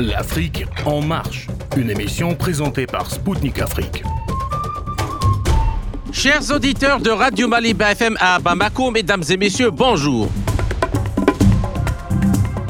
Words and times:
L'Afrique 0.00 0.64
en 0.86 1.02
marche, 1.02 1.46
une 1.76 1.90
émission 1.90 2.34
présentée 2.34 2.86
par 2.86 3.10
Spoutnik 3.10 3.58
Afrique. 3.58 4.02
Chers 6.10 6.50
auditeurs 6.50 7.00
de 7.00 7.10
Radio 7.10 7.46
Maliba 7.46 7.92
FM 7.92 8.16
à 8.18 8.38
Bamako, 8.38 8.90
mesdames 8.92 9.22
et 9.28 9.36
messieurs, 9.36 9.70
bonjour. 9.70 10.30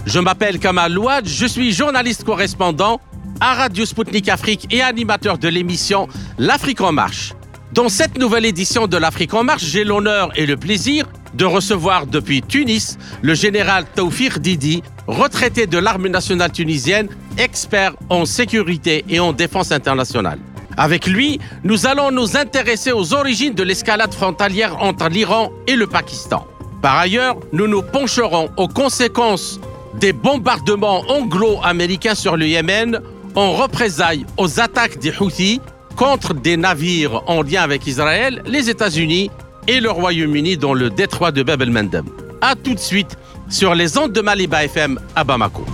Je 0.07 0.19
m'appelle 0.19 0.59
Kamal 0.59 0.93
Louad, 0.93 1.29
je 1.29 1.47
suis 1.47 1.71
journaliste 1.73 2.25
correspondant 2.25 3.01
à 3.41 3.55
Radio 3.55 3.87
Spoutnik 3.87 4.29
Afrique 4.29 4.67
et 4.75 4.83
animateur 4.83 5.39
de 5.39 5.47
l'émission 5.47 6.09
L'Afrique 6.37 6.81
en 6.81 6.91
marche. 6.91 7.35
Dans 7.73 7.89
cette 7.89 8.19
nouvelle 8.19 8.45
édition 8.45 8.89
de 8.89 8.97
l'Afrique 8.97 9.35
en 9.35 9.45
marche, 9.45 9.63
j'ai 9.63 9.85
l'honneur 9.85 10.33
et 10.35 10.47
le 10.47 10.57
plaisir 10.57 11.07
de 11.35 11.45
recevoir 11.45 12.07
depuis 12.07 12.43
Tunis 12.43 12.99
le 13.23 13.35
général 13.35 13.85
Taoufir 13.95 14.41
Didi, 14.41 14.83
retraité 15.11 15.67
de 15.67 15.79
l'armée 15.79 16.09
nationale 16.09 16.53
tunisienne, 16.53 17.09
expert 17.39 17.95
en 18.09 18.25
sécurité 18.25 19.05
et 19.09 19.21
en 19.21 19.33
défense 19.33 19.73
internationale. 19.73 20.39
Avec 20.77 21.07
lui, 21.07 21.41
nous 21.65 21.87
allons 21.87 22.11
nous 22.11 22.37
intéresser 22.37 22.93
aux 22.93 23.13
origines 23.13 23.55
de 23.55 23.63
l'escalade 23.63 24.15
frontalière 24.15 24.83
entre 24.83 25.09
l'Iran 25.09 25.51
et 25.67 25.77
le 25.77 25.87
Pakistan. 25.87 26.47
Par 26.81 26.97
ailleurs, 26.97 27.37
nous 27.53 27.67
nous 27.67 27.83
pencherons 27.83 28.51
aux 28.57 28.69
conséquences 28.69 29.61
des 29.95 30.13
bombardements 30.13 31.03
anglo-américains 31.09 32.15
sur 32.15 32.37
le 32.37 32.47
Yémen 32.47 33.01
en 33.35 33.53
représailles 33.53 34.25
aux 34.39 34.61
attaques 34.61 34.99
des 34.99 35.13
Houthis 35.21 35.61
contre 35.97 36.33
des 36.33 36.57
navires 36.57 37.23
en 37.27 37.43
lien 37.43 37.63
avec 37.63 37.87
Israël, 37.87 38.43
les 38.47 38.71
États-Unis 38.71 39.31
et 39.67 39.81
le 39.81 39.91
Royaume-Uni 39.91 40.57
dans 40.57 40.73
le 40.73 40.89
détroit 40.89 41.33
de 41.33 41.43
Bab 41.43 41.61
el-Mandeb. 41.61 42.07
A 42.41 42.55
tout 42.55 42.75
de 42.75 42.81
suite 42.81 43.19
sur 43.51 43.75
les 43.75 43.99
ondes 43.99 44.13
de 44.13 44.21
Maliba 44.21 44.65
FM 44.65 44.99
à 45.15 45.25
Bamako. 45.25 45.67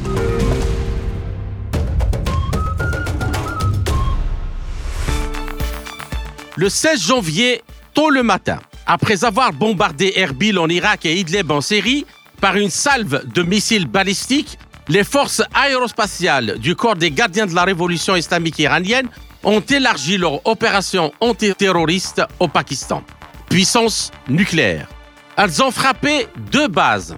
Le 6.56 6.70
16 6.70 7.06
janvier, 7.06 7.62
tôt 7.92 8.08
le 8.08 8.22
matin, 8.22 8.58
après 8.86 9.24
avoir 9.24 9.52
bombardé 9.52 10.14
Erbil 10.16 10.58
en 10.58 10.68
Irak 10.68 11.04
et 11.04 11.14
Idlib 11.16 11.50
en 11.50 11.60
Syrie 11.60 12.06
par 12.40 12.56
une 12.56 12.70
salve 12.70 13.22
de 13.30 13.42
missiles 13.42 13.86
balistiques, 13.86 14.58
les 14.88 15.04
forces 15.04 15.42
aérospatiales 15.52 16.58
du 16.58 16.74
corps 16.74 16.96
des 16.96 17.10
gardiens 17.10 17.46
de 17.46 17.54
la 17.54 17.64
révolution 17.64 18.16
islamique 18.16 18.58
iranienne 18.58 19.08
ont 19.44 19.60
élargi 19.60 20.16
leur 20.16 20.46
opération 20.46 21.12
antiterroriste 21.20 22.22
au 22.40 22.48
Pakistan. 22.48 23.02
Puissance 23.50 24.10
nucléaire. 24.28 24.88
Elles 25.36 25.62
ont 25.62 25.70
frappé 25.70 26.26
deux 26.50 26.68
bases 26.68 27.16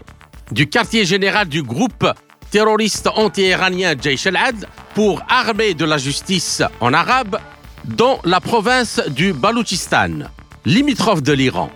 du 0.53 0.69
quartier 0.69 1.05
général 1.05 1.49
du 1.49 1.63
groupe 1.63 2.07
terroriste 2.51 3.09
anti-iranien 3.15 3.95
Jaish 4.01 4.27
al-Ad 4.27 4.67
pour 4.95 5.23
armée 5.29 5.75
de 5.75 5.85
la 5.85 5.99
justice 5.99 6.63
en 6.81 6.93
arabe 6.93 7.39
dans 7.85 8.19
la 8.25 8.41
province 8.41 9.01
du 9.09 9.33
Baloutchistan, 9.33 10.31
limitrophe 10.65 11.23
de 11.23 11.33
l'Iran. 11.33 11.71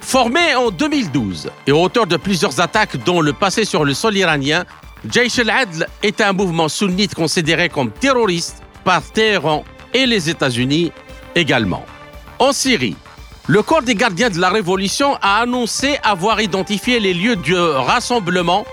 Formé 0.00 0.54
en 0.54 0.70
2012 0.70 1.50
et 1.66 1.72
auteur 1.72 2.06
de 2.06 2.16
plusieurs 2.16 2.60
attaques 2.60 3.02
dont 3.04 3.20
le 3.20 3.32
passé 3.32 3.64
sur 3.64 3.84
le 3.84 3.94
sol 3.94 4.16
iranien, 4.16 4.64
Jaish 5.08 5.38
al-Adl 5.38 5.86
est 6.02 6.20
un 6.20 6.32
mouvement 6.32 6.68
sunnite 6.68 7.14
considéré 7.14 7.68
comme 7.68 7.90
terroriste 7.90 8.62
par 8.84 9.02
Téhéran 9.02 9.64
et 9.92 10.06
les 10.06 10.30
États-Unis 10.30 10.92
également. 11.34 11.84
En 12.38 12.52
Syrie, 12.52 12.96
le 13.48 13.62
corps 13.62 13.82
des 13.82 13.94
gardiens 13.94 14.28
de 14.28 14.38
la 14.38 14.50
Révolution 14.50 15.16
a 15.22 15.40
annoncé 15.40 15.98
avoir 16.02 16.42
identifié 16.42 17.00
les 17.00 17.14
lieux 17.14 17.34
de 17.34 17.56
rassemblement 17.56 18.66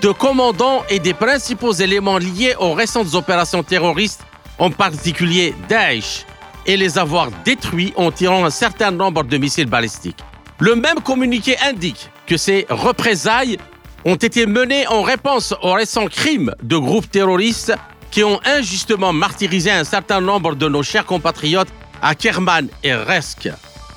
de 0.00 0.08
commandants 0.08 0.82
et 0.88 0.98
des 0.98 1.12
principaux 1.12 1.72
éléments 1.72 2.16
liés 2.16 2.54
aux 2.58 2.72
récentes 2.72 3.14
opérations 3.14 3.62
terroristes, 3.62 4.22
en 4.58 4.70
particulier 4.70 5.54
Daesh, 5.68 6.24
et 6.64 6.78
les 6.78 6.96
avoir 6.96 7.28
détruits 7.44 7.92
en 7.96 8.10
tirant 8.10 8.46
un 8.46 8.50
certain 8.50 8.90
nombre 8.90 9.22
de 9.22 9.36
missiles 9.36 9.66
balistiques. 9.66 10.24
Le 10.60 10.76
même 10.76 11.00
communiqué 11.02 11.56
indique 11.68 12.08
que 12.26 12.38
ces 12.38 12.66
représailles 12.70 13.58
ont 14.06 14.14
été 14.14 14.46
menées 14.46 14.86
en 14.86 15.02
réponse 15.02 15.54
aux 15.60 15.72
récents 15.72 16.06
crimes 16.06 16.54
de 16.62 16.78
groupes 16.78 17.10
terroristes 17.10 17.74
qui 18.10 18.24
ont 18.24 18.40
injustement 18.46 19.12
martyrisé 19.12 19.70
un 19.70 19.84
certain 19.84 20.22
nombre 20.22 20.54
de 20.54 20.68
nos 20.68 20.82
chers 20.82 21.04
compatriotes 21.04 21.68
à 22.00 22.14
Kerman 22.14 22.68
et 22.82 22.94
Resk. 22.94 23.50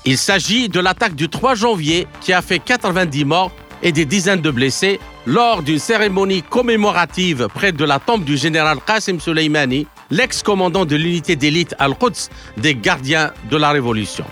Il 0.08 0.20
s'agit 0.20 0.70
de 0.70 0.80
l'attaque 0.80 1.16
du 1.16 1.30
3 1.30 1.56
janvier 1.56 2.08
qui 2.22 2.32
a 2.32 2.44
fait 2.44 2.60
90 2.60 3.26
morts 3.26 3.52
et 3.82 3.92
des 3.92 4.06
dizaines 4.06 4.42
de 4.42 4.52
blessés 4.52 5.00
lors 5.26 5.64
d'une 5.64 5.80
cérémonie 5.80 6.44
commémorative 6.44 7.48
près 7.52 7.72
de 7.72 7.84
la 7.84 7.98
tombe 7.98 8.24
du 8.24 8.38
général 8.38 8.78
Qasem 8.86 9.20
Soleimani, 9.20 9.88
l'ex-commandant 10.12 10.86
de 10.86 10.96
l'unité 10.96 11.36
d'élite 11.36 11.74
Al-Quds 11.80 12.30
des 12.58 12.76
gardiens 12.76 13.32
de 13.50 13.58
la 13.58 13.72
Révolution. 13.72 14.26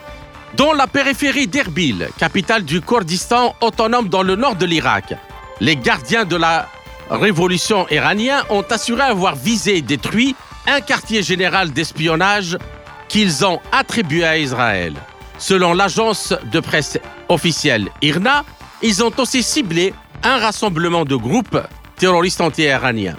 Dans 0.55 0.73
la 0.73 0.85
périphérie 0.85 1.47
d'Erbil, 1.47 2.07
capitale 2.19 2.63
du 2.63 2.79
Kurdistan 2.79 3.55
autonome 3.59 4.09
dans 4.09 4.21
le 4.21 4.35
nord 4.35 4.55
de 4.55 4.67
l'Irak, 4.67 5.15
les 5.59 5.75
gardiens 5.75 6.25
de 6.25 6.35
la 6.35 6.69
révolution 7.09 7.87
iranienne 7.89 8.43
ont 8.51 8.65
assuré 8.69 9.01
avoir 9.01 9.35
visé 9.35 9.77
et 9.77 9.81
détruit 9.81 10.35
un 10.67 10.81
quartier 10.81 11.23
général 11.23 11.71
d'espionnage 11.71 12.59
qu'ils 13.07 13.43
ont 13.43 13.59
attribué 13.71 14.23
à 14.23 14.37
Israël. 14.37 14.93
Selon 15.37 15.73
l'agence 15.73 16.33
de 16.51 16.59
presse 16.59 16.97
officielle 17.29 17.89
IRNA, 18.01 18.45
ils 18.81 19.03
ont 19.03 19.11
aussi 19.17 19.43
ciblé 19.43 19.93
un 20.23 20.37
rassemblement 20.37 21.05
de 21.05 21.15
groupes 21.15 21.59
terroristes 21.97 22.41
anti-iraniens. 22.41 23.17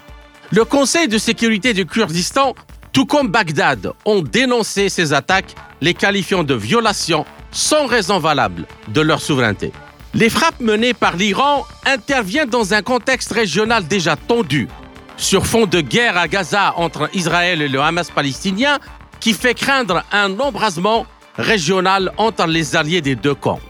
Le 0.50 0.64
Conseil 0.64 1.08
de 1.08 1.18
sécurité 1.18 1.72
du 1.72 1.86
Kurdistan, 1.86 2.54
tout 2.92 3.06
comme 3.06 3.28
Bagdad, 3.28 3.92
ont 4.04 4.22
dénoncé 4.22 4.88
ces 4.88 5.12
attaques, 5.12 5.54
les 5.80 5.94
qualifiant 5.94 6.44
de 6.44 6.54
violations 6.54 7.24
sans 7.50 7.86
raison 7.86 8.18
valable 8.18 8.66
de 8.88 9.00
leur 9.00 9.20
souveraineté. 9.20 9.72
Les 10.14 10.30
frappes 10.30 10.60
menées 10.60 10.94
par 10.94 11.16
l'Iran 11.16 11.66
interviennent 11.86 12.48
dans 12.48 12.72
un 12.72 12.82
contexte 12.82 13.32
régional 13.32 13.86
déjà 13.86 14.16
tendu, 14.16 14.68
sur 15.16 15.46
fond 15.46 15.66
de 15.66 15.80
guerre 15.80 16.16
à 16.16 16.28
Gaza 16.28 16.74
entre 16.76 17.10
Israël 17.14 17.62
et 17.62 17.68
le 17.68 17.80
Hamas 17.80 18.10
palestinien, 18.10 18.78
qui 19.20 19.32
fait 19.32 19.54
craindre 19.54 20.04
un 20.12 20.38
embrasement 20.38 21.06
régional 21.36 22.12
entre 22.16 22.46
les 22.46 22.76
alliés 22.76 23.00
des 23.00 23.16
deux 23.16 23.34
camps. 23.34 23.60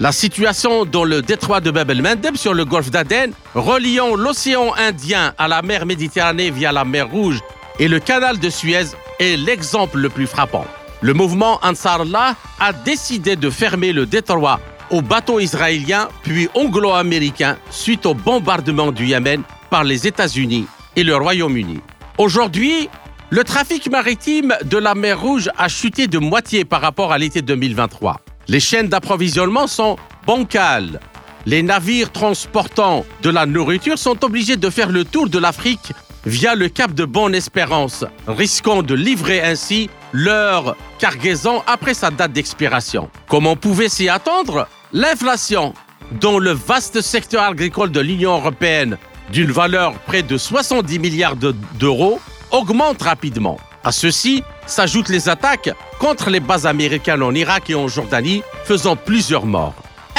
La 0.00 0.12
situation 0.12 0.84
dans 0.84 1.04
le 1.04 1.22
détroit 1.22 1.60
de 1.60 1.72
Bab 1.72 1.90
el-Mandeb 1.90 2.36
sur 2.36 2.54
le 2.54 2.64
golfe 2.64 2.90
d'Aden, 2.90 3.32
reliant 3.54 4.14
l'océan 4.14 4.72
Indien 4.76 5.34
à 5.38 5.48
la 5.48 5.60
mer 5.62 5.86
Méditerranée 5.86 6.50
via 6.50 6.70
la 6.70 6.84
mer 6.84 7.10
Rouge 7.10 7.40
et 7.80 7.88
le 7.88 7.98
canal 7.98 8.38
de 8.38 8.48
Suez, 8.48 8.86
est 9.18 9.36
l'exemple 9.36 9.98
le 9.98 10.08
plus 10.08 10.28
frappant. 10.28 10.64
Le 11.00 11.14
mouvement 11.14 11.58
Ansarallah 11.62 12.36
a 12.60 12.72
décidé 12.72 13.34
de 13.34 13.50
fermer 13.50 13.92
le 13.92 14.06
détroit 14.06 14.60
aux 14.90 15.02
bateaux 15.02 15.40
israéliens 15.40 16.08
puis 16.22 16.48
anglo-américains 16.54 17.56
suite 17.70 18.06
au 18.06 18.14
bombardement 18.14 18.92
du 18.92 19.06
Yémen 19.06 19.42
par 19.70 19.84
les 19.84 20.06
États-Unis 20.06 20.66
et 20.96 21.02
le 21.02 21.16
Royaume-Uni. 21.16 21.80
Aujourd'hui, 22.18 22.88
le 23.30 23.44
trafic 23.44 23.90
maritime 23.90 24.54
de 24.64 24.78
la 24.78 24.94
mer 24.94 25.20
Rouge 25.20 25.50
a 25.58 25.68
chuté 25.68 26.06
de 26.06 26.18
moitié 26.18 26.64
par 26.64 26.80
rapport 26.80 27.12
à 27.12 27.18
l'été 27.18 27.42
2023. 27.42 28.20
Les 28.48 28.60
chaînes 28.60 28.88
d'approvisionnement 28.88 29.66
sont 29.66 29.96
bancales. 30.26 31.00
Les 31.44 31.62
navires 31.62 32.10
transportant 32.10 33.04
de 33.22 33.30
la 33.30 33.44
nourriture 33.44 33.98
sont 33.98 34.24
obligés 34.24 34.56
de 34.56 34.70
faire 34.70 34.90
le 34.90 35.04
tour 35.04 35.28
de 35.28 35.38
l'Afrique 35.38 35.92
via 36.24 36.54
le 36.54 36.68
cap 36.68 36.94
de 36.94 37.04
Bonne-Espérance, 37.04 38.04
risquant 38.26 38.82
de 38.82 38.94
livrer 38.94 39.42
ainsi 39.42 39.90
leur 40.12 40.74
cargaison 40.98 41.62
après 41.66 41.94
sa 41.94 42.10
date 42.10 42.32
d'expiration. 42.32 43.10
Comme 43.28 43.46
on 43.46 43.56
pouvait 43.56 43.90
s'y 43.90 44.08
attendre, 44.08 44.66
l'inflation, 44.92 45.74
dans 46.20 46.38
le 46.38 46.52
vaste 46.52 47.02
secteur 47.02 47.42
agricole 47.42 47.90
de 47.90 48.00
l'Union 48.00 48.32
européenne, 48.32 48.96
d'une 49.32 49.52
valeur 49.52 49.92
près 50.06 50.22
de 50.22 50.38
70 50.38 50.98
milliards 50.98 51.36
d'euros, 51.36 52.20
augmente 52.50 53.02
rapidement. 53.02 53.58
À 53.84 53.92
ceci 53.92 54.42
s'ajoutent 54.66 55.08
les 55.08 55.28
attaques 55.28 55.70
contre 55.98 56.30
les 56.30 56.40
bases 56.40 56.66
américaines 56.66 57.22
en 57.22 57.34
Irak 57.34 57.70
et 57.70 57.74
en 57.74 57.88
Jordanie, 57.88 58.42
faisant 58.64 58.96
plusieurs 58.96 59.46
morts. 59.46 59.74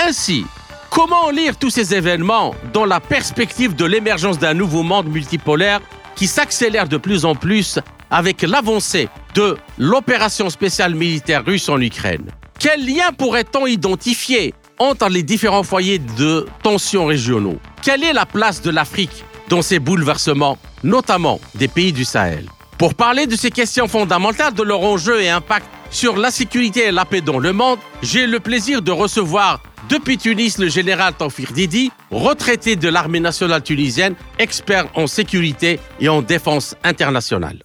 Ainsi, 0.07 0.45
comment 0.89 1.30
lire 1.30 1.57
tous 1.57 1.69
ces 1.69 1.94
événements 1.94 2.56
dans 2.74 2.86
la 2.86 3.00
perspective 3.00 3.75
de 3.75 3.86
l'émergence 3.86 4.39
d'un 4.39 4.53
nouveau 4.53 4.83
monde 4.83 5.07
multipolaire 5.07 5.81
qui 6.15 6.27
s'accélère 6.27 6.88
de 6.88 6.98
plus 6.98 7.25
en 7.25 7.36
plus 7.36 7.80
avec 8.12 8.42
l'avancée 8.42 9.07
de 9.36 9.57
l'opération 9.77 10.50
spéciale 10.50 10.95
militaire 10.95 11.45
russe 11.45 11.69
en 11.69 11.80
Ukraine? 11.80 12.31
Quel 12.57 12.86
lien 12.86 13.12
pourrait-on 13.18 13.68
identifier 13.68 14.53
entre 14.80 15.09
les 15.09 15.24
différents 15.24 15.63
foyers 15.63 16.00
de 16.00 16.45
tensions 16.63 17.06
régionaux? 17.06 17.57
Quelle 17.81 18.03
est 18.03 18.13
la 18.13 18.25
place 18.25 18.62
de 18.62 18.69
l'Afrique 18.69 19.24
dans 19.50 19.62
ces 19.63 19.80
bouleversements, 19.80 20.57
notamment 20.84 21.42
des 21.56 21.68
pays 21.68 21.92
du 21.92 22.06
Sahel 22.06 22.46
Pour 22.78 22.94
parler 22.94 23.28
de 23.28 23.36
ces 23.36 23.50
questions 23.50 23.88
fondamentales, 23.88 24.54
de 24.54 24.63
leur 24.63 24.81
enjeu 24.81 25.19
et 25.22 25.30
impact 25.30 25.66
sur 25.90 26.16
la 26.18 26.30
sécurité 26.30 26.86
et 26.86 26.92
la 26.92 27.04
paix 27.04 27.22
dans 27.22 27.40
le 27.40 27.51
monde, 27.51 27.80
j'ai 28.04 28.28
le 28.28 28.40
plaisir 28.40 28.81
de 28.81 28.92
recevoir 28.92 29.62
Depuis 29.90 30.18
Tunis, 30.18 30.60
le 30.60 30.69
général 30.69 31.13
Taufir 31.13 31.51
Didi, 31.51 31.92
retraité 32.12 32.75
de 32.75 32.88
l'armée 32.88 33.19
nationale 33.19 33.63
tunisienne, 33.63 34.13
expert 34.38 34.88
en 34.94 35.07
sécurité 35.07 35.80
et 36.00 36.10
en 36.10 36.22
défense 36.22 36.75
internationale. 36.84 37.60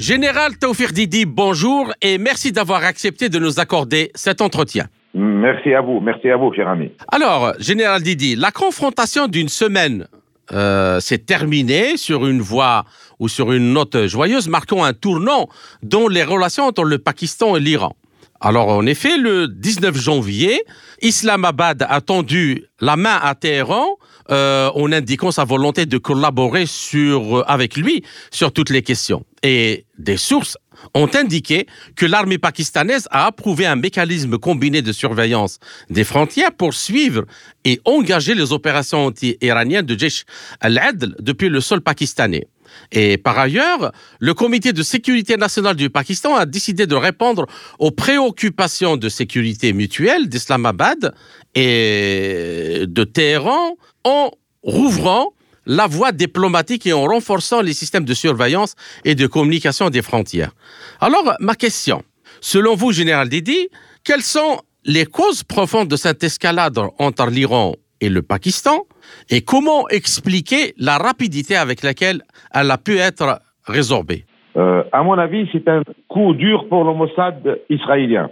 Général 0.00 0.58
Taufir 0.58 0.92
Didi, 0.92 1.26
bonjour 1.26 1.92
et 2.02 2.18
merci 2.18 2.50
d'avoir 2.50 2.82
accepté 2.82 3.28
de 3.28 3.38
nous 3.38 3.60
accorder 3.60 4.10
cet 4.16 4.40
entretien. 4.40 4.88
Merci 5.14 5.74
à 5.74 5.80
vous, 5.82 6.00
merci 6.00 6.30
à 6.30 6.36
vous, 6.36 6.52
cher 6.54 6.68
ami. 6.68 6.90
Alors, 7.08 7.52
Général 7.58 8.02
Didi, 8.02 8.34
la 8.34 8.50
confrontation 8.50 9.28
d'une 9.28 9.48
semaine 9.48 10.06
euh, 10.52 11.00
s'est 11.00 11.18
terminée 11.18 11.96
sur 11.96 12.26
une 12.26 12.40
voie 12.40 12.84
ou 13.18 13.28
sur 13.28 13.52
une 13.52 13.72
note 13.72 14.06
joyeuse, 14.06 14.48
marquant 14.48 14.84
un 14.84 14.94
tournant 14.94 15.48
dans 15.82 16.08
les 16.08 16.24
relations 16.24 16.64
entre 16.64 16.84
le 16.84 16.98
Pakistan 16.98 17.56
et 17.56 17.60
l'Iran. 17.60 17.94
Alors, 18.40 18.68
en 18.68 18.84
effet, 18.86 19.18
le 19.18 19.46
19 19.46 19.96
janvier, 19.96 20.62
Islamabad 21.00 21.86
a 21.88 22.00
tendu 22.00 22.64
la 22.80 22.96
main 22.96 23.18
à 23.22 23.36
Téhéran 23.36 23.86
euh, 24.30 24.68
en 24.74 24.90
indiquant 24.90 25.30
sa 25.30 25.44
volonté 25.44 25.86
de 25.86 25.96
collaborer 25.96 26.64
euh, 26.94 27.42
avec 27.46 27.76
lui 27.76 28.02
sur 28.32 28.52
toutes 28.52 28.70
les 28.70 28.82
questions. 28.82 29.24
Et 29.44 29.86
des 29.96 30.16
sources 30.16 30.58
ont 30.94 31.08
indiqué 31.14 31.66
que 31.96 32.06
l'armée 32.06 32.38
pakistanaise 32.38 33.08
a 33.10 33.26
approuvé 33.26 33.66
un 33.66 33.76
mécanisme 33.76 34.38
combiné 34.38 34.82
de 34.82 34.92
surveillance 34.92 35.58
des 35.90 36.04
frontières 36.04 36.52
pour 36.52 36.74
suivre 36.74 37.24
et 37.64 37.80
engager 37.84 38.34
les 38.34 38.52
opérations 38.52 39.06
anti-iraniennes 39.06 39.86
de 39.86 39.98
Jaish 39.98 40.24
al-Adl 40.60 41.14
depuis 41.20 41.48
le 41.48 41.60
sol 41.60 41.80
pakistanais. 41.80 42.46
Et 42.90 43.18
par 43.18 43.38
ailleurs, 43.38 43.92
le 44.18 44.34
comité 44.34 44.72
de 44.72 44.82
sécurité 44.82 45.36
nationale 45.36 45.76
du 45.76 45.90
Pakistan 45.90 46.36
a 46.36 46.46
décidé 46.46 46.86
de 46.86 46.94
répondre 46.94 47.46
aux 47.78 47.90
préoccupations 47.90 48.96
de 48.96 49.08
sécurité 49.08 49.72
mutuelle 49.72 50.28
d'Islamabad 50.28 51.14
et 51.54 52.84
de 52.86 53.04
Téhéran 53.04 53.76
en 54.04 54.30
rouvrant 54.62 55.34
la 55.66 55.86
voie 55.86 56.12
diplomatique 56.12 56.86
et 56.86 56.92
en 56.92 57.04
renforçant 57.04 57.60
les 57.60 57.72
systèmes 57.72 58.04
de 58.04 58.14
surveillance 58.14 58.74
et 59.04 59.14
de 59.14 59.26
communication 59.26 59.90
des 59.90 60.02
frontières. 60.02 60.52
Alors, 61.00 61.34
ma 61.40 61.54
question, 61.54 62.02
selon 62.40 62.74
vous, 62.74 62.92
Général 62.92 63.28
Didi, 63.28 63.68
quelles 64.04 64.22
sont 64.22 64.60
les 64.84 65.06
causes 65.06 65.44
profondes 65.44 65.88
de 65.88 65.96
cette 65.96 66.22
escalade 66.24 66.78
entre 66.98 67.26
l'Iran 67.26 67.74
et 68.00 68.08
le 68.08 68.22
Pakistan 68.22 68.84
et 69.30 69.42
comment 69.42 69.88
expliquer 69.88 70.74
la 70.78 70.98
rapidité 70.98 71.56
avec 71.56 71.82
laquelle 71.82 72.22
elle 72.52 72.70
a 72.70 72.78
pu 72.78 72.98
être 72.98 73.40
résorbée? 73.64 74.24
Euh, 74.56 74.82
À 74.92 75.02
mon 75.02 75.16
avis, 75.18 75.48
c'est 75.52 75.68
un 75.68 75.82
coup 76.08 76.34
dur 76.34 76.68
pour 76.68 76.84
le 76.84 76.92
Mossad 76.94 77.60
israélien. 77.70 78.30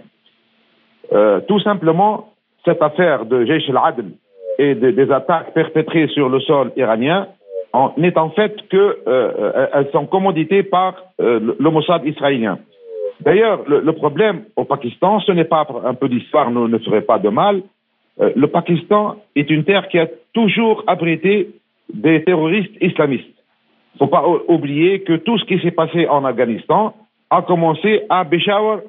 Euh, 1.13 1.39
tout 1.47 1.59
simplement, 1.61 2.33
cette 2.65 2.81
affaire 2.81 3.25
de 3.25 3.45
Jaish 3.45 3.69
al-Adl 3.69 4.11
et 4.57 4.75
des 4.75 5.11
attaques 5.11 5.53
perpétrées 5.53 6.07
sur 6.07 6.29
le 6.29 6.39
sol 6.41 6.71
iranien 6.75 7.27
n'est 7.97 8.17
en 8.17 8.29
fait 8.31 8.55
que 8.69 8.99
euh, 9.07 9.67
elles 9.73 9.89
sont 9.91 10.05
commanditées 10.05 10.63
par 10.63 10.95
le 11.19 11.69
Mossad 11.69 12.05
israélien. 12.05 12.59
D'ailleurs, 13.21 13.63
le, 13.67 13.91
problème 13.93 14.43
au 14.55 14.65
Pakistan, 14.65 15.19
ce 15.19 15.31
n'est 15.31 15.45
pas 15.45 15.67
un 15.85 15.93
peu 15.93 16.09
d'histoire 16.09 16.49
ne, 16.49 16.67
ne 16.67 16.77
ferait 16.79 17.01
pas 17.01 17.19
de 17.19 17.29
mal. 17.29 17.61
Euh, 18.19 18.31
le 18.35 18.47
Pakistan 18.47 19.17
est 19.35 19.49
une 19.49 19.63
terre 19.63 19.87
qui 19.89 19.99
a 19.99 20.07
toujours 20.33 20.83
abrité 20.87 21.49
des 21.93 22.23
terroristes 22.23 22.73
islamistes. 22.81 23.25
Il 23.25 24.03
ne 24.03 24.07
faut 24.07 24.07
pas 24.07 24.25
oublier 24.47 25.01
que 25.01 25.13
tout 25.17 25.37
ce 25.37 25.45
qui 25.45 25.59
s'est 25.59 25.71
passé 25.71 26.07
en 26.07 26.25
Afghanistan 26.25 26.95
a 27.29 27.41
commencé 27.41 28.01
à 28.09 28.25
Peshawar, 28.25 28.79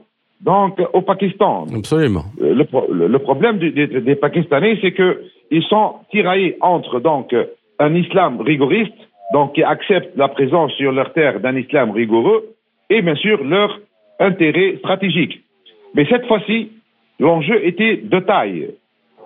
donc 0.41 0.81
au 0.93 1.03
Pakistan. 1.03 1.67
Absolument. 1.75 2.25
Euh, 2.41 2.55
le, 2.55 3.19
problème 3.19 3.59
des, 3.59 4.17
Pakistanais, 4.17 4.79
c'est 4.81 4.93
qu'ils 5.53 5.63
sont 5.65 5.97
tiraillés 6.11 6.57
entre 6.63 6.99
donc 6.99 7.37
un 7.79 7.95
islam 7.95 8.41
rigoriste, 8.41 8.97
donc 9.35 9.55
qui 9.55 9.63
accepte 9.63 10.17
la 10.17 10.29
présence 10.29 10.73
sur 10.73 10.93
leur 10.93 11.13
terre 11.13 11.41
d'un 11.41 11.57
islam 11.57 11.91
rigoureux, 11.91 12.55
et 12.89 13.03
bien 13.03 13.15
sûr 13.15 13.45
leur 13.45 13.79
intérêt 14.19 14.77
stratégique. 14.79 15.41
Mais 15.95 16.07
cette 16.07 16.27
fois-ci, 16.27 16.71
l'enjeu 17.21 17.67
était 17.67 17.97
de 17.99 18.19
taille 18.21 18.71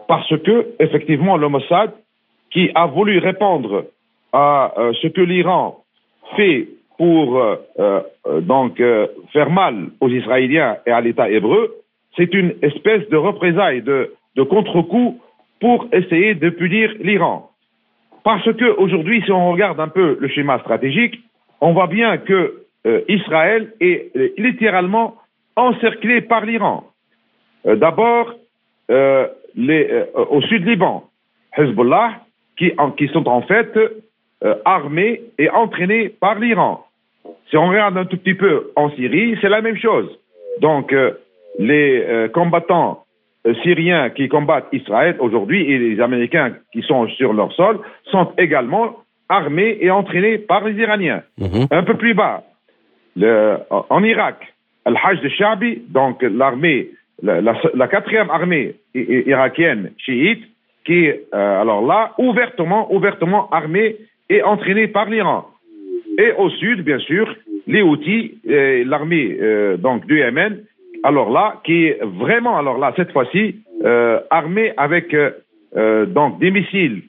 parce 0.08 0.36
que, 0.38 0.66
effectivement, 0.80 1.36
le 1.36 1.48
Mossad, 1.48 1.92
qui 2.50 2.70
a 2.74 2.86
voulu 2.86 3.18
répondre 3.18 3.84
à 4.32 4.72
euh, 4.78 4.92
ce 5.00 5.06
que 5.06 5.20
l'Iran 5.20 5.78
fait 6.36 6.68
pour 6.98 7.38
euh, 7.38 7.56
euh, 7.78 8.00
donc 8.40 8.82
faire 9.32 9.50
mal 9.50 9.90
aux 10.00 10.08
Israéliens 10.08 10.78
et 10.86 10.90
à 10.90 11.00
l'État 11.00 11.30
hébreu, 11.30 11.72
c'est 12.16 12.34
une 12.34 12.54
espèce 12.62 13.08
de 13.10 13.16
représailles, 13.16 13.82
de, 13.82 14.14
de 14.34 14.42
contre-coup 14.42 15.20
pour 15.60 15.86
essayer 15.92 16.34
de 16.34 16.50
punir 16.50 16.92
l'Iran. 17.00 17.50
Parce 18.24 18.50
que 18.52 18.76
aujourd'hui, 18.76 19.22
si 19.24 19.32
on 19.32 19.52
regarde 19.52 19.80
un 19.80 19.88
peu 19.88 20.16
le 20.20 20.28
schéma 20.28 20.58
stratégique, 20.60 21.20
on 21.60 21.72
voit 21.72 21.86
bien 21.86 22.18
que 22.18 22.62
Israël 23.08 23.72
est 23.80 24.12
littéralement 24.38 25.16
encerclé 25.56 26.20
par 26.20 26.44
l'Iran. 26.44 26.84
D'abord, 27.64 28.32
euh, 28.90 29.26
au 30.14 30.42
sud 30.42 30.66
Liban, 30.66 31.04
Hezbollah, 31.56 32.20
qui, 32.58 32.72
sont 33.12 33.26
en 33.26 33.42
fait 33.42 33.76
euh, 33.76 34.54
armés 34.64 35.22
et 35.38 35.48
entraînés 35.50 36.10
par 36.10 36.38
l'Iran. 36.38 36.84
Si 37.48 37.56
on 37.56 37.68
regarde 37.68 37.96
un 37.96 38.04
tout 38.04 38.18
petit 38.18 38.34
peu 38.34 38.70
en 38.76 38.90
Syrie, 38.90 39.36
c'est 39.40 39.48
la 39.48 39.62
même 39.62 39.78
chose. 39.78 40.08
Donc, 40.60 40.92
euh, 40.92 41.12
les 41.58 42.28
combattants 42.34 43.05
syriens 43.62 44.10
qui 44.10 44.28
combattent 44.28 44.68
Israël 44.72 45.16
aujourd'hui 45.20 45.70
et 45.70 45.78
les 45.78 46.00
Américains 46.00 46.54
qui 46.72 46.82
sont 46.82 47.08
sur 47.08 47.32
leur 47.32 47.52
sol 47.52 47.78
sont 48.10 48.32
également 48.38 48.96
armés 49.28 49.78
et 49.80 49.90
entraînés 49.90 50.38
par 50.38 50.64
les 50.64 50.74
Iraniens. 50.80 51.22
Mhm. 51.38 51.66
Un 51.70 51.82
peu 51.82 51.94
plus 51.94 52.14
bas, 52.14 52.42
le, 53.16 53.56
en 53.70 54.02
Irak, 54.04 54.54
Al-Hajj 54.84 55.20
de 55.20 55.28
Shabi, 55.28 55.82
donc 55.88 56.22
l'armée 56.22 56.90
la, 57.22 57.88
quatrième 57.88 58.30
armée 58.30 58.74
irakienne 58.94 59.92
chiite, 59.98 60.42
qui 60.84 61.06
est 61.06 61.26
euh, 61.34 61.60
alors 61.60 61.84
là 61.84 62.12
ouvertement, 62.18 62.92
ouvertement 62.94 63.48
armée 63.50 63.96
et 64.28 64.42
entraînée 64.42 64.88
par 64.88 65.08
l'Iran. 65.08 65.46
Et 66.18 66.32
au 66.32 66.50
sud, 66.50 66.82
bien 66.82 66.98
sûr, 66.98 67.34
les 67.66 67.82
Houthis, 67.82 68.38
l'armée 68.44 69.36
euh, 69.40 69.76
donc 69.76 70.06
du 70.06 70.18
Yémen, 70.18 70.60
alors 71.06 71.30
là, 71.30 71.60
qui 71.64 71.86
est 71.86 71.98
vraiment, 72.02 72.58
alors 72.58 72.78
là, 72.78 72.92
cette 72.96 73.12
fois-ci, 73.12 73.56
euh, 73.84 74.20
armée 74.30 74.72
avec 74.76 75.14
donc 75.74 76.38
des 76.38 76.50
missiles 76.50 77.02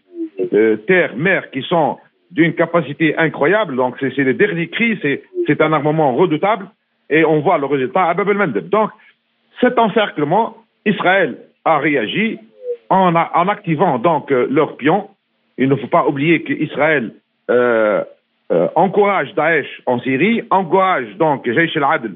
terre-mer 0.88 1.50
qui 1.52 1.62
sont 1.62 1.98
d'une 2.32 2.54
capacité 2.54 3.18
incroyable. 3.18 3.76
Donc 3.76 3.96
c'est 4.00 4.16
les 4.18 4.34
derniers 4.34 4.68
cris, 4.68 5.00
c'est 5.48 5.62
un 5.62 5.74
armement 5.74 6.16
redoutable 6.16 6.68
et 7.10 7.24
on 7.26 7.40
voit 7.40 7.58
le 7.58 7.66
résultat 7.66 8.04
à 8.06 8.14
Bab 8.14 8.30
el-Mandeb. 8.30 8.70
Donc 8.70 8.90
cet 9.62 9.80
encerclement, 9.80 10.58
Israël 10.86 11.38
a 11.66 11.80
réagi 11.80 12.40
en, 12.90 13.16
activant 13.16 14.00
donc 14.00 14.32
euh, 14.32 14.48
leurs 14.50 14.78
pions. 14.78 15.10
Il 15.58 15.70
ne 15.70 15.76
faut 15.76 15.88
pas 15.88 16.08
oublier 16.08 16.44
qu'Israël 16.44 17.14
euh, 17.50 18.04
euh, 18.52 18.68
encourage 18.76 19.34
Daesh 19.36 19.82
en 19.86 20.00
Syrie, 20.00 20.44
encourage 20.50 21.16
donc 21.18 21.50
Jaish 21.50 21.76
al-Adl 21.76 22.12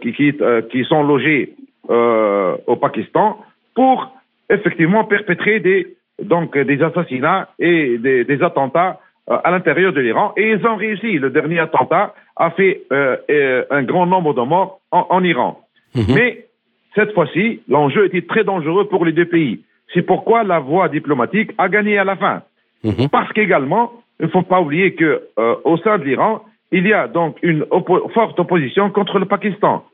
qui, 0.00 0.84
sont 0.84 1.02
logés 1.02 1.54
au 1.88 2.76
Pakistan 2.76 3.38
pour 3.74 4.12
effectivement 4.50 5.04
perpétrer 5.04 5.60
des, 5.60 5.96
donc, 6.22 6.56
des 6.56 6.82
assassinats 6.82 7.48
et 7.58 7.98
des, 7.98 8.42
attentats 8.42 9.00
à 9.26 9.50
l'intérieur 9.50 9.92
de 9.92 10.00
l'Iran. 10.00 10.32
Et 10.36 10.50
ils 10.50 10.66
ont 10.66 10.76
réussi. 10.76 11.18
Le 11.18 11.30
dernier 11.30 11.58
attentat 11.60 12.14
a 12.36 12.50
fait 12.50 12.82
un 12.90 13.82
grand 13.82 14.06
nombre 14.06 14.34
de 14.34 14.42
morts 14.42 14.80
en, 14.90 15.24
Iran. 15.24 15.60
Mhm. 15.94 16.14
Mais 16.14 16.46
cette 16.94 17.12
fois-ci, 17.12 17.60
l'enjeu 17.68 18.06
était 18.06 18.22
très 18.22 18.44
dangereux 18.44 18.88
pour 18.88 19.04
les 19.04 19.12
deux 19.12 19.26
pays. 19.26 19.60
C'est 19.94 20.02
pourquoi 20.02 20.42
la 20.44 20.58
voie 20.58 20.88
diplomatique 20.88 21.52
a 21.58 21.68
gagné 21.68 21.98
à 21.98 22.04
la 22.04 22.16
fin. 22.16 22.42
Mhm. 22.84 23.08
Parce 23.10 23.32
qu'également, 23.32 23.92
il 24.20 24.26
ne 24.26 24.30
faut 24.30 24.42
pas 24.42 24.60
oublier 24.60 24.94
que 24.94 25.22
euh, 25.38 25.54
au 25.64 25.76
sein 25.78 25.98
de 25.98 26.04
l'Iran, 26.04 26.42
il 26.72 26.86
y 26.86 26.92
a 26.92 27.06
donc 27.06 27.36
une 27.42 27.64
forte 28.14 28.40
opposition 28.40 28.90
contre 28.90 29.18
le 29.18 29.26
Pakistan. 29.26 29.84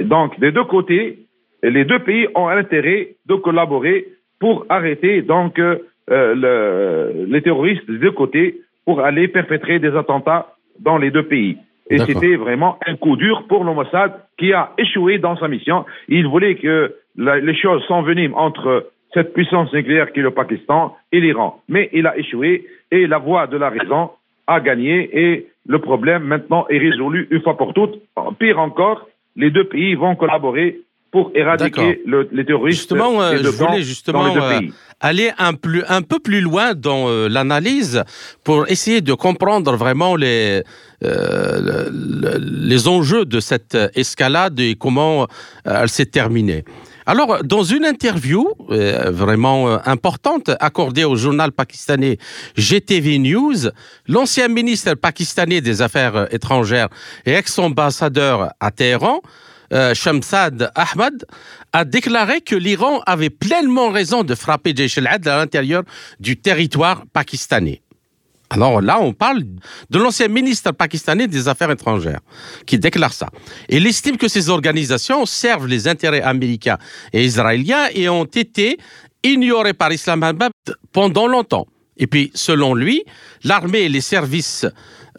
donc, 0.00 0.38
des 0.40 0.52
deux 0.52 0.64
côtés, 0.64 1.18
les 1.62 1.84
deux 1.84 2.00
pays 2.00 2.26
ont 2.34 2.48
intérêt 2.48 3.14
de 3.26 3.36
collaborer 3.36 4.08
pour 4.38 4.66
arrêter 4.68 5.22
donc 5.22 5.58
euh, 5.58 5.78
le, 6.08 7.26
les 7.26 7.42
terroristes 7.42 7.88
des 7.90 7.98
deux 7.98 8.10
côtés 8.10 8.60
pour 8.84 9.00
aller 9.00 9.28
perpétrer 9.28 9.78
des 9.78 9.96
attentats 9.96 10.54
dans 10.80 10.98
les 10.98 11.10
deux 11.10 11.24
pays. 11.24 11.56
Et 11.88 11.98
c'était 11.98 12.34
vraiment 12.36 12.78
un 12.86 12.96
coup 12.96 13.16
dur 13.16 13.44
pour 13.48 13.64
le 13.64 13.72
Mossad 13.72 14.12
qui 14.38 14.52
a 14.52 14.72
échoué 14.76 15.18
dans 15.18 15.36
sa 15.36 15.46
mission. 15.46 15.84
Il 16.08 16.26
voulait 16.26 16.56
que 16.56 16.94
les 17.16 17.54
choses 17.54 17.84
s'enveniment 17.86 18.36
entre 18.36 18.90
cette 19.14 19.32
puissance 19.32 19.72
nucléaire 19.72 20.12
qui 20.12 20.20
est 20.20 20.24
le 20.24 20.32
Pakistan 20.32 20.96
et 21.12 21.20
l'Iran. 21.20 21.60
Mais 21.68 21.88
il 21.92 22.06
a 22.06 22.18
échoué 22.18 22.66
et 22.90 23.06
la 23.06 23.18
voie 23.18 23.46
de 23.46 23.56
la 23.56 23.70
raison 23.70 24.10
a 24.48 24.60
gagné 24.60 25.08
et 25.12 25.46
le 25.68 25.80
problème 25.80 26.22
maintenant 26.22 26.66
est 26.68 26.78
résolu 26.78 27.28
une 27.30 27.42
fois 27.42 27.56
pour 27.56 27.74
toutes. 27.74 28.00
Pire 28.38 28.58
encore, 28.58 29.08
les 29.36 29.50
deux 29.50 29.68
pays 29.68 29.94
vont 29.94 30.16
collaborer 30.16 30.80
pour 31.10 31.30
éradiquer 31.34 32.02
les 32.32 32.44
terroristes. 32.44 32.78
Justement, 32.78 33.22
euh, 33.22 33.36
je 33.42 33.48
voulais 33.48 33.82
justement 33.82 34.36
euh, 34.36 34.60
aller 35.00 35.30
un, 35.38 35.54
plus, 35.54 35.82
un 35.88 36.02
peu 36.02 36.18
plus 36.18 36.40
loin 36.40 36.74
dans 36.74 37.08
euh, 37.08 37.28
l'analyse 37.28 38.02
pour 38.44 38.68
essayer 38.68 39.00
de 39.00 39.14
comprendre 39.14 39.76
vraiment 39.76 40.16
les, 40.16 40.62
les 41.00 42.88
enjeux 42.88 43.24
de 43.24 43.40
cette 43.40 43.76
escalade 43.94 44.58
et 44.60 44.74
comment 44.74 45.26
elle 45.64 45.88
s'est 45.88 46.06
terminée. 46.06 46.64
Alors, 47.06 47.44
dans 47.44 47.62
une 47.62 47.84
interview 47.84 48.48
vraiment 48.68 49.78
importante 49.86 50.50
accordée 50.58 51.04
au 51.04 51.14
journal 51.14 51.52
pakistanais 51.52 52.18
GTV 52.56 53.18
News, 53.18 53.70
l'ancien 54.08 54.48
ministre 54.48 54.94
pakistanais 54.94 55.60
des 55.60 55.82
Affaires 55.82 56.26
étrangères 56.34 56.88
et 57.24 57.34
ex-ambassadeur 57.34 58.50
à 58.58 58.70
Téhéran, 58.72 59.20
euh, 59.72 59.94
Shamsad 59.94 60.70
Ahmad, 60.74 61.24
a 61.72 61.84
déclaré 61.84 62.40
que 62.40 62.54
l'Iran 62.54 63.00
avait 63.06 63.30
pleinement 63.30 63.90
raison 63.90 64.22
de 64.22 64.34
frapper 64.34 64.72
Jaish 64.74 64.98
al-Adl 64.98 65.28
à 65.28 65.36
l'intérieur 65.38 65.82
du 66.20 66.36
territoire 66.36 67.04
pakistanais. 67.12 67.82
Alors 68.50 68.80
là, 68.80 68.98
on 69.00 69.12
parle 69.12 69.42
de 69.90 69.98
l'ancien 69.98 70.28
ministre 70.28 70.70
pakistanais 70.72 71.26
des 71.26 71.48
Affaires 71.48 71.70
étrangères 71.70 72.20
qui 72.64 72.78
déclare 72.78 73.12
ça. 73.12 73.28
Il 73.68 73.86
estime 73.86 74.16
que 74.16 74.28
ces 74.28 74.50
organisations 74.50 75.26
servent 75.26 75.66
les 75.66 75.88
intérêts 75.88 76.22
américains 76.22 76.78
et 77.12 77.24
israéliens 77.24 77.88
et 77.92 78.08
ont 78.08 78.24
été 78.24 78.78
ignorées 79.24 79.74
par 79.74 79.92
Islamabad 79.92 80.52
pendant 80.92 81.26
longtemps. 81.26 81.66
Et 81.96 82.06
puis, 82.06 82.30
selon 82.34 82.74
lui, 82.74 83.04
l'armée 83.42 83.80
et 83.80 83.88
les 83.88 84.02
services 84.02 84.66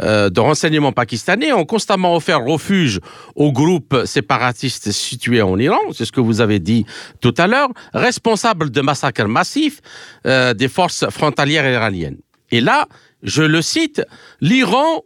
euh, 0.02 0.30
de 0.30 0.40
renseignement 0.40 0.92
pakistanais 0.92 1.52
ont 1.52 1.66
constamment 1.66 2.16
offert 2.16 2.44
refuge 2.44 3.00
aux 3.36 3.52
groupes 3.52 4.04
séparatistes 4.06 4.92
situés 4.92 5.42
en 5.42 5.58
Iran, 5.58 5.80
c'est 5.92 6.06
ce 6.06 6.12
que 6.12 6.22
vous 6.22 6.40
avez 6.40 6.60
dit 6.60 6.86
tout 7.20 7.34
à 7.38 7.48
l'heure, 7.48 7.70
responsables 7.94 8.70
de 8.70 8.82
massacres 8.82 9.28
massifs 9.28 9.82
euh, 10.28 10.54
des 10.54 10.68
forces 10.68 11.10
frontalières 11.10 11.68
iraniennes. 11.68 12.18
Et 12.52 12.62
là, 12.62 12.88
je 13.24 13.44
le 13.44 13.62
cite, 13.62 14.02
l'Iran 14.42 15.04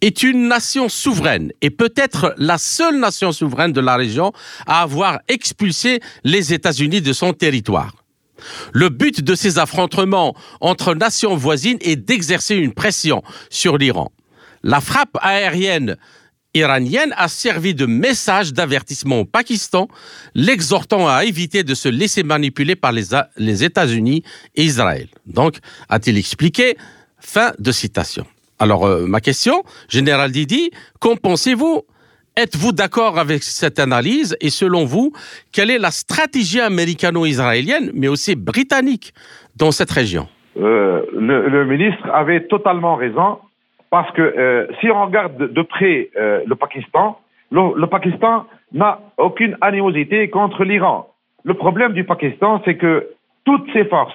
est 0.00 0.22
une 0.22 0.48
nation 0.48 0.88
souveraine 0.88 1.52
et 1.60 1.70
peut-être 1.70 2.34
la 2.38 2.58
seule 2.58 2.98
nation 2.98 3.32
souveraine 3.32 3.72
de 3.72 3.80
la 3.80 3.96
région 3.96 4.32
à 4.66 4.82
avoir 4.82 5.20
expulsé 5.28 6.00
les 6.24 6.54
États-Unis 6.54 7.02
de 7.02 7.12
son 7.12 7.32
territoire. 7.32 7.94
Le 8.72 8.88
but 8.88 9.22
de 9.22 9.34
ces 9.34 9.58
affrontements 9.58 10.34
entre 10.60 10.94
nations 10.94 11.36
voisines 11.36 11.78
est 11.82 11.96
d'exercer 11.96 12.54
une 12.54 12.72
pression 12.72 13.22
sur 13.50 13.76
l'Iran. 13.76 14.10
La 14.62 14.80
frappe 14.80 15.18
aérienne 15.20 15.96
iranienne 16.54 17.14
a 17.16 17.28
servi 17.28 17.74
de 17.74 17.86
message 17.86 18.52
d'avertissement 18.52 19.20
au 19.20 19.24
Pakistan, 19.24 19.88
l'exhortant 20.34 21.08
à 21.08 21.24
éviter 21.24 21.62
de 21.62 21.74
se 21.74 21.88
laisser 21.88 22.22
manipuler 22.22 22.76
par 22.76 22.92
les, 22.92 23.64
États-Unis 23.64 24.24
et 24.56 24.64
Israël. 24.64 25.08
Donc, 25.26 25.58
a-t-il 25.88 26.18
expliqué 26.18 26.76
Fin 27.20 27.52
de 27.58 27.70
citation. 27.72 28.24
Alors, 28.58 28.84
euh, 28.84 29.06
ma 29.06 29.20
question, 29.20 29.62
Général 29.88 30.30
Didi, 30.30 30.70
qu'en 31.00 31.16
pensez-vous? 31.16 31.82
Êtes-vous 32.36 32.72
d'accord 32.72 33.18
avec 33.18 33.42
cette 33.42 33.78
analyse? 33.78 34.36
Et 34.40 34.50
selon 34.50 34.84
vous, 34.84 35.12
quelle 35.52 35.70
est 35.70 35.78
la 35.78 35.90
stratégie 35.90 36.60
américano-israélienne, 36.60 37.90
mais 37.94 38.08
aussi 38.08 38.36
britannique, 38.36 39.12
dans 39.56 39.70
cette 39.72 39.90
région? 39.90 40.28
Euh, 40.56 41.02
le, 41.12 41.64
ministre 41.64 42.08
avait 42.12 42.46
totalement 42.46 42.96
raison 42.96 43.38
parce 43.90 44.10
que 44.12 44.22
euh, 44.22 44.66
si 44.80 44.90
on 44.90 45.06
regarde 45.06 45.52
de, 45.52 45.62
près 45.62 46.10
le 46.14 46.54
Pakistan, 46.54 47.18
le, 47.50 47.86
Pakistan 47.86 48.46
n'a 48.72 49.00
aucune 49.16 49.56
animosité 49.60 50.28
contre 50.30 50.64
l'Iran. 50.64 51.08
Le 51.44 51.54
problème 51.54 51.92
du 51.92 52.04
Pakistan, 52.04 52.60
c'est 52.64 52.76
que 52.76 53.08
toutes 53.44 53.66
ses 53.72 53.84
forces 53.86 54.14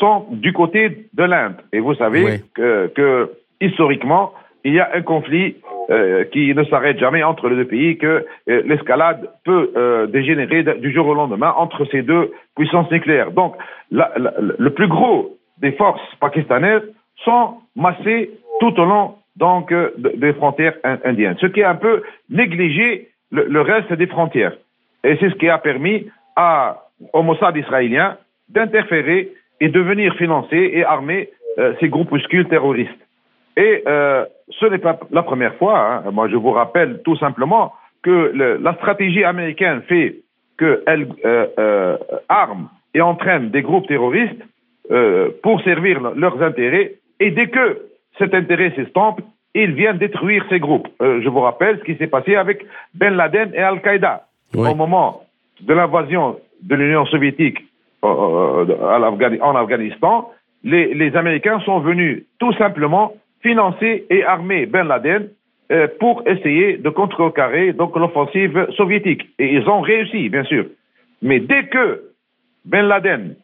sont 0.00 0.26
du 0.30 0.52
côté 0.52 1.06
de 1.12 1.22
l'Inde. 1.22 1.56
Et 1.72 1.78
vous 1.78 1.94
savez 1.94 2.40
que, 2.54 2.90
que 2.94 3.30
historiquement, 3.60 4.32
il 4.64 4.74
y 4.74 4.80
a 4.80 4.90
un 4.94 5.02
conflit 5.02 5.56
euh, 5.90 6.24
qui 6.24 6.54
ne 6.54 6.64
s'arrête 6.64 6.98
jamais 6.98 7.22
entre 7.22 7.48
les 7.48 7.56
deux 7.56 7.64
pays, 7.64 7.98
que 7.98 8.24
euh, 8.48 8.62
l'escalade 8.64 9.28
peut 9.44 9.72
euh, 9.76 10.06
dégénérer 10.06 10.62
du 10.62 10.92
jour 10.92 11.06
au 11.06 11.14
lendemain 11.14 11.52
entre 11.56 11.84
ces 11.86 12.02
deux 12.02 12.32
puissances 12.56 12.90
nucléaires. 12.90 13.32
Donc, 13.32 13.56
le 13.90 14.68
plus 14.68 14.88
gros 14.88 15.36
des 15.58 15.72
forces 15.72 16.00
pakistanaises 16.20 16.82
sont 17.24 17.54
massées 17.74 18.30
tout 18.60 18.78
au 18.78 18.84
long 18.84 19.16
donc 19.36 19.72
des 19.96 20.32
frontières 20.34 20.74
indiennes, 21.04 21.36
ce 21.40 21.46
qui 21.46 21.62
a 21.62 21.70
un 21.70 21.74
peu 21.76 22.02
négligé 22.28 23.08
le, 23.32 23.60
reste 23.60 23.92
des 23.92 24.06
frontières. 24.06 24.52
Et 25.02 25.16
c'est 25.18 25.30
ce 25.30 25.34
qui 25.36 25.48
a 25.48 25.58
permis 25.58 26.06
à, 26.36 26.84
au 27.12 27.22
Mossad 27.22 27.56
israélien 27.56 28.16
d'interférer 28.48 29.30
et 29.60 29.68
de 29.68 29.80
venir 29.80 30.14
financer 30.14 30.70
et 30.74 30.84
armer 30.84 31.30
ces 31.80 31.88
groupuscules 31.88 32.48
terroristes. 32.48 32.90
Et 33.56 33.82
euh, 33.86 34.24
ce 34.48 34.66
n'est 34.66 34.78
pas 34.78 34.98
la 35.10 35.22
première 35.22 35.54
fois. 35.56 35.78
Hein. 35.78 36.10
Moi, 36.12 36.28
je 36.28 36.36
vous 36.36 36.50
rappelle 36.50 37.00
tout 37.04 37.16
simplement 37.16 37.72
que 38.02 38.32
la 38.34 38.74
stratégie 38.76 39.24
américaine 39.24 39.82
fait 39.82 40.16
qu'elle 40.58 41.08
euh, 41.24 41.46
euh, 41.58 41.96
arme 42.28 42.68
et 42.94 43.00
entraîne 43.00 43.50
des 43.50 43.62
groupes 43.62 43.86
terroristes 43.86 44.42
pour 45.42 45.60
servir 45.62 46.00
leurs 46.16 46.42
intérêts. 46.42 46.94
Et 47.20 47.30
dès 47.30 47.46
que 47.46 47.80
cet 48.18 48.34
intérêt 48.34 48.72
s'estompe, 48.74 49.20
ils 49.54 49.72
viennent 49.72 49.98
détruire 49.98 50.44
ces 50.48 50.58
groupes. 50.58 50.88
je 51.00 51.28
vous 51.28 51.38
rappelle 51.38 51.78
ce 51.78 51.84
qui 51.84 51.94
s'est 51.94 52.08
passé 52.08 52.34
avec 52.34 52.66
Ben 52.94 53.14
Laden 53.14 53.52
et 53.54 53.62
Al-Qaïda. 53.62 54.26
Au 54.52 54.74
moment 54.74 55.22
de 55.60 55.72
l'invasion 55.74 56.40
de 56.62 56.74
l'Union 56.74 57.06
soviétique 57.06 57.58
en 58.02 59.54
Afghanistan, 59.56 60.30
les, 60.64 61.16
Américains 61.16 61.60
sont 61.60 61.80
venus 61.80 62.24
tout 62.38 62.52
simplement 62.54 63.14
financer 63.42 64.06
et 64.10 64.24
armer 64.24 64.66
Ben 64.66 64.86
Laden 64.86 65.28
euh, 65.72 65.88
pour 65.98 66.22
essayer 66.26 66.76
de 66.76 66.90
contrecarrer 66.90 67.72
l'offensive 67.72 68.66
soviétique. 68.76 69.28
Et 69.38 69.54
ils 69.54 69.68
ont 69.68 69.80
réussi, 69.80 70.28
bien 70.28 70.44
sûr. 70.44 70.66
Mais 71.22 71.40
dès 71.40 71.64
que 71.66 72.02
Ben 72.64 72.86
Laden 72.86 73.36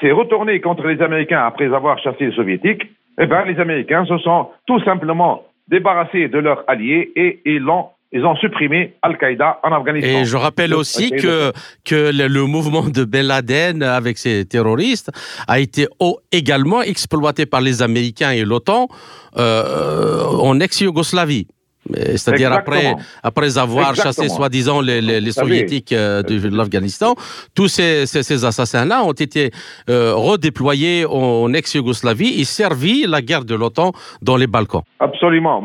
s'est 0.00 0.10
retourné 0.10 0.60
contre 0.60 0.86
les 0.86 1.00
Américains 1.02 1.44
après 1.46 1.72
avoir 1.72 1.98
chassé 1.98 2.26
les 2.26 2.32
soviétiques, 2.32 2.86
eh 3.18 3.26
ben, 3.26 3.44
les 3.44 3.58
Américains 3.60 4.04
se 4.04 4.18
sont 4.18 4.48
tout 4.66 4.80
simplement 4.80 5.44
débarrassés 5.68 6.28
de 6.28 6.38
leurs 6.38 6.64
alliés 6.68 7.12
et 7.16 7.40
ils 7.44 7.60
l'ont 7.60 7.86
ils 8.12 8.24
ont 8.24 8.36
supprimé 8.36 8.94
Al-Qaïda 9.02 9.58
en 9.62 9.72
Afghanistan. 9.72 10.20
Et 10.20 10.24
je 10.24 10.36
rappelle 10.36 10.74
aussi 10.74 11.10
que, 11.10 11.52
que 11.84 12.10
le, 12.12 12.46
mouvement 12.46 12.88
de 12.88 13.04
Ben 13.04 13.26
Laden 13.26 13.82
avec 13.82 14.16
ses 14.18 14.44
terroristes 14.44 15.10
a 15.48 15.58
été 15.58 15.86
également 16.30 16.82
exploité 16.82 17.46
par 17.46 17.60
les 17.60 17.82
Américains 17.82 18.30
et 18.30 18.44
l'OTAN 18.44 18.88
euh, 19.36 20.24
en 20.24 20.60
ex-Yougoslavie. 20.60 21.48
C'est-à-dire 21.94 22.52
après, 22.52 22.94
après 23.22 23.58
avoir 23.58 23.94
chassé 23.94 24.28
soi-disant 24.28 24.80
les, 24.80 25.00
les, 25.00 25.30
soviétiques 25.30 25.92
euh, 25.92 26.22
de 26.22 26.56
l'Afghanistan, 26.56 27.14
tous 27.54 27.68
ces, 27.68 28.06
ces, 28.06 28.44
assassins-là 28.44 29.04
ont 29.04 29.12
été 29.12 29.50
euh, 29.88 30.14
redéployés 30.14 31.04
en 31.08 31.52
ex-Yougoslavie 31.52 32.40
et 32.40 32.44
servi 32.44 33.06
la 33.06 33.20
guerre 33.20 33.44
de 33.44 33.54
l'OTAN 33.54 33.92
dans 34.22 34.36
les 34.36 34.46
Balkans. 34.46 34.82
Absolument. 35.00 35.62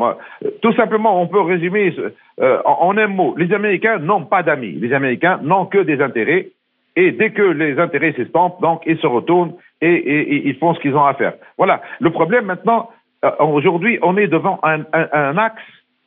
Tout 0.60 0.74
simplement, 0.74 1.20
on 1.20 1.26
peut 1.26 1.40
résumer 1.40 1.94
euh, 2.40 2.58
en, 2.64 2.96
un 2.96 3.08
mot. 3.08 3.34
Les 3.36 3.52
Américains 3.52 3.98
n'ont 3.98 4.24
pas 4.24 4.42
d'amis. 4.42 4.72
Les 4.72 4.92
Américains 4.92 5.40
n'ont 5.42 5.66
que 5.66 5.78
des 5.78 6.00
intérêts. 6.00 6.48
Et 6.94 7.10
dès 7.12 7.30
que 7.30 7.42
les 7.42 7.78
intérêts 7.78 8.12
s'estampent, 8.16 8.60
donc 8.60 8.82
ils 8.86 8.98
se 8.98 9.06
retournent 9.06 9.54
et, 9.80 9.94
et, 9.94 10.48
ils 10.48 10.56
font 10.56 10.74
ce 10.74 10.80
qu'ils 10.80 10.94
ont 10.94 11.04
à 11.04 11.14
faire. 11.14 11.34
Voilà. 11.56 11.80
Le 12.00 12.10
problème 12.10 12.44
maintenant, 12.44 12.90
aujourd'hui, 13.38 13.98
on 14.02 14.16
est 14.18 14.26
devant 14.26 14.60
un, 14.62 14.80
un, 14.92 15.08
un 15.12 15.38
axe 15.38 15.62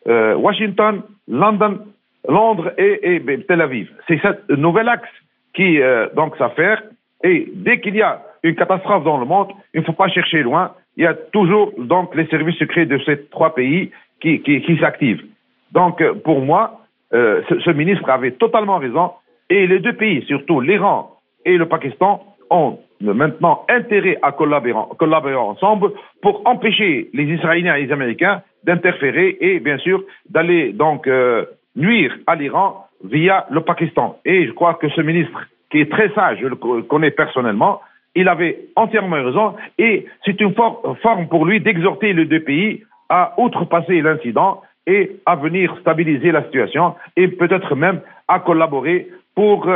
euh, 0.08 0.36
Washington, 0.36 1.02
London, 1.28 1.80
Londres 2.28 2.72
et, 2.78 3.22
Tel 3.48 3.62
Aviv. 3.62 3.90
C'est 4.08 4.20
ce 4.22 4.54
nouvel 4.54 4.88
axe 4.88 5.10
qui 5.54 5.82
euh, 5.82 6.08
donc 6.16 6.36
s'affaire. 6.38 6.84
Et 7.24 7.50
dès 7.54 7.80
qu'il 7.80 7.96
y 7.96 8.02
a 8.02 8.22
une 8.44 8.56
catastrophe 8.56 9.04
dans 9.04 9.18
le 9.18 9.26
monde, 9.26 9.50
il 9.74 9.82
ne 9.82 9.86
faut 9.86 9.94
pas 9.94 10.08
chercher 10.10 10.44
loin. 10.44 10.74
Il 10.98 11.04
y 11.04 11.08
a 11.08 11.14
toujours 11.14 11.72
les 12.14 12.28
services 12.28 12.58
secrets 12.58 12.86
de 12.86 13.00
ces 13.06 13.26
trois 13.26 13.56
pays 13.56 13.92
qui, 14.22 14.78
s'activent. 14.80 15.24
Donc 15.72 16.02
euh, 16.02 16.14
pour 16.14 16.42
moi, 16.42 16.82
ce, 17.12 17.72
ministre 17.72 18.10
avait 18.10 18.32
totalement 18.32 18.78
raison. 18.78 19.12
Et 19.50 19.68
les 19.68 19.80
deux 19.80 19.94
pays, 19.94 20.24
surtout 20.26 20.60
l'Iran 20.62 21.12
et 21.46 21.58
le 21.58 21.68
Pakistan, 21.68 22.24
ont 22.50 22.80
maintenant 23.02 23.66
intérêt 23.70 24.18
à 24.22 24.32
collaborer 24.32 25.36
ensemble 25.36 25.92
pour 26.22 26.42
empêcher 26.46 27.10
les 27.14 27.24
Israéliens 27.24 27.76
et 27.76 27.86
les 27.86 27.92
Américains 27.92 28.42
d'interférer 28.66 29.38
et 29.40 29.60
bien 29.60 29.78
sûr 29.78 30.04
d'aller 30.30 30.74
donc 30.74 31.08
euh, 31.08 31.46
nuire 31.76 32.16
à 32.28 32.36
l'Iran 32.36 32.88
via 33.04 33.46
le 33.52 33.62
Pakistan. 33.62 34.18
Et 34.26 34.46
je 34.48 34.52
crois 34.52 34.76
que 34.76 34.90
ce 34.90 35.02
ministre, 35.02 35.40
qui 35.70 35.80
est 35.80 35.92
très 35.92 36.10
sage, 36.10 36.40
je 36.42 36.48
le 36.48 36.56
connais 36.56 37.12
personnellement, 37.12 37.82
il 38.16 38.28
avait 38.30 38.60
entièrement 38.76 39.24
raison 39.24 39.56
et 39.78 40.06
c'est 40.26 40.40
une 40.40 40.54
forme 40.54 41.28
pour 41.28 41.46
lui 41.46 41.60
d'exhorter 41.60 42.14
les 42.14 42.26
deux 42.26 42.40
pays 42.40 42.84
à 43.10 43.34
outrepasser 43.38 44.02
l'incident 44.02 44.62
et 44.88 45.18
à 45.26 45.36
venir 45.36 45.76
stabiliser 45.82 46.32
la 46.32 46.44
situation 46.44 46.96
et 47.18 47.28
peut-être 47.28 47.76
même 47.76 48.00
à 48.28 48.40
collaborer 48.40 49.08
pour 49.36 49.68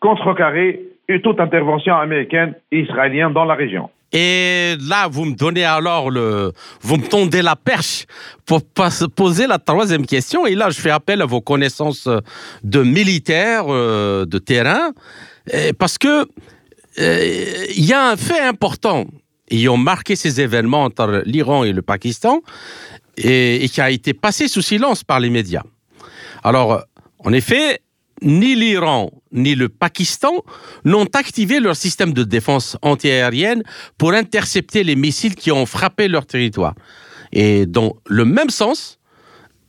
contrecarrer 0.00 0.80
toute 1.22 1.40
intervention 1.40 1.94
américaine 1.96 2.54
et 2.72 2.80
israélienne 2.80 3.32
dans 3.32 3.44
la 3.44 3.54
région. 3.54 3.90
Et 4.16 4.76
là, 4.80 5.08
vous 5.08 5.24
me 5.24 5.34
donnez 5.34 5.64
alors 5.64 6.08
le, 6.08 6.52
vous 6.80 6.96
me 6.96 7.06
tondez 7.06 7.42
la 7.42 7.56
perche 7.56 8.06
pour 8.46 8.62
poser 9.16 9.48
la 9.48 9.58
troisième 9.58 10.06
question. 10.06 10.46
Et 10.46 10.54
là, 10.54 10.70
je 10.70 10.80
fais 10.80 10.90
appel 10.90 11.20
à 11.20 11.26
vos 11.26 11.40
connaissances 11.40 12.08
de 12.62 12.82
militaires, 12.84 13.64
euh, 13.68 14.24
de 14.24 14.38
terrain, 14.38 14.92
parce 15.78 15.98
que 15.98 16.28
euh, 17.00 17.66
il 17.76 17.84
y 17.84 17.92
a 17.92 18.10
un 18.10 18.16
fait 18.16 18.38
important 18.38 19.06
ayant 19.50 19.76
marqué 19.76 20.14
ces 20.14 20.40
événements 20.40 20.84
entre 20.84 21.22
l'Iran 21.26 21.64
et 21.64 21.72
le 21.72 21.82
Pakistan 21.82 22.40
et 23.16 23.68
qui 23.68 23.80
a 23.80 23.90
été 23.90 24.14
passé 24.14 24.46
sous 24.46 24.62
silence 24.62 25.02
par 25.02 25.18
les 25.18 25.30
médias. 25.30 25.62
Alors, 26.44 26.84
en 27.18 27.32
effet, 27.32 27.80
ni 28.24 28.54
l'Iran 28.54 29.10
ni 29.32 29.54
le 29.54 29.68
Pakistan 29.68 30.44
n'ont 30.84 31.06
activé 31.12 31.60
leur 31.60 31.76
système 31.76 32.12
de 32.12 32.24
défense 32.24 32.76
antiaérienne 32.82 33.62
pour 33.98 34.12
intercepter 34.12 34.84
les 34.84 34.96
missiles 34.96 35.34
qui 35.34 35.52
ont 35.52 35.66
frappé 35.66 36.08
leur 36.08 36.26
territoire. 36.26 36.74
Et 37.32 37.66
dans 37.66 37.96
le 38.06 38.24
même 38.24 38.50
sens, 38.50 38.98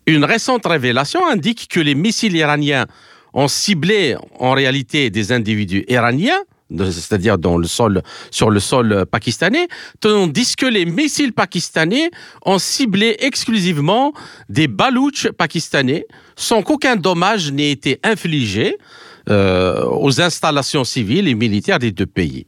une 0.08 0.24
récente 0.24 0.66
révélation 0.66 1.26
indique 1.28 1.68
que 1.68 1.80
les 1.80 1.96
missiles 1.96 2.36
iraniens 2.36 2.86
ont 3.34 3.48
ciblé 3.48 4.16
en 4.40 4.52
réalité 4.52 5.10
des 5.10 5.32
individus 5.32 5.84
iraniens 5.88 6.42
c'est-à-dire 6.72 7.38
dans 7.38 7.58
le 7.58 7.68
sol, 7.68 8.02
sur 8.32 8.50
le 8.50 8.60
sol 8.60 9.06
pakistanais, 9.06 9.68
tandis 10.00 10.56
que 10.56 10.66
les 10.66 10.86
missiles 10.86 11.34
pakistanais 11.34 12.10
ont 12.44 12.58
ciblé 12.58 13.18
exclusivement 13.20 14.14
des 14.50 14.68
balouches 14.68 15.30
pakistanais 15.32 16.06
sans 16.36 16.64
qu'aucun 16.64 16.96
dommage 16.96 17.52
n'ait 17.52 17.72
été 17.72 18.00
infligé 18.04 18.78
euh, 19.30 19.86
aux 19.86 20.22
installations 20.22 20.84
civiles 20.84 21.28
et 21.28 21.36
militaires 21.36 21.80
des 21.80 21.92
deux 21.92 22.06
pays. 22.06 22.46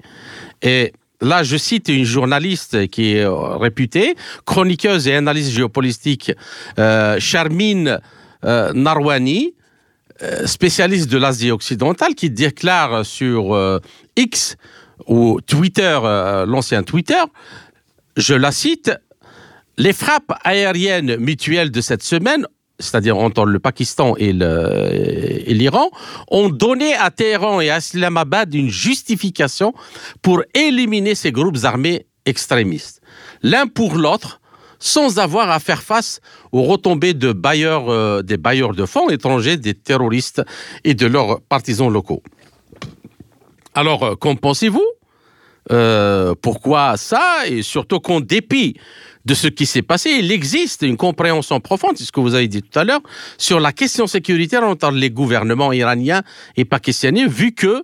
Et 0.62 0.94
Là, 1.20 1.42
je 1.42 1.58
cite 1.58 1.90
une 1.90 2.04
journaliste 2.04 2.90
qui 2.90 3.14
est 3.14 3.26
réputée, 3.28 4.14
chroniqueuse 4.46 5.08
et 5.08 5.16
analyste 5.16 5.50
géopolitique, 5.50 6.32
euh, 6.78 7.20
Charmine 7.20 8.00
euh, 8.46 8.72
Narwani, 8.74 9.56
euh, 9.56 9.57
spécialiste 10.46 11.10
de 11.10 11.18
l'Asie 11.18 11.52
occidentale 11.52 12.16
qui 12.16 12.30
déclare 12.30 13.06
sur 13.06 13.54
euh, 13.54 13.80
X 14.16 14.56
ou 15.08 15.40
Twitter, 15.42 16.00
euh, 16.04 16.46
l'ancien 16.46 16.84
Twitter, 16.84 17.24
je 18.16 18.34
la 18.34 18.52
cite, 18.52 18.92
les 19.78 19.94
frappes 19.94 20.34
aériennes 20.44 21.18
mutuelles 21.18 21.72
de 21.72 21.82
cette 21.82 22.04
semaine 22.04 22.48
c'est-à-dire 22.80 23.18
entre 23.18 23.46
le 23.46 23.60
Pakistan 23.60 24.16
et 24.18 24.34
l'Iran, 24.34 25.90
ont 26.30 26.50
donné 26.50 26.94
à 26.94 27.10
Téhéran 27.10 27.60
et 27.60 27.70
à 27.70 27.80
Islamabad 27.80 28.54
une 28.54 28.70
justification 28.70 29.74
pour 30.22 30.44
éliminer 30.54 31.16
ces 31.16 31.32
groupes 31.32 31.58
armés 31.64 32.06
extrémistes. 32.26 33.02
L'un 33.42 33.68
pour 33.68 33.96
l'autre, 33.96 34.42
sans 34.80 35.20
avoir 35.20 35.50
à 35.50 35.60
faire 35.60 35.82
face 35.82 36.20
aux 36.52 36.64
retombées 36.64 37.14
de 37.14 37.34
bailleurs, 37.34 37.90
euh, 37.90 38.22
des 38.22 38.38
bailleurs 38.38 38.74
de 38.74 38.86
fonds 38.86 39.10
étrangers, 39.10 39.58
des 39.58 39.74
terroristes 39.74 40.42
et 40.84 40.94
de 40.94 41.08
leurs 41.08 41.42
partisans 41.42 41.92
locaux. 41.92 42.22
Alors, 43.74 44.04
euh, 44.04 44.16
qu'en 44.16 44.36
pensez-vous 44.36 44.86
euh, 45.72 46.34
Pourquoi 46.42 46.98
ça 46.98 47.48
Et 47.48 47.62
surtout 47.62 48.00
qu'en 48.00 48.20
dépit 48.20 48.76
de 49.26 49.34
ce 49.34 49.48
qui 49.48 49.66
s'est 49.66 49.82
passé, 49.82 50.12
il 50.20 50.32
existe 50.32 50.84
une 50.84 50.96
compréhension 50.96 51.60
profonde, 51.60 51.98
c'est 51.98 52.06
ce 52.06 52.12
que 52.12 52.22
vous 52.22 52.34
avez 52.34 52.48
dit 52.48 52.62
tout 52.62 52.80
à 52.80 52.86
l'heure, 52.86 53.02
sur 53.38 53.60
la 53.60 53.74
question 53.74 54.08
sécuritaire 54.08 54.64
entre 54.64 54.90
les 54.92 55.12
gouvernements 55.12 55.74
iraniens 55.74 56.24
et 56.56 56.64
pakistanais, 56.64 57.28
vu 57.28 57.54
que 57.54 57.84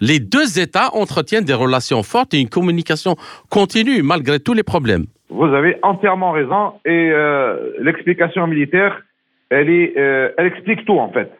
les 0.00 0.18
deux 0.18 0.58
États 0.58 0.94
entretiennent 0.94 1.44
des 1.44 1.54
relations 1.54 2.02
fortes 2.02 2.34
et 2.34 2.40
une 2.40 2.48
communication 2.48 3.16
continue 3.50 4.02
malgré 4.02 4.40
tous 4.40 4.54
les 4.54 4.64
problèmes. 4.64 5.06
Vous 5.30 5.44
avez 5.44 5.76
entièrement 5.82 6.32
raison 6.32 6.74
et 6.84 7.10
euh, 7.12 7.72
l'explication 7.78 8.46
militaire, 8.48 9.02
elle, 9.48 9.70
est, 9.70 9.96
euh, 9.96 10.30
elle 10.36 10.46
explique 10.46 10.84
tout 10.84 10.98
en 10.98 11.10
fait. 11.10 11.30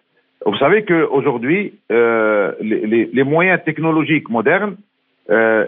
Vous 0.47 0.57
savez 0.57 0.85
qu'aujourd'hui, 0.85 1.75
euh, 1.91 2.53
les, 2.61 2.87
les, 2.87 3.11
les, 3.13 3.25
moyens 3.25 3.61
technologiques 3.65 4.31
modernes 4.31 4.77
euh, 5.29 5.67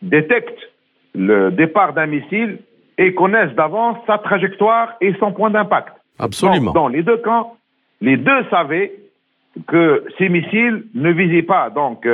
détectent 0.00 0.70
le 1.14 1.50
départ 1.50 1.92
d'un 1.92 2.06
missile 2.06 2.58
et 2.96 3.12
connaissent 3.14 3.54
d'avance 3.54 3.98
sa 4.06 4.18
trajectoire 4.18 4.94
et 5.00 5.12
son 5.20 5.32
point 5.32 5.50
d'impact. 5.50 5.92
Absolument. 6.18 6.72
dans 6.72 6.88
les 6.88 7.02
deux 7.02 7.18
camps, 7.18 7.56
les 8.00 8.16
deux 8.16 8.44
savaient 8.50 8.92
que 9.66 10.04
ces 10.16 10.28
missiles 10.28 10.84
ne 10.94 11.10
visaient 11.12 11.42
pas 11.42 11.70
donc 11.70 12.06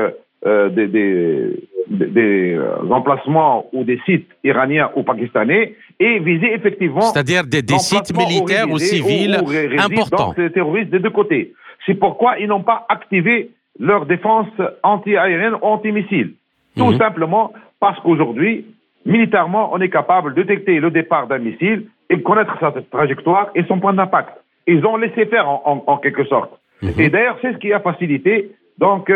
euh, 0.47 0.67
euh 0.67 0.69
des, 0.69 0.89
des, 0.89 1.67
des 1.89 2.55
euh, 2.55 2.91
emplacements 2.91 3.67
ou 3.73 3.85
des 3.85 4.01
sites 4.07 4.29
iraniens 4.43 4.91
ou 4.97 5.03
pakistanais 5.03 5.75
et 6.01 6.19
viser 6.19 6.53
effectivement. 6.55 7.03
C'est-à-dire 7.03 7.45
des, 7.45 7.63
des 7.63 7.79
sites 7.79 8.17
militaires 8.17 8.71
ou, 8.71 8.79
civils 8.79 9.41
importants. 9.79 10.35
Donc, 10.37 10.53
terroristes 10.53 10.91
des 10.91 10.99
deux 10.99 11.11
côtés. 11.11 11.53
C'est 11.87 11.95
pourquoi 11.95 12.39
ils 12.39 12.49
n'ont 12.49 12.63
pas 12.63 12.87
activé 12.89 13.51
leur 13.79 14.07
défense 14.07 14.49
anti-aérienne 14.83 15.55
ou 15.55 15.67
anti-missile. 15.67 16.35
Tout 16.77 16.93
mhm. 16.93 16.99
simplement 16.99 17.53
parce 17.81 17.99
qu'aujourd'hui, 18.01 18.67
militairement, 19.05 19.71
on 19.73 19.81
est 19.81 19.91
capable 19.91 20.35
de 20.35 20.43
détecter 20.43 20.81
le 20.81 20.91
départ 20.91 21.27
d'un 21.27 21.39
missile 21.39 21.87
et 22.11 22.17
de 22.17 22.23
connaître 22.23 22.57
sa 22.61 22.73
trajectoire 22.91 23.51
et 23.55 23.65
son 23.65 23.79
point 23.79 23.93
d'impact. 23.93 24.31
Ils 24.67 24.85
ont 24.87 24.97
laissé 24.97 25.27
faire 25.27 25.49
en, 25.49 25.63
en, 25.65 25.93
en 25.93 25.97
quelque 25.99 26.25
sorte. 26.25 26.51
Mhm. 26.83 26.93
Et 26.99 27.09
d'ailleurs, 27.11 27.39
c'est 27.43 27.53
ce 27.53 27.59
qui 27.59 27.73
a 27.73 27.81
facilité 27.81 28.51
donc 28.79 29.11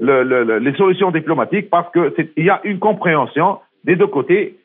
le, 0.00 0.22
le, 0.22 0.58
les 0.58 0.72
solutions 0.74 1.10
diplomatiques 1.10 1.70
parce 1.70 1.90
qu'il 1.92 2.44
y 2.44 2.50
a 2.50 2.60
une 2.64 2.78
compréhension 2.78 3.58
des 3.84 3.96
deux 3.96 4.06
côtés. 4.06 4.56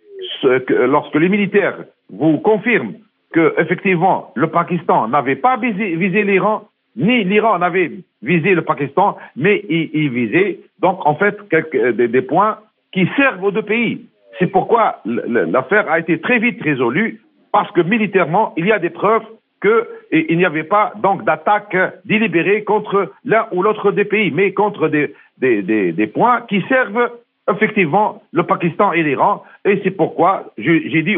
Lorsque 0.43 1.15
les 1.15 1.29
militaires 1.29 1.77
vous 2.09 2.37
confirment 2.39 2.93
que 3.33 3.53
effectivement 3.57 4.31
le 4.35 4.47
Pakistan 4.47 5.07
n'avait 5.07 5.35
pas 5.35 5.57
visé, 5.57 6.23
l'Iran, 6.23 6.63
ni 6.95 7.23
l'Iran 7.25 7.59
n'avait 7.59 7.91
visé 8.21 8.55
le 8.55 8.61
Pakistan, 8.61 9.17
mais 9.35 9.63
il, 9.69 9.89
il 9.93 10.09
visait 10.09 10.59
donc 10.79 11.05
en 11.05 11.15
fait 11.15 11.37
quelques, 11.49 11.95
des 11.95 12.21
points 12.21 12.59
qui 12.93 13.07
servent 13.17 13.43
aux 13.43 13.51
deux 13.51 13.61
pays. 13.61 14.05
C'est 14.39 14.47
pourquoi 14.47 15.01
l'affaire 15.05 15.89
a 15.91 15.99
été 15.99 16.19
très 16.19 16.39
vite 16.39 16.61
résolue 16.61 17.21
parce 17.51 17.71
que 17.71 17.81
militairement 17.81 18.53
il 18.57 18.65
y 18.67 18.71
a 18.71 18.79
des 18.79 18.89
preuves 18.89 19.25
qu'il 19.65 20.37
n'y 20.37 20.45
avait 20.45 20.63
pas 20.63 20.93
donc 21.01 21.23
d'attaque 21.23 21.75
délibérée 22.05 22.63
contre 22.63 23.11
l'un 23.23 23.47
ou 23.51 23.63
l'autre 23.63 23.91
des 23.91 24.05
pays, 24.05 24.31
mais 24.31 24.53
contre 24.53 24.87
des, 24.89 26.07
points 26.13 26.41
qui 26.41 26.61
servent 26.69 27.11
effectivement 27.51 28.21
le 28.31 28.43
Pakistan 28.43 28.93
et 28.93 29.03
l'Iran. 29.03 29.43
Et 29.65 29.81
c'est 29.83 29.91
pourquoi 29.91 30.51
j'ai 30.57 31.01
dit 31.03 31.17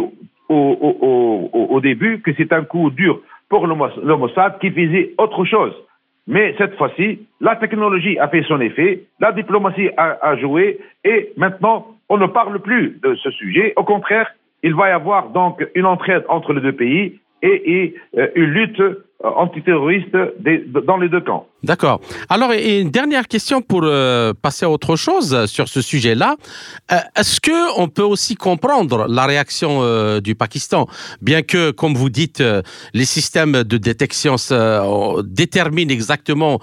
au, 0.50 1.80
début 1.82 2.22
que 2.22 2.32
c'est 2.38 2.54
un 2.54 2.64
coup 2.64 2.90
dur 2.90 3.20
pour 3.50 3.68
le, 3.68 3.76
Mossad 4.16 4.60
qui 4.60 4.72
faisait 4.72 5.14
autre 5.18 5.46
chose. 5.46 5.74
Mais 6.30 6.56
cette 6.58 6.76
fois-ci, 6.76 7.20
la 7.40 7.56
technologie 7.56 8.20
a 8.20 8.28
fait 8.28 8.44
son 8.44 8.60
effet, 8.60 9.04
la 9.20 9.32
diplomatie 9.32 9.90
a, 9.96 10.36
joué, 10.38 10.80
et 11.06 11.32
maintenant, 11.38 11.88
on 12.10 12.18
ne 12.18 12.28
parle 12.28 12.60
plus 12.60 13.00
de 13.02 13.16
ce 13.16 13.32
sujet. 13.32 13.72
Au 13.78 13.84
contraire, 13.84 14.30
il 14.64 14.74
va 14.74 14.90
y 14.90 14.92
avoir 14.92 15.30
donc 15.30 15.66
une 15.76 15.86
entraide 15.86 16.26
entre 16.28 16.52
les 16.54 16.62
deux 16.62 16.74
pays 16.74 17.20
et, 17.41 17.84
et 17.84 17.95
euh, 18.17 18.28
une 18.36 18.52
lutte 18.52 18.82
euh, 19.25 19.30
antiterroriste 19.30 20.15
des, 20.39 20.63
dans 20.86 20.97
les 20.97 21.10
deux 21.10 21.21
camps. 21.21 21.47
D'accord. 21.63 22.01
Alors, 22.30 22.51
une 22.51 22.91
dernière 22.91 23.27
question 23.27 23.63
pour 23.63 23.82
euh, 23.84 24.32
passer 24.39 24.67
à 24.67 24.69
autre 24.69 24.95
chose 24.95 25.47
sur 25.47 25.67
ce 25.67 25.82
sujet-là. 25.82 26.36
Euh, 26.91 26.97
Est-ce 27.15 27.41
que 27.41 27.80
on 27.80 27.88
peut 27.88 28.03
aussi 28.03 28.36
comprendre 28.36 29.08
la 29.10 29.25
réaction 29.25 29.80
euh, 29.82 30.21
du 30.21 30.36
Pakistan, 30.36 30.86
bien 31.19 31.41
que, 31.41 31.71
comme 31.71 31.95
vous 31.95 32.12
dites, 32.12 32.41
euh, 32.41 32.62
les 32.93 33.06
systèmes 33.06 33.63
de 33.63 33.77
détection 33.77 34.36
euh, 34.51 35.23
déterminent 35.23 35.91
exactement 35.91 36.60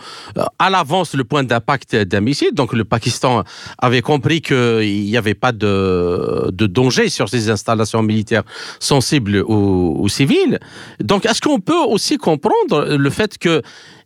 à 0.60 0.70
l'avance 0.70 1.16
le 1.16 1.24
point 1.24 1.42
d'impact 1.42 1.96
d'un 1.96 2.20
missile. 2.20 2.52
Donc, 2.52 2.72
le 2.72 2.84
Pakistan 2.84 3.42
avait 3.78 4.00
compris 4.02 4.42
qu'il 4.42 5.04
n'y 5.04 5.16
avait 5.16 5.34
pas 5.34 5.50
de, 5.50 6.52
de, 6.52 6.66
danger 6.68 7.08
sur 7.08 7.28
ces 7.28 7.50
installations 7.50 8.02
militaires 8.02 8.44
sensibles 8.78 9.38
aux, 9.44 9.96
aux 9.98 10.08
civils. 10.08 10.60
Donc, 11.00 11.26
est-ce 11.26 11.40
qu'on 11.40 11.58
peut 11.58 11.82
aussi 11.88 12.16
comprendre 12.16 12.43
le 12.70 13.11
fait 13.11 13.38
que 13.38 13.62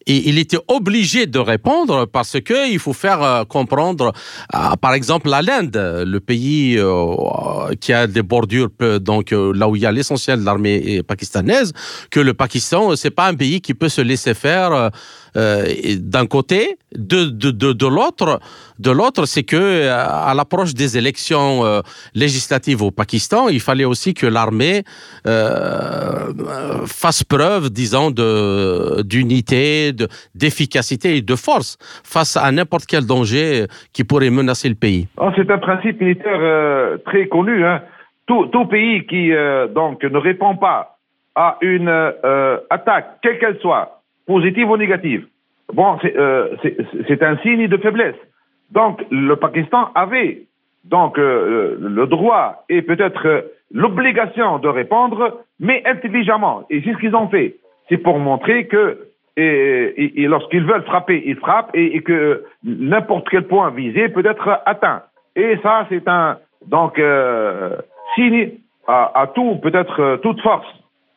et 0.09 0.29
il 0.29 0.39
était 0.39 0.59
obligé 0.69 1.27
de 1.27 1.39
répondre 1.39 2.07
parce 2.07 2.41
que 2.41 2.71
il 2.71 2.79
faut 2.79 2.95
faire 2.95 3.23
euh, 3.23 3.45
comprendre, 3.45 4.13
euh, 4.55 4.59
par 4.81 4.95
exemple, 4.95 5.33
à 5.33 5.43
l'Inde, 5.43 5.77
le 5.77 6.19
pays 6.19 6.77
euh, 6.79 7.75
qui 7.81 7.93
a 7.93 8.07
des 8.07 8.23
bordures, 8.23 8.71
donc 9.01 9.33
là 9.33 9.69
où 9.69 9.77
il 9.77 9.83
y 9.83 9.87
a 9.87 9.93
l'essentiel 9.93 10.41
de 10.41 10.45
l'armée 10.45 11.03
pakistanaise, 11.03 11.73
que 12.11 12.21
le 12.21 12.33
Pakistan, 12.33 12.97
c'est 12.97 13.11
pas 13.11 13.27
un 13.27 13.35
pays 13.35 13.61
qui 13.61 13.75
peut 13.75 13.91
se 13.91 14.01
laisser 14.01 14.33
faire 14.33 14.91
d'un 15.39 16.27
côté, 16.27 16.77
de, 16.97 17.87
l'autre, 18.93 19.27
c'est 19.27 19.43
que 19.43 19.57
euh, 19.57 19.93
à 19.93 20.33
l'approche 20.35 20.75
des 20.75 20.97
élections 20.97 21.65
euh, 21.65 21.81
législatives 22.15 22.83
au 22.83 22.91
Pakistan, 22.91 23.49
il 23.49 23.61
fallait 23.61 23.85
aussi 23.85 24.15
que 24.15 24.27
l'armée 24.27 24.83
euh, 25.27 26.33
fasse 26.87 27.25
preuve, 27.25 27.71
disons, 27.71 28.11
d'unité, 28.11 29.93
de 29.93 30.09
d'efficacité 30.35 31.17
et 31.17 31.23
de 31.23 31.37
force 31.37 31.77
face 32.05 32.37
à 32.37 32.51
n'importe 32.53 32.87
quel 32.87 33.05
danger 33.07 33.67
qui 33.93 34.05
pourrait 34.05 34.31
menacer 34.31 34.69
le 34.69 34.75
pays. 34.75 35.09
Oh, 35.17 35.31
c'est 35.37 35.51
un 35.51 35.59
principe 35.59 36.01
militaire 36.01 36.41
euh, 36.41 36.99
très 37.05 37.27
connu. 37.27 37.65
Hein. 37.65 37.83
Tout, 38.27 38.47
tout, 38.47 38.67
pays 38.67 39.07
qui 39.07 39.33
euh, 39.33 39.69
donc 39.69 40.03
ne 40.05 40.19
répond 40.19 40.57
pas 40.57 40.99
à 41.35 41.57
une 41.61 41.89
euh, 41.89 42.59
attaque, 42.71 43.19
quelle 43.23 43.39
qu'elle 43.39 43.59
soit, 43.61 43.98
positive 44.29 44.71
ou 44.71 44.77
négative, 44.77 45.27
bon, 45.73 45.99
c'est 47.09 47.23
un 47.23 47.37
signe 47.39 47.67
de 47.67 47.77
faiblesse. 47.79 48.21
Donc, 48.71 49.05
le 49.11 49.35
Pakistan 49.35 49.91
avait 49.95 50.43
donc 50.85 51.17
le 51.17 52.07
droit 52.07 52.65
et 52.69 52.83
peut-être 52.83 53.45
l'obligation 53.73 54.59
de 54.59 54.69
répondre, 54.69 55.41
mais 55.59 55.83
intelligemment. 55.87 56.65
Et 56.71 56.83
c'est 56.83 56.93
ce 56.93 56.99
qu'ils 56.99 57.17
ont 57.17 57.29
fait. 57.29 57.57
C'est 57.89 57.99
pour 57.99 58.19
montrer 58.19 58.67
que 58.67 59.09
lorsqu'ils 59.37 60.65
veulent 60.65 60.85
frapper, 60.85 61.23
ils 61.27 61.37
frappent 61.37 61.71
et, 61.75 62.01
que 62.03 62.45
n'importe 62.65 63.29
quel 63.29 63.45
point 63.45 63.71
visé 63.71 64.09
peut 64.09 64.25
être 64.25 64.61
atteint. 64.67 65.03
Et 65.37 65.57
ça, 65.63 65.87
c'est 65.89 66.07
un 66.09 66.39
donc 66.67 66.99
euh, 66.99 67.77
signe 68.15 68.51
à, 68.89 69.31
tout, 69.35 69.57
peut-être 69.63 70.01
euh, 70.01 70.17
toute 70.17 70.41
force 70.41 70.67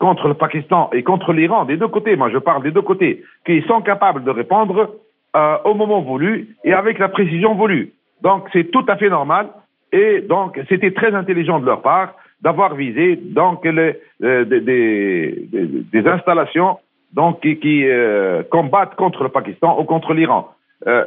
contre 0.02 0.28
le 0.28 0.34
Pakistan 0.34 0.90
et 0.94 1.04
contre 1.04 1.32
l'Iran, 1.32 1.66
des 1.66 1.78
deux 1.78 1.88
côtés, 1.88 2.16
moi 2.16 2.30
je 2.32 2.40
parle 2.40 2.64
des 2.64 2.72
deux 2.72 2.82
côtés, 2.82 3.22
qu'ils 3.46 3.64
sont 3.66 3.82
capables 3.82 4.24
de 4.24 4.32
répondre 4.32 4.96
euh, 5.36 5.58
au 5.64 5.76
moment 5.76 6.02
voulu 6.02 6.56
et 6.64 6.74
avec 6.74 6.98
la 6.98 7.08
précision 7.08 7.54
voulue. 7.54 7.94
Donc 8.24 8.48
c'est 8.52 8.72
tout 8.72 8.84
à 8.88 8.98
fait 8.98 9.10
normal 9.10 9.50
et 9.94 10.22
donc 10.22 10.60
c'était 10.70 10.90
très 10.92 11.14
intelligent 11.14 11.60
de 11.60 11.68
leur 11.68 11.84
part 11.84 12.16
d'avoir 12.42 12.74
visé 12.74 13.16
donc 13.16 13.64
les, 13.64 13.96
euh, 14.24 14.44
des, 14.44 14.60
des, 14.60 15.48
des, 15.94 16.08
installations 16.08 16.80
donc 17.14 17.40
qui, 17.42 17.60
qui 17.60 17.86
euh, 17.86 18.42
combattent 18.50 18.96
contre 18.96 19.22
le 19.22 19.30
Pakistan 19.30 19.80
ou 19.80 19.84
contre 19.84 20.16
l'Iran. 20.16 20.50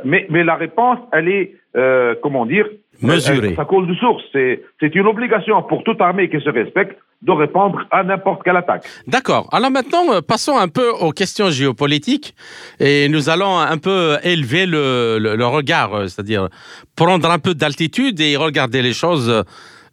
Mais, 0.04 0.24
mais 0.30 0.44
la 0.44 0.54
réponse, 0.54 0.98
elle 1.11 1.28
est, 1.28 1.52
comment 2.22 2.46
dire, 2.46 2.68
mesurée. 3.02 3.57
ça 3.57 3.64
coule 3.64 3.88
de 3.88 3.94
source. 3.94 4.22
C'est 4.33 4.94
une 4.94 5.09
obligation 5.09 5.61
pour 5.62 5.83
toute 5.83 6.00
armée 6.00 6.30
qui 6.30 6.40
se 6.40 6.48
respecte 6.48 6.96
de 7.24 7.32
répondre 7.32 7.80
à 7.90 8.02
n'importe 8.02 8.42
quelle 8.44 8.56
attaque. 8.56 8.84
D'accord. 9.06 9.48
Alors 9.50 9.70
maintenant, 9.70 10.12
euh, 10.12 10.20
passons 10.20 10.56
un 10.58 10.68
peu 10.68 10.90
aux 10.90 11.10
questions 11.10 11.50
géopolitiques 11.50 12.34
et 12.78 13.08
nous 13.08 13.30
allons 13.30 13.58
un 13.58 13.78
peu 13.78 14.18
élever 14.22 14.66
le, 14.66 15.18
le, 15.18 15.46
regard, 15.46 15.94
euh, 15.94 16.06
c'est-à-dire 16.06 16.48
prendre 16.96 17.30
un 17.30 17.38
peu 17.38 17.54
d'altitude 17.54 18.20
et 18.20 18.37
regarder 18.37 18.82
les 18.82 18.92
choses 18.92 19.44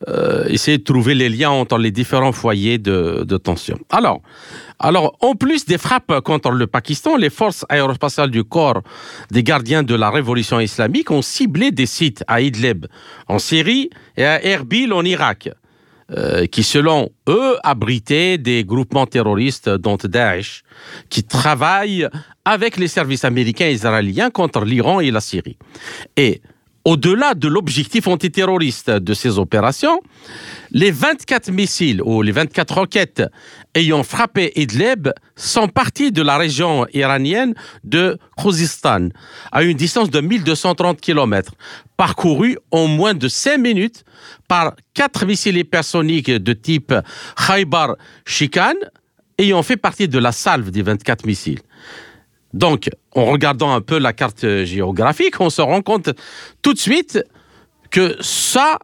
euh, 0.08 0.46
essayer 0.48 0.80
de 0.80 0.84
trouver 0.84 1.14
les 1.14 1.30
liens 1.30 1.52
entre 1.52 1.78
les 1.78 1.92
différents 1.92 2.32
foyers 2.32 2.80
de, 2.80 3.24
de, 3.24 3.38
tension. 3.38 3.78
Alors, 3.92 4.22
alors, 4.80 5.16
en 5.22 5.36
plus 5.36 5.66
des 5.66 5.78
frappes 5.78 6.22
contre 6.22 6.50
le 6.50 6.66
Pakistan, 6.66 7.18
les 7.18 7.30
forces 7.30 7.66
aérospatiales 7.70 8.32
du 8.32 8.44
corps 8.44 8.82
des 9.30 9.44
gardiens 9.44 9.84
de 9.84 9.94
la 9.94 10.10
révolution 10.10 10.60
islamique 10.60 11.12
ont 11.12 11.22
ciblé 11.22 11.70
des 11.70 11.86
sites 11.86 12.24
à 12.28 12.42
Idlib 12.42 12.88
en 13.28 13.38
Syrie 13.38 13.92
et 14.18 14.26
à 14.26 14.44
Erbil 14.44 14.92
en 14.92 15.06
Irak. 15.06 15.50
Euh, 16.18 16.46
qui, 16.46 16.64
selon 16.64 17.10
eux, 17.30 17.56
abritaient 17.64 18.38
des 18.38 18.66
groupements 18.66 19.06
terroristes, 19.06 19.70
dont 19.70 19.98
Daesh, 20.04 20.64
qui 21.10 21.24
travaillent 21.24 22.08
avec 22.44 22.76
les 22.76 22.90
services 22.90 23.24
américains 23.24 23.68
et 23.68 23.74
israéliens 23.74 24.30
contre 24.30 24.66
l'Iran 24.66 25.00
et 25.00 25.10
la 25.10 25.22
Syrie. 25.22 25.58
Au-delà 26.86 27.34
de 27.34 27.48
l'objectif 27.48 28.08
antiterroriste 28.08 28.90
de 28.90 29.14
ces 29.14 29.38
opérations, 29.38 30.02
les 30.72 30.92
24 30.92 31.52
missiles 31.52 32.02
ou 32.04 32.22
les 32.22 32.32
24 32.32 32.76
roquettes 32.76 33.24
ayant 33.76 34.04
frappé 34.04 34.52
Idlib 34.56 35.10
sont 35.36 35.68
partis 35.68 36.12
de 36.12 36.22
la 36.22 36.38
région 36.38 36.88
iranienne 36.94 37.54
de 37.84 38.18
Khuzistan, 38.38 39.10
à 39.52 39.64
une 39.64 39.78
distance 39.78 40.10
de 40.10 40.22
1230 40.22 41.00
km, 41.00 41.54
parcourus 41.98 42.58
en 42.72 42.88
moins 42.88 43.14
de 43.14 43.28
5 43.28 43.58
minutes 43.58 44.04
par 44.48 44.76
quatre 44.94 45.26
missiles 45.26 45.58
hypersoniques 45.58 46.32
de 46.32 46.54
type 46.54 46.94
Khaybar 47.48 47.96
Shikan, 48.26 48.74
ayant 49.38 49.64
fait 49.64 49.78
partie 49.78 50.08
de 50.08 50.20
la 50.20 50.32
salve 50.32 50.72
des 50.72 50.82
24 50.82 51.26
missiles. 51.26 51.62
Donc, 52.54 52.90
en 53.14 53.26
regardant 53.26 53.74
un 53.74 53.82
peu 53.82 53.98
la 53.98 54.14
carte 54.14 54.46
géographique, 54.64 55.40
on 55.40 55.50
se 55.50 55.62
rend 55.62 55.82
compte 55.82 56.10
tout 56.62 56.74
de 56.74 56.80
suite 56.80 57.24
que 57.90 58.16
ça 58.22 58.78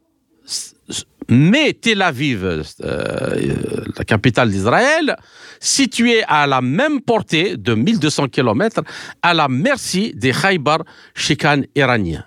met 1.30 1.73
Tel 1.73 2.01
Aviv, 2.01 2.45
euh, 2.45 3.84
la 3.97 4.06
capitale 4.06 4.49
d'Israël, 4.49 5.17
située 5.60 6.23
à 6.23 6.47
la 6.47 6.62
même 6.62 7.01
portée 7.01 7.58
de 7.58 7.73
1200 7.73 8.30
km, 8.30 8.82
à 9.21 9.34
la 9.34 9.47
merci 9.47 10.13
des 10.15 10.32
Khaybar 10.32 10.80
Shikan 11.15 11.63
iraniens. 11.75 12.25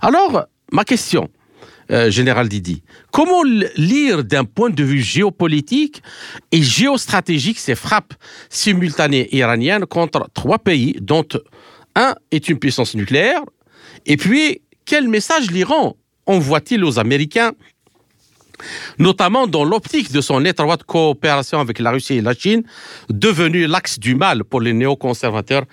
Alors, 0.00 0.46
ma 0.72 0.84
question, 0.84 1.28
euh, 1.92 2.10
général 2.10 2.48
Didi. 2.48 2.82
Comment 3.12 3.42
lire 3.76 4.24
d'un 4.24 4.44
point 4.44 4.70
de 4.70 4.82
vue 4.82 5.00
géopolitique 5.00 6.02
et 6.50 6.62
géostratégique 6.62 7.58
ces 7.58 7.74
frappes 7.74 8.14
simultanées 8.48 9.28
iraniennes 9.34 9.86
contre 9.86 10.28
trois 10.32 10.58
pays 10.58 10.96
dont 11.00 11.26
un 11.94 12.14
est 12.30 12.48
une 12.48 12.58
puissance 12.58 12.94
nucléaire 12.94 13.42
Et 14.06 14.16
puis, 14.16 14.62
quel 14.86 15.08
message 15.08 15.50
l'Iran 15.50 15.96
envoie-t-il 16.26 16.84
aux 16.84 16.98
Américains 16.98 17.52
notamment 18.98 19.46
dans 19.46 19.64
l'optique 19.64 20.12
de 20.12 20.20
son 20.20 20.44
étroite 20.44 20.84
coopération 20.84 21.58
avec 21.58 21.78
la 21.78 21.90
Russie 21.90 22.18
et 22.18 22.20
la 22.20 22.32
Chine, 22.32 22.62
devenue 23.10 23.66
l'axe 23.66 23.98
du 23.98 24.14
mal 24.14 24.44
pour 24.44 24.60
les 24.60 24.72
néoconservateurs 24.72 25.64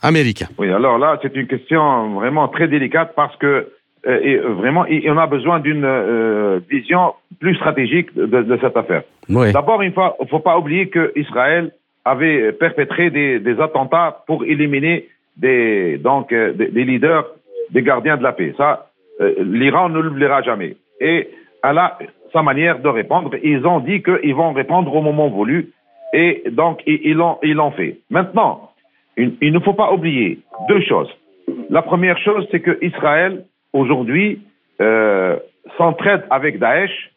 américains? 0.00 0.48
Oui, 0.58 0.70
alors 0.70 0.98
là, 0.98 1.18
c'est 1.22 1.34
une 1.36 1.46
question 1.46 2.14
vraiment 2.14 2.48
très 2.48 2.68
délicate 2.68 3.12
parce 3.14 3.36
que 3.36 3.68
et 4.06 4.36
vraiment, 4.38 4.86
on 5.06 5.18
a 5.18 5.26
besoin 5.26 5.60
d'une 5.60 5.84
euh, 5.84 6.60
vision 6.70 7.14
plus 7.38 7.54
stratégique 7.56 8.14
de, 8.14 8.26
de 8.26 8.58
cette 8.60 8.76
affaire. 8.76 9.02
Oui. 9.28 9.52
D'abord, 9.52 9.82
il 9.84 9.90
ne 9.90 10.26
faut, 10.26 10.38
pas 10.38 10.58
oublier 10.58 10.88
qu'Israël 10.88 11.72
avait 12.04 12.52
perpétré 12.52 13.10
des, 13.10 13.40
des, 13.40 13.60
attentats 13.60 14.22
pour 14.26 14.44
éliminer 14.44 15.06
des, 15.36 15.98
donc, 15.98 16.32
euh, 16.32 16.52
des, 16.52 16.68
des, 16.68 16.84
leaders, 16.84 17.26
des 17.70 17.82
gardiens 17.82 18.16
de 18.16 18.22
la 18.22 18.32
paix. 18.32 18.54
Ça, 18.56 18.86
euh, 19.20 19.34
l'Iran 19.40 19.90
ne 19.90 20.00
l'oubliera 20.00 20.42
jamais. 20.42 20.76
Et 21.00 21.28
elle 21.62 21.78
a 21.78 21.98
sa 22.32 22.42
manière 22.42 22.78
de 22.78 22.88
répondre. 22.88 23.32
Ils 23.42 23.66
ont 23.66 23.80
dit 23.80 24.02
qu'ils 24.02 24.34
vont 24.34 24.52
répondre 24.52 24.94
au 24.94 25.02
moment 25.02 25.28
voulu. 25.28 25.72
Et 26.14 26.42
donc, 26.50 26.82
ils 26.86 27.14
l'ont 27.14 27.38
ils 27.42 27.54
l'ont 27.54 27.70
fait. 27.70 27.98
Maintenant, 28.08 28.70
il, 29.16 29.34
il 29.42 29.52
ne 29.52 29.60
faut 29.60 29.74
pas 29.74 29.92
oublier 29.92 30.38
deux 30.68 30.80
choses. 30.80 31.10
La 31.68 31.82
première 31.82 32.18
chose, 32.18 32.46
c'est 32.50 32.60
que 32.60 32.78
Israël 32.82 33.44
aujourd'hui 33.72 34.42
euh, 34.80 35.36
s'entraide 35.76 36.24
avec 36.30 36.58
Daesh 36.58 37.12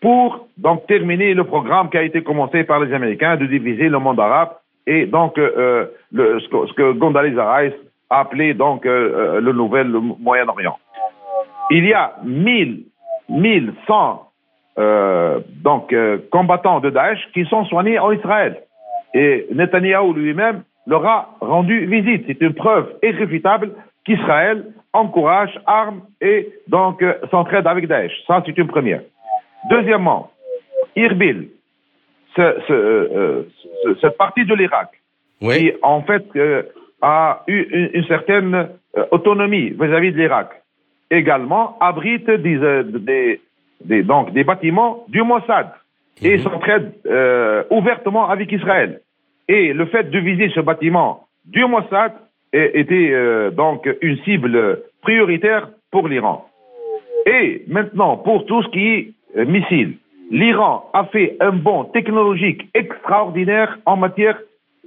pour 0.00 0.48
donc 0.56 0.86
terminer 0.86 1.34
le 1.34 1.44
programme 1.44 1.90
qui 1.90 1.98
a 1.98 2.02
été 2.02 2.22
commencé 2.22 2.64
par 2.64 2.80
les 2.80 2.92
Américains 2.94 3.36
de 3.36 3.46
diviser 3.46 3.88
le 3.88 3.98
monde 3.98 4.20
arabe 4.20 4.50
et 4.86 5.06
donc 5.06 5.38
euh, 5.38 5.86
le, 6.12 6.40
ce 6.40 6.48
que, 6.48 6.66
ce 6.68 6.72
que 6.74 7.58
Rice 7.58 7.74
a 8.10 8.20
appelé 8.20 8.54
donc 8.54 8.86
euh, 8.86 9.40
le 9.40 9.52
nouvel 9.52 9.88
Moyen-Orient. 9.88 10.78
Il 11.70 11.84
y 11.84 11.92
a 11.92 12.14
1000, 12.24 12.84
1100 13.28 14.22
euh, 14.78 15.40
donc 15.64 15.92
euh, 15.92 16.18
combattants 16.30 16.80
de 16.80 16.90
Daesh 16.90 17.18
qui 17.32 17.44
sont 17.46 17.64
soignés 17.64 17.98
en 17.98 18.12
Israël. 18.12 18.62
Et 19.14 19.46
Netanyahou 19.52 20.12
lui-même 20.12 20.62
leur 20.86 21.04
a 21.06 21.36
rendu 21.40 21.86
visite. 21.86 22.24
C'est 22.26 22.40
une 22.42 22.52
preuve 22.52 22.92
irréfutable 23.02 23.72
qu'Israël 24.04 24.66
encourage, 25.02 25.54
arme 25.66 26.00
et 26.20 26.38
donc 26.68 27.02
euh, 27.02 27.14
s'entraide 27.30 27.66
avec 27.66 27.84
Daesh. 27.92 28.12
Ça, 28.26 28.42
c'est 28.44 28.56
une 28.62 28.66
première. 28.76 29.02
Deuxièmement, 29.70 30.30
Irbil, 31.04 31.48
ce, 32.36 32.46
ce, 32.68 32.72
euh, 32.72 33.42
ce, 33.82 33.88
cette 34.00 34.16
partie 34.16 34.44
de 34.50 34.54
l'Irak, 34.54 34.90
oui. 35.42 35.54
qui 35.58 35.72
en 35.82 36.00
fait 36.02 36.24
euh, 36.36 36.62
a 37.02 37.42
eu 37.46 37.58
une, 37.78 37.90
une 37.98 38.06
certaine 38.14 38.54
euh, 38.54 39.04
autonomie 39.16 39.68
vis-à-vis 39.80 40.10
-vis 40.10 40.16
de 40.16 40.18
l'Irak, 40.22 40.50
également 41.10 41.64
abrite 41.80 42.28
des, 42.46 42.56
euh, 42.56 42.82
des, 43.10 43.40
des, 43.90 44.02
donc, 44.02 44.32
des 44.32 44.44
bâtiments 44.44 44.92
du 45.14 45.22
Mossad 45.22 45.68
et 46.22 46.36
Mhm. 46.36 46.42
s'entraide 46.44 46.92
euh, 47.06 47.62
ouvertement 47.78 48.24
avec 48.34 48.48
Israël. 48.58 48.90
Et 49.48 49.72
le 49.80 49.86
fait 49.86 50.06
de 50.14 50.18
viser 50.18 50.48
ce 50.56 50.60
bâtiment 50.60 51.10
du 51.56 51.62
Mossad 51.72 52.12
était 52.56 53.10
euh, 53.12 53.50
donc 53.50 53.88
une 54.00 54.18
cible 54.18 54.80
prioritaire 55.02 55.68
pour 55.90 56.08
l'Iran. 56.08 56.46
Et 57.26 57.64
maintenant, 57.68 58.16
pour 58.16 58.46
tout 58.46 58.62
ce 58.62 58.68
qui 58.68 58.86
est 58.88 59.12
euh, 59.36 59.44
missile, 59.44 59.96
l'Iran 60.30 60.88
a 60.92 61.04
fait 61.04 61.36
un 61.40 61.52
bond 61.52 61.84
technologique 61.84 62.68
extraordinaire 62.74 63.78
en 63.84 63.96
matière 63.96 64.38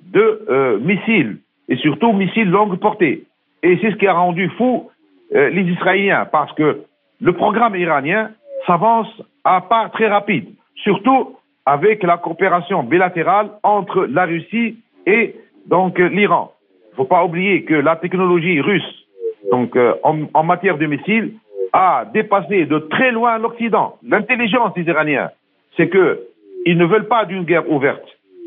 de 0.02 0.46
euh, 0.50 0.80
missiles 0.80 1.38
et 1.68 1.76
surtout 1.78 2.14
missiles 2.14 2.50
longue 2.50 2.78
portée. 2.80 3.24
Et 3.62 3.78
c'est 3.82 3.92
ce 3.92 3.96
qui 3.98 4.08
a 4.08 4.14
rendu 4.14 4.50
fou 4.58 4.90
les 5.32 5.62
Israéliens, 5.62 6.26
parce 6.32 6.52
que 6.54 6.82
le 7.22 7.34
programme 7.34 7.76
iranien 7.76 8.32
s'avance 8.66 9.22
à 9.44 9.62
pas 9.62 9.90
très 9.90 10.08
rapide, 10.08 10.48
surtout 10.78 11.36
avec 11.68 12.02
la 12.02 12.18
coopération 12.18 12.82
bilatérale 12.82 13.52
entre 13.62 14.08
la 14.08 14.26
Russie 14.26 14.78
et 15.06 15.36
donc 15.68 16.00
l'Iran. 16.00 16.52
Il 17.00 17.04
ne 17.04 17.08
faut 17.08 17.16
pas 17.16 17.24
oublier 17.24 17.64
que 17.64 17.76
la 17.76 17.96
technologie 17.96 18.60
russe, 18.60 19.06
donc 19.54 19.74
euh, 19.78 19.94
en, 20.04 20.44
matière 20.44 20.78
de 20.78 20.86
missiles, 20.86 21.32
a 21.72 22.04
dépassé 22.14 22.66
de 22.66 22.78
très 22.78 23.14
loin 23.14 23.38
l'Occident. 23.38 23.96
L'intelligence 24.06 24.74
des 24.74 24.82
Iraniens, 24.82 25.30
c'est 25.78 25.88
que 25.88 26.20
ils 26.66 26.78
ne 26.78 26.84
veulent 26.84 27.08
pas 27.08 27.24
d'une 27.24 27.46
guerre 27.46 27.72
ouverte 27.72 28.04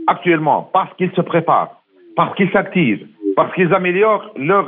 actuellement 0.07 0.69
parce 0.71 0.95
qu'ils 0.97 1.12
se 1.12 1.23
préparent, 1.23 1.81
parce 2.15 2.37
qu'ils 2.37 2.51
s'activent, 2.51 3.07
parce 3.37 3.55
qu'ils 3.55 3.73
améliorent 3.73 4.31
leur 4.37 4.67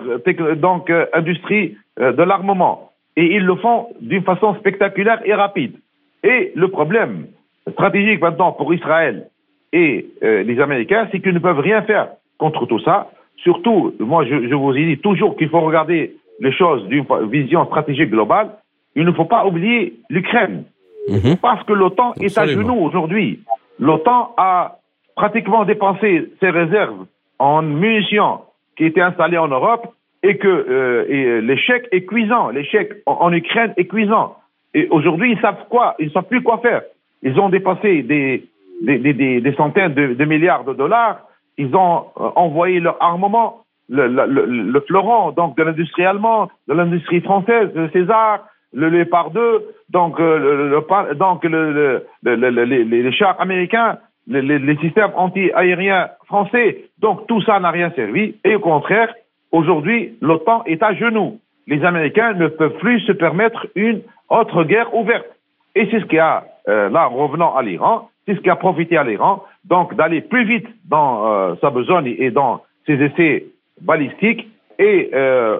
donc 0.57 0.89
euh, 0.89 1.05
industrie 1.13 1.77
euh, 2.01 2.13
de 2.13 2.23
l'armement 2.23 2.91
et 3.17 3.35
ils 3.35 3.45
le 3.45 3.57
font 3.57 3.89
d'une 4.01 4.23
façon 4.23 4.55
spectaculaire 4.55 5.21
et 5.27 5.35
rapide. 5.35 5.75
Et 6.23 6.53
le 6.55 6.69
problème 6.69 7.27
stratégique 7.73 8.23
maintenant 8.23 8.53
pour 8.53 8.73
Israël 8.73 9.29
et 9.75 10.07
les 10.23 10.61
Américains, 10.61 11.09
c'est 11.13 11.21
qu'ils 11.21 11.35
ne 11.35 11.39
peuvent 11.39 11.59
rien 11.59 11.83
faire 11.83 12.09
contre 12.39 12.65
tout 12.65 12.79
ça. 12.79 13.11
Surtout, 13.37 13.95
moi 13.99 14.25
je, 14.25 14.49
je 14.49 14.55
vous 14.55 14.73
ai 14.73 14.85
dit 14.87 14.99
toujours 14.99 15.37
qu'il 15.37 15.49
faut 15.49 15.61
regarder 15.61 16.17
les 16.41 16.53
choses 16.53 16.87
d'une 16.89 17.05
vision 17.31 17.67
stratégique 17.67 18.11
globale. 18.11 18.51
Il 18.97 19.05
ne 19.05 19.13
faut 19.13 19.25
pas 19.25 19.47
oublier 19.47 19.95
l'Ukraine. 20.09 20.65
Mhm. 21.09 21.37
Parce 21.43 21.63
que 21.65 21.73
l'OTAN 21.73 22.15
est 22.21 22.37
à 22.39 22.47
genoux 22.47 22.79
aujourd'hui. 22.81 23.41
L'OTAN 23.79 24.35
a 24.37 24.79
pratiquement 25.17 25.65
dépensé 25.65 26.31
ses 26.41 26.51
réserves 26.51 27.07
en 27.39 27.63
munitions 27.63 28.41
qui 28.77 28.85
étaient 28.85 29.01
installées 29.01 29.39
en 29.39 29.49
Europe 29.49 29.95
et 30.23 30.39
que 30.39 30.49
euh, 30.49 31.05
et 31.09 31.41
l'échec 31.43 31.87
est 31.93 32.05
cuisant. 32.07 32.49
L'échec 32.49 33.03
en, 33.07 33.13
en, 33.21 33.33
Ukraine 33.33 33.75
est 33.77 33.87
cuisant. 33.87 34.37
Et 34.73 34.89
aujourd'hui, 34.91 35.33
ils 35.33 35.41
savent 35.41 35.67
quoi? 35.69 35.95
Ils 35.99 36.07
ne 36.07 36.11
savent 36.11 36.25
plus 36.25 36.43
quoi 36.43 36.59
faire. 36.59 36.83
Ils 37.23 37.39
ont 37.39 37.49
dépensé 37.49 38.03
des, 38.03 38.45
des, 38.83 38.99
des, 38.99 39.41
des 39.41 39.55
centaines 39.55 39.95
de, 39.95 40.15
de, 40.15 40.25
milliards 40.25 40.65
de 40.65 40.73
dollars. 40.73 41.21
Ils 41.59 41.75
ont 41.75 42.07
euh, 42.19 42.31
envoyé 42.37 42.81
leur 42.81 42.97
armement, 43.03 43.65
le, 43.89 44.09
le, 44.09 44.27
le, 44.27 44.47
le 44.47 45.33
donc 45.33 45.57
de 45.57 45.63
l'industrie 45.63 46.05
allemande, 46.05 46.49
de 46.69 46.75
l'industrie 46.75 47.21
française, 47.21 47.73
de 47.75 47.89
César, 47.93 48.47
le 48.73 48.89
Léopard 48.89 49.31
2, 49.31 49.65
donc, 49.91 50.19
euh, 50.19 50.71
le, 50.71 51.15
donc 51.15 51.45
le, 51.45 52.05
les, 52.25 52.85
les 52.85 53.13
chars 53.13 53.41
américains, 53.41 53.99
les, 54.27 54.43
les 54.43 54.77
systèmes 54.79 55.13
anti-aériens 55.17 56.09
français. 56.27 56.85
Donc 56.99 57.27
tout 57.27 57.41
ça 57.43 57.61
n'a 57.61 57.71
rien 57.71 57.91
servi. 57.91 58.35
Et 58.45 58.57
au 58.57 58.61
contraire, 58.61 59.15
aujourd'hui, 59.53 60.17
l'OTAN 60.21 60.65
est 60.67 60.83
à 60.83 60.95
genoux. 60.95 61.39
Les 61.67 61.85
Américains 61.85 62.35
ne 62.35 62.49
peuvent 62.49 62.79
plus 62.79 63.01
se 63.01 63.13
permettre 63.13 63.67
une 63.75 64.03
autre 64.29 64.65
guerre 64.65 64.95
ouverte. 64.95 65.27
Et 65.75 65.89
c'est 65.91 66.01
ce 66.01 66.07
qui 66.07 66.19
a, 66.19 66.45
euh, 66.69 66.89
là, 66.89 67.07
revenant 67.07 67.55
à 67.55 67.63
l'Iran, 67.63 68.11
c'est 68.27 68.35
ce 68.35 68.41
qui 68.41 68.51
a 68.51 68.57
profité 68.57 68.97
à 68.97 69.05
l'Iran, 69.05 69.43
donc 69.65 69.95
d'aller 69.95 70.21
plus 70.21 70.45
vite 70.45 70.67
dans 70.89 71.27
euh, 71.27 71.55
sa 71.61 71.71
besogne 71.71 72.15
et 72.19 72.31
dans 72.31 72.63
ses 72.87 72.95
essais 72.95 73.47
balistiques 73.81 74.47
et 74.79 75.11
euh, 75.15 75.59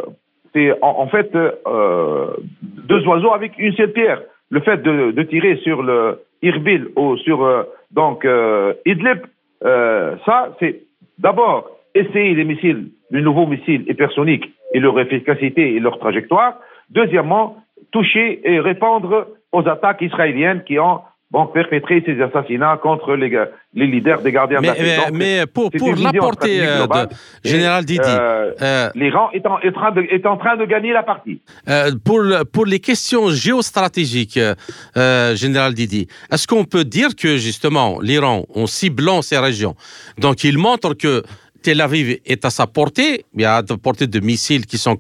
c'est 0.55 0.73
en, 0.83 1.07
fait 1.09 1.35
euh, 1.35 2.27
deux 2.61 3.05
oiseaux 3.07 3.33
avec 3.33 3.59
une 3.59 3.75
seule 3.75 3.93
pierre. 3.93 4.23
Le 4.51 4.61
fait 4.61 4.83
de, 4.83 5.23
tirer 5.25 5.57
sur 5.57 5.83
le 5.83 6.21
Irbil 6.43 6.89
ou 6.97 7.17
sur 7.19 7.45
euh, 7.45 7.65
donc 7.91 8.25
euh, 8.25 8.73
Idlib, 8.87 9.19
ça 9.63 10.55
c'est 10.61 10.83
d'abord 11.19 11.71
essayer 11.95 12.35
les 12.35 12.45
missiles, 12.45 12.89
les 13.11 13.23
nouveaux 13.23 13.47
missiles 13.47 13.85
hypersoniques 13.89 14.53
et 14.73 14.81
leur 14.81 14.99
efficacité 15.01 15.75
et 15.75 15.81
leur 15.81 15.99
trajectoire. 15.99 16.59
Deuxièmement, 16.91 17.57
toucher 17.91 18.41
et 18.45 18.61
répondre 18.61 19.29
aux 19.53 19.69
attaques 19.69 20.03
israéliennes 20.03 20.63
qui 20.65 20.79
ont 20.79 21.01
bon, 21.35 21.47
perpétrer 21.49 22.03
ces 22.07 22.21
assassinats 22.23 22.79
contre 22.81 23.15
les, 23.17 23.29
les 23.75 23.87
leaders 23.89 24.23
des 24.23 24.31
gardiens 24.31 24.61
mais, 24.61 24.69
de 24.69 24.75
la 24.75 25.11
Mais, 25.11 25.19
mais 25.41 25.47
pour, 25.47 25.71
pour 25.73 25.95
l'apporter, 25.97 26.65
euh, 26.65 27.07
Général 27.45 27.85
Didi, 27.85 28.01
euh, 28.07 28.53
euh, 28.63 28.91
l'Iran 28.95 29.31
est 29.33 29.45
en, 29.45 29.59
est, 29.59 29.77
en 29.77 29.97
est 29.97 30.27
en 30.27 30.37
train 30.37 30.57
de 30.57 30.65
gagner 30.65 30.93
la 30.93 31.03
partie. 31.03 31.43
Euh, 31.69 31.91
pour, 32.05 32.23
pour 32.53 32.67
les 32.67 32.79
questions 32.79 33.31
géostratégiques, 33.31 34.39
euh, 34.39 35.35
Général 35.35 35.75
Didi, 35.75 36.07
est-ce 36.31 36.47
qu'on 36.47 36.65
peut 36.65 36.85
dire 36.85 37.17
que 37.17 37.37
justement 37.37 37.99
l'Iran, 38.01 38.45
en 38.55 38.67
ciblant 38.67 39.21
ces 39.21 39.39
régions, 39.39 39.75
donc 40.19 40.45
il 40.45 40.57
montre 40.57 40.95
que 40.95 41.25
Tel 41.65 41.81
Aviv 41.81 42.19
est 42.25 42.45
à 42.45 42.51
sa 42.51 42.67
portée, 42.69 43.25
il 43.35 43.41
y 43.41 43.45
a 43.45 43.57
à 43.57 43.63
portée 43.83 44.07
de 44.07 44.21
missiles 44.21 44.67
qui 44.67 44.79
sont 44.79 44.97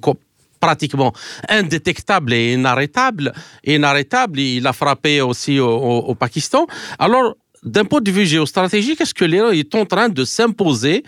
pratiquement 0.64 1.12
indétectable 1.48 2.32
et 2.32 2.54
inarrêtable. 2.54 3.32
Inarrêtable, 3.64 4.40
il 4.40 4.66
a 4.66 4.72
frappé 4.72 5.20
aussi 5.20 5.60
au, 5.60 6.14
Pakistan. 6.14 6.66
Alors, 6.98 7.34
d'un 7.62 7.84
point 7.84 8.00
de 8.00 8.10
vue 8.10 8.24
géostratégique, 8.24 9.00
est-ce 9.02 9.14
que 9.20 9.26
l'Iran 9.26 9.50
est 9.50 9.74
en 9.74 9.84
train 9.84 10.08
de 10.08 10.24
s'imposer 10.24 11.02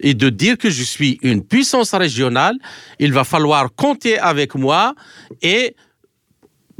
et 0.00 0.14
de 0.14 0.28
dire 0.28 0.56
que 0.58 0.70
je 0.70 0.84
suis 0.84 1.18
une 1.22 1.42
puissance 1.52 1.92
régionale 1.92 2.56
Il 2.98 3.12
va 3.12 3.24
falloir 3.24 3.74
compter 3.74 4.18
avec 4.18 4.54
moi 4.54 4.94
et 5.42 5.74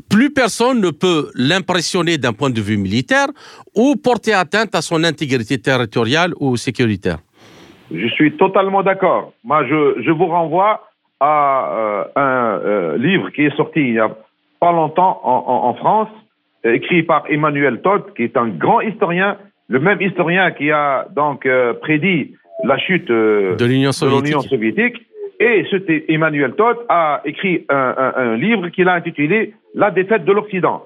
plus 0.08 0.30
personne 0.30 0.80
ne 0.80 0.90
peut 0.90 1.30
l'impressionner 1.34 2.16
d'un 2.18 2.32
point 2.32 2.50
de 2.50 2.60
vue 2.60 2.76
militaire 2.76 3.28
ou 3.74 3.96
porter 3.96 4.34
atteinte 4.34 4.74
à 4.74 4.82
son 4.82 5.02
intégrité 5.04 5.58
territoriale 5.58 6.32
ou 6.38 6.56
sécuritaire? 6.56 7.18
Je 7.92 8.08
suis 8.16 8.36
totalement 8.36 8.82
d'accord. 8.84 9.32
Moi, 9.42 9.66
je 9.66 10.10
vous 10.10 10.26
renvoie 10.26 10.89
à 11.20 11.70
euh, 11.70 12.04
un 12.16 12.60
euh, 12.64 12.96
livre 12.98 13.30
qui 13.30 13.42
est 13.42 13.56
sorti 13.56 13.80
il 13.80 13.94
y 13.94 14.00
a 14.00 14.10
pas 14.58 14.72
longtemps 14.72 15.20
en, 15.22 15.44
en, 15.46 15.68
en, 15.68 15.74
France, 15.74 16.08
écrit 16.64 17.02
par 17.02 17.24
Emmanuel 17.28 17.80
Todd, 17.82 18.12
qui 18.16 18.24
est 18.24 18.36
un 18.36 18.48
grand 18.48 18.80
historien, 18.80 19.36
le 19.68 19.80
même 19.80 20.00
historien 20.00 20.50
qui 20.50 20.70
a 20.70 21.06
donc 21.14 21.46
euh, 21.46 21.74
prédit 21.74 22.34
la 22.64 22.76
chute 22.78 23.08
de 23.08 23.64
l'Union 23.64 23.92
soviétique. 23.92 24.48
soviétique. 24.48 25.06
Et 25.38 25.64
cet 25.70 25.84
Emmanuel 26.08 26.52
Todd 26.52 26.76
a 26.90 27.22
écrit 27.24 27.64
un, 27.70 27.94
un, 27.96 28.12
un 28.16 28.36
livre 28.36 28.68
qu'il 28.68 28.88
a 28.88 28.94
intitulé 28.94 29.54
La 29.74 29.90
défaite 29.90 30.26
de 30.26 30.32
l'Occident. 30.32 30.82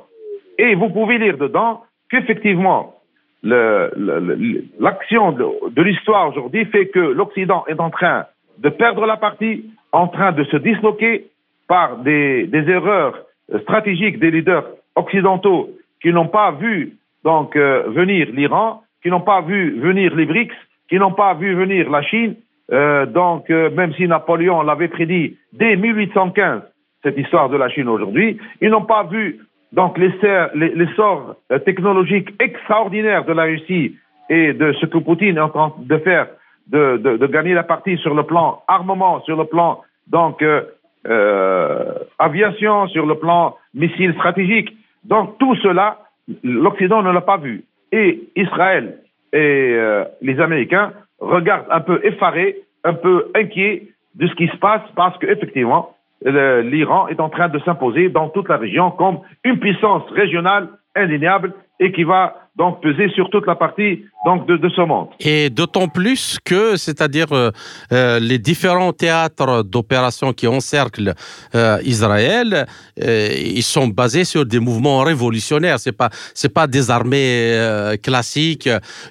Et 0.59 0.77
vous 0.77 0.91
pouvez 0.91 1.19
lire 1.19 1.37
dedans 1.39 1.83
qu'effectivement, 2.09 2.95
l'action 3.43 5.33
de, 5.33 5.71
de 5.71 5.83
l'histoire 5.83 6.29
aujourd'hui 6.29 6.65
fait 6.67 6.87
que 6.87 7.01
l'Occident 7.01 7.65
est 7.67 7.81
en 7.81 7.91
train 7.91 8.27
de 8.59 8.69
perdre 8.69 9.07
la 9.07 9.17
partie, 9.17 9.65
en 9.95 10.09
train 10.09 10.33
de 10.33 10.45
se 10.45 10.57
disloquer 10.57 11.27
par 11.69 11.99
des, 11.99 12.49
erreurs 12.53 13.15
stratégiques 13.63 14.19
des 14.19 14.31
leaders 14.31 14.67
occidentaux 14.97 15.71
qui 16.03 16.13
n'ont 16.13 16.29
pas 16.29 16.51
vu 16.53 16.97
donc 17.23 17.57
euh, 17.57 17.85
venir 17.89 18.29
l'Iran, 18.33 18.83
qui 19.03 19.09
n'ont 19.09 19.21
pas 19.21 19.41
vu 19.41 19.79
venir 19.81 20.15
les 20.15 20.27
BRICS, 20.27 20.55
qui 20.89 20.97
n'ont 20.99 21.13
pas 21.13 21.35
vu 21.35 21.55
venir 21.55 21.91
la 21.91 22.03
Chine. 22.03 22.35
Euh, 22.73 23.07
donc, 23.07 23.51
euh, 23.51 23.71
même 23.71 23.95
si 23.95 24.07
Napoléon 24.09 24.63
l'avait 24.63 24.89
prédit 24.89 25.37
dès 25.53 25.77
1815, 25.77 26.63
cette 27.03 27.19
histoire 27.19 27.49
de 27.49 27.57
la 27.57 27.69
Chine 27.69 27.89
aujourd'hui, 27.89 28.39
ils 28.61 28.71
n'ont 28.71 28.85
pas 28.85 29.05
vu 29.05 29.41
donc 29.73 29.99
l'essor 29.99 31.37
euh, 31.53 31.59
technologique 31.61 32.31
extraordinaire 32.41 33.25
de 33.25 33.33
la 33.33 33.45
Russie 33.45 33.97
et 34.31 34.53
de 34.53 34.73
ce 34.81 34.87
que 34.87 34.99
Poutine 34.99 35.37
est 35.37 35.41
en 35.41 35.51
train 35.51 35.73
de 35.79 35.99
faire 35.99 36.29
de, 36.69 37.27
gagner 37.27 37.55
la 37.55 37.63
partie 37.63 37.97
sur 37.99 38.15
le 38.15 38.23
plan 38.23 38.63
armement, 38.69 39.21
sur 39.23 39.37
le 39.37 39.45
plan 39.45 39.83
donc 40.07 40.43
euh, 40.43 40.63
euh, 41.07 41.95
aviation, 42.19 42.89
sur 42.89 43.07
le 43.07 43.17
plan 43.17 43.57
missile 43.75 44.13
stratégique. 44.15 44.75
Donc 45.05 45.39
tout 45.39 45.55
cela, 45.57 45.99
l'Occident 46.43 47.03
ne 47.03 47.11
l'a 47.13 47.21
pas 47.21 47.37
vu. 47.37 47.65
Et 47.93 48.29
Israël 48.37 48.99
et 49.33 49.75
euh, 49.75 50.05
les 50.23 50.41
Américains 50.41 50.93
regardent 51.21 51.67
un 51.71 51.81
peu 51.81 52.01
effarés, 52.05 52.57
un 52.85 52.95
peu 52.95 53.31
inquiets 53.35 53.89
de 54.15 54.27
ce 54.27 54.35
qui 54.35 54.49
se 54.49 54.57
passe 54.57 54.83
parce 54.95 55.17
qu'effectivement, 55.19 55.91
l'Iran 56.25 57.09
est 57.09 57.21
en 57.21 57.29
train 57.29 57.49
de 57.49 57.59
s'imposer 57.61 58.09
dans 58.09 58.31
toute 58.31 58.49
la 58.49 58.57
région 58.57 58.91
comme 58.93 59.19
une 59.45 59.59
puissance 59.59 60.09
régionale 60.11 60.69
indéniable 60.95 61.53
et 61.81 61.93
qui 61.93 62.05
va 62.05 62.37
donc 62.57 62.81
peser 62.81 63.09
sur 63.11 63.29
toute 63.31 63.47
la 63.47 63.57
partie 63.57 64.05
donc 64.25 64.47
de, 64.47 64.69
ce 64.69 64.81
monde. 64.81 65.09
Et 65.21 65.51
d'autant 65.51 65.89
plus 65.89 66.39
que, 66.43 66.77
c'est-à-dire 66.77 67.27
euh, 67.33 67.51
euh, 67.93 68.19
les 68.19 68.39
différents 68.39 68.93
théâtres 68.93 69.63
d'opération 69.63 70.33
qui 70.33 70.47
encerclent 70.47 71.15
euh, 71.55 71.79
Israël, 71.85 72.67
ils 72.97 73.63
sont 73.63 73.89
basés 73.89 74.25
sur 74.25 74.47
des 74.47 74.61
mouvements 74.61 75.01
révolutionnaires. 75.01 75.79
C'est 75.79 75.93
pas 75.93 76.11
c'est 76.33 76.49
pas 76.49 76.67
des 76.67 76.91
armées 76.91 77.97
classiques 78.03 78.69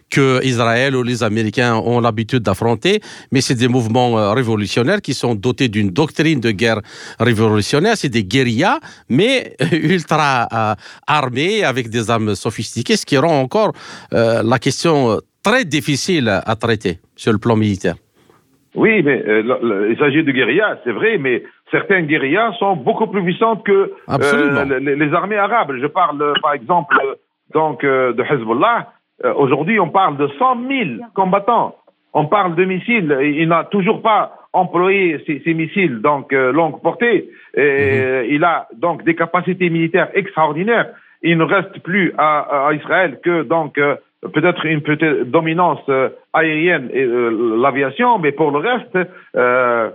que 0.09 0.43
Israël 0.43 0.95
ou 0.95 1.03
les 1.03 1.21
Américains 1.23 1.75
ont 1.75 1.99
l'habitude 1.99 2.43
d'affronter, 2.43 3.01
mais 3.31 3.41
c'est 3.41 3.55
des 3.55 3.67
mouvements 3.67 4.33
révolutionnaires 4.33 5.01
qui 5.01 5.13
sont 5.13 5.35
dotés 5.35 5.67
d'une 5.67 5.89
doctrine 5.89 6.39
de 6.39 6.51
guerre 6.51 6.81
révolutionnaire. 7.19 7.95
C'est 7.97 8.09
des 8.09 8.23
guérillas, 8.23 8.79
mais 9.09 9.55
ultra 9.71 10.47
armés 11.05 11.63
avec 11.63 11.89
des 11.89 12.09
armes 12.09 12.35
sophistiquées, 12.35 12.97
ce 12.97 13.05
qui 13.05 13.17
rend 13.17 13.41
encore 13.41 13.73
la 14.11 14.59
question 14.59 15.02
très 15.43 15.65
difficile 15.65 16.29
à 16.29 16.55
traiter 16.55 16.99
sur 17.15 17.31
le 17.31 17.39
plan 17.39 17.55
militaire. 17.55 17.95
Oui, 18.75 19.03
mais 19.03 19.23
euh, 19.27 19.89
il 19.91 19.97
s'agit 19.97 20.23
de 20.23 20.31
guérillas, 20.31 20.77
c'est 20.83 20.91
vrai, 20.91 21.17
mais 21.19 21.43
certaines 21.69 22.07
guérillas 22.07 22.53
sont 22.53 22.75
beaucoup 22.75 23.07
plus 23.07 23.23
puissantes 23.23 23.63
que 23.63 23.93
euh, 24.09 24.79
les, 24.79 24.95
les, 24.95 25.13
armées 25.13 25.37
arabes. 25.37 25.73
Je 25.79 25.85
parle, 25.85 26.21
euh, 26.21 26.33
par 26.41 26.53
exemple, 26.53 26.95
donc 27.53 27.85
de 27.85 28.23
Hezbollah. 28.23 28.87
Aujourd'hui, 29.35 29.79
on 29.79 29.89
parle 29.89 30.17
de 30.17 30.27
100 30.39 30.67
000 30.67 30.89
combattants. 31.13 31.75
On 32.13 32.25
parle 32.25 32.55
de 32.55 32.65
missiles. 32.65 33.15
Il 33.21 33.47
n'a 33.47 33.63
toujours 33.65 34.01
pas 34.01 34.33
employé 34.53 35.23
ces, 35.25 35.41
ces 35.45 35.53
missiles 35.53 36.01
donc 36.01 36.31
longue 36.31 36.81
portée. 36.81 37.29
Et 37.55 37.61
mhm. 37.61 38.25
Il 38.29 38.43
a 38.43 38.67
donc 38.75 39.03
des 39.03 39.15
capacités 39.15 39.69
militaires 39.69 40.09
extraordinaires. 40.15 40.89
Il 41.21 41.37
ne 41.37 41.43
reste 41.43 41.79
plus 41.83 42.11
à, 42.17 42.67
à 42.67 42.73
Israël 42.73 43.19
que 43.23 43.43
donc 43.43 43.79
peut-être 44.31 44.65
une 44.65 44.81
petite 44.81 45.29
dominance 45.29 45.81
euh, 45.89 46.09
aérienne 46.33 46.89
et 46.93 47.03
euh, 47.03 47.57
l'aviation, 47.61 48.19
mais 48.19 48.31
pour 48.31 48.51
le 48.51 48.59
reste, 48.59 48.97
euh, 49.35 49.89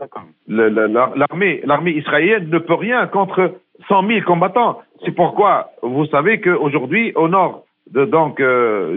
l'armée 0.49 1.61
l'armée 1.64 1.93
israélienne 1.93 2.49
ne 2.51 2.59
peut 2.59 2.75
rien 2.75 3.07
contre 3.07 3.55
100 3.88 4.07
000 4.07 4.21
combattants. 4.27 4.81
C'est 5.05 5.14
pourquoi 5.14 5.71
vous 5.83 6.07
savez 6.07 6.41
qu'aujourd'hui, 6.41 7.12
au 7.14 7.29
nord 7.29 7.64
de, 7.93 8.05
donc 8.05 8.43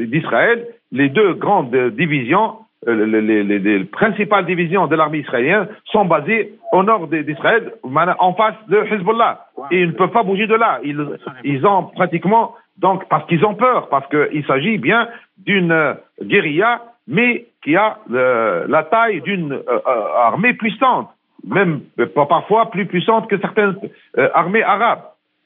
d'Israël, 0.08 0.68
les 0.92 1.10
deux 1.10 1.34
grandes 1.34 1.76
divisions, 1.92 2.56
les, 2.88 3.22
les, 3.44 3.84
principales 3.86 4.46
divisions 4.46 4.88
de 4.88 4.96
l'armée 4.96 5.20
israélienne 5.20 5.68
sont 5.86 6.06
basées 6.06 6.56
au 6.74 6.82
nord 6.84 7.08
d'Israël, 7.08 7.72
en 7.84 8.34
face 8.34 8.56
de 8.70 8.78
Hezbollah. 8.78 9.46
Et 9.70 9.82
ils 9.82 9.90
ne 9.90 9.94
peuvent 9.94 10.12
pas 10.12 10.24
bouger 10.24 10.48
de 10.48 10.56
là. 10.56 10.80
Ils, 10.84 11.00
ils 11.44 11.66
ont 11.66 11.84
pratiquement 11.84 12.56
donc, 12.78 13.08
parce 13.10 13.28
qu'ils 13.28 13.46
ont 13.46 13.56
peur, 13.56 13.90
parce 13.90 14.08
qu'il 14.10 14.46
s'agit 14.46 14.78
bien 14.78 15.08
d'une 15.38 15.96
guérilla, 16.22 16.82
mais 17.08 17.46
qui 17.64 17.76
a 17.76 17.98
euh, 18.12 18.66
la 18.68 18.84
taille 18.84 19.22
d'une 19.22 19.54
euh, 19.54 19.62
euh, 19.70 20.18
armée 20.18 20.54
puissante, 20.54 21.10
même 21.46 21.82
parfois 22.16 22.72
plus 22.72 22.86
puissante 22.86 23.30
que 23.30 23.38
certaines 23.40 23.76
armées 24.34 24.64
arabes. 24.64 25.04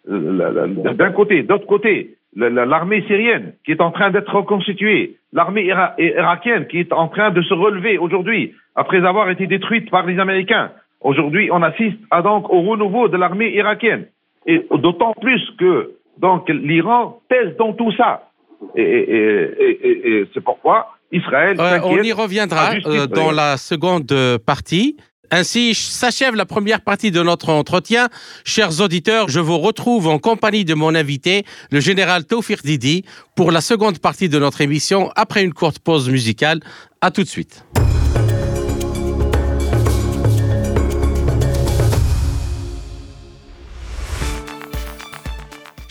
D'un 0.08 1.12
côté, 1.12 1.44
d'autre 1.44 1.66
côté, 1.66 2.16
l'armée 2.36 3.02
syrienne 3.04 3.54
qui 3.66 3.72
est 3.72 3.82
en 3.82 3.92
train 3.92 4.12
d'être 4.12 4.36
reconstituée, 4.36 5.16
l'armée 5.32 5.72
irakienne 5.98 6.68
qui 6.68 6.80
est 6.80 6.92
en 6.92 7.08
train 7.08 7.32
de 7.32 7.42
se 7.42 7.54
relever 7.54 7.98
aujourd'hui 7.98 8.54
après 8.76 9.06
avoir 9.06 9.30
été 9.30 9.48
détruite 9.48 9.90
par 9.90 10.06
les 10.06 10.20
Américains. 10.20 10.72
Aujourd'hui, 11.02 11.50
on 11.52 11.64
assiste 11.64 11.98
à 12.12 12.22
donc 12.22 12.50
au 12.50 12.62
renouveau 12.62 13.08
de 13.08 13.18
l'armée 13.18 13.52
irakienne. 13.56 14.08
Et 14.46 14.68
d'autant 14.70 15.14
plus 15.20 15.42
que 15.58 15.92
donc 16.18 16.50
l'Iran 16.50 17.22
pèse 17.28 17.56
dans 17.58 17.74
tout 17.74 17.92
ça. 17.98 18.30
Et, 18.76 20.26
c'est 20.34 20.42
pourquoi 20.42 20.96
Israël. 21.12 21.58
Euh, 21.60 21.80
on 21.84 22.02
y 22.02 22.12
reviendra 22.12 22.72
euh, 22.86 23.08
dans 23.08 23.32
la 23.32 23.58
seconde 23.58 24.14
partie. 24.46 24.98
Ainsi 25.32 25.74
s'achève 25.74 26.36
la 26.36 26.46
première 26.46 26.82
partie 26.82 27.12
de 27.12 27.22
notre 27.22 27.50
entretien. 27.50 28.10
Chers 28.44 28.80
auditeurs, 28.82 29.28
je 29.30 29.40
vous 29.40 29.58
retrouve 29.58 30.08
en 30.08 30.20
compagnie 30.20 30.66
de 30.66 30.74
mon 30.74 30.94
invité, 30.94 31.46
le 31.72 31.80
général 31.80 32.26
Taufir 32.26 32.60
Didi, 32.64 33.04
pour 33.36 33.52
la 33.52 33.62
seconde 33.62 34.00
partie 34.00 34.30
de 34.30 34.40
notre 34.40 34.62
émission 34.62 35.12
après 35.16 35.44
une 35.44 35.54
courte 35.54 35.80
pause 35.80 36.10
musicale. 36.10 36.60
À 37.02 37.12
tout 37.12 37.24
de 37.24 37.28
suite. 37.28 37.66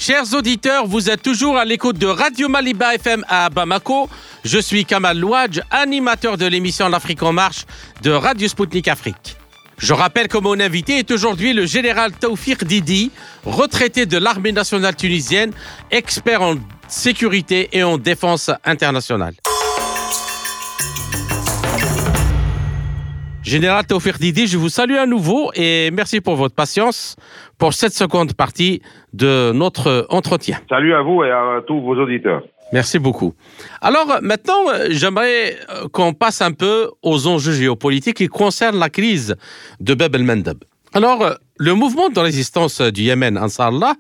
Chers 0.07 0.35
auditeurs, 0.35 0.87
vous 0.87 1.09
êtes 1.09 1.23
toujours 1.23 1.57
à 1.57 1.65
l'écoute 1.65 1.97
de 1.97 2.07
Radio 2.07 2.47
Maliba 2.47 2.95
FM 2.95 3.25
à 3.27 3.49
Bamako. 3.49 4.11
Je 4.45 4.59
suis 4.59 4.85
Kamal 4.85 5.19
Louadj, 5.19 5.63
animateur 5.71 6.37
de 6.37 6.45
l'émission 6.45 6.91
L'Afrique 6.91 7.23
en 7.23 7.33
marche 7.33 7.65
de 8.03 8.11
Radio 8.11 8.47
Sputnik 8.47 8.87
Afrique. 8.87 9.39
Je 9.79 9.95
rappelle 9.95 10.29
que 10.29 10.37
mon 10.37 10.61
invité 10.61 10.99
est 10.99 11.11
aujourd'hui 11.11 11.55
le 11.55 11.65
général 11.65 12.13
Taoufir 12.13 12.59
Didi, 12.67 13.13
retraité 13.47 14.05
de 14.05 14.19
l'armée 14.19 14.53
nationale 14.53 14.95
tunisienne, 14.95 15.53
expert 15.91 16.43
en 16.43 16.57
sécurité 16.87 17.71
et 17.73 17.83
en 17.83 17.97
défense 17.97 18.51
internationale. 18.63 19.33
Général 23.45 23.87
Taufir 23.87 24.17
Didi, 24.19 24.47
je 24.47 24.57
vous 24.57 24.71
salue 24.71 24.97
à 24.97 25.05
nouveau 25.05 25.51
et 25.55 25.91
merci 25.91 26.23
pour 26.23 26.35
votre 26.35 26.55
patience 26.55 27.15
pour 27.59 27.75
cette 27.75 27.93
seconde 27.93 28.33
partie 28.33 28.81
de 29.13 29.53
notre 29.53 30.07
entretien. 30.09 30.59
Salut 30.67 30.95
à 30.95 31.03
vous 31.03 31.23
et 31.25 31.31
à 31.31 31.61
tous 31.67 31.79
vos 31.83 31.95
auditeurs. 31.95 32.43
Merci 32.73 32.99
beaucoup. 32.99 33.35
Alors 33.83 34.19
maintenant, 34.23 34.65
j'aimerais 34.89 35.57
euh, 35.69 35.89
qu'on 35.93 36.15
passe 36.15 36.41
un 36.41 36.53
peu 36.53 36.91
aux 37.03 37.27
enjeux 37.27 37.53
géopolitiques 37.53 38.17
qui 38.17 38.29
concernent 38.29 38.79
la 38.79 38.89
crise 38.89 39.37
de 39.79 39.93
Bab 39.93 40.15
el-Mandeb. 40.15 40.65
Alors, 40.95 41.23
euh, 41.23 41.35
le 41.59 41.75
mouvement 41.75 42.09
de 42.09 42.19
résistance 42.19 42.81
du 42.81 43.03
Yémen, 43.03 43.37
Ansarallah, 43.37 43.95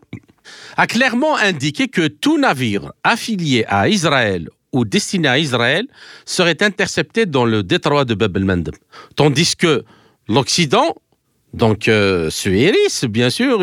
a 0.78 0.86
clairement 0.86 1.36
indiqué 1.36 1.88
que 1.88 2.08
tout 2.08 2.38
navire 2.38 2.92
affilié 3.04 3.66
à 3.68 3.88
Israël 3.88 4.48
ou 4.74 4.84
destinés 4.84 5.28
à 5.28 5.38
Israël 5.38 5.86
seraient 6.26 6.62
interceptés 6.62 7.26
dans 7.26 7.46
le 7.46 7.62
détroit 7.62 8.04
de 8.04 8.14
Bab 8.14 8.36
el-Mandeb. 8.36 8.74
Tandis 9.14 9.54
que 9.56 9.84
l'Occident, 10.28 10.96
donc 11.54 11.86
euh, 11.86 12.28
hérisse, 12.44 13.04
bien 13.04 13.30
sûr, 13.30 13.62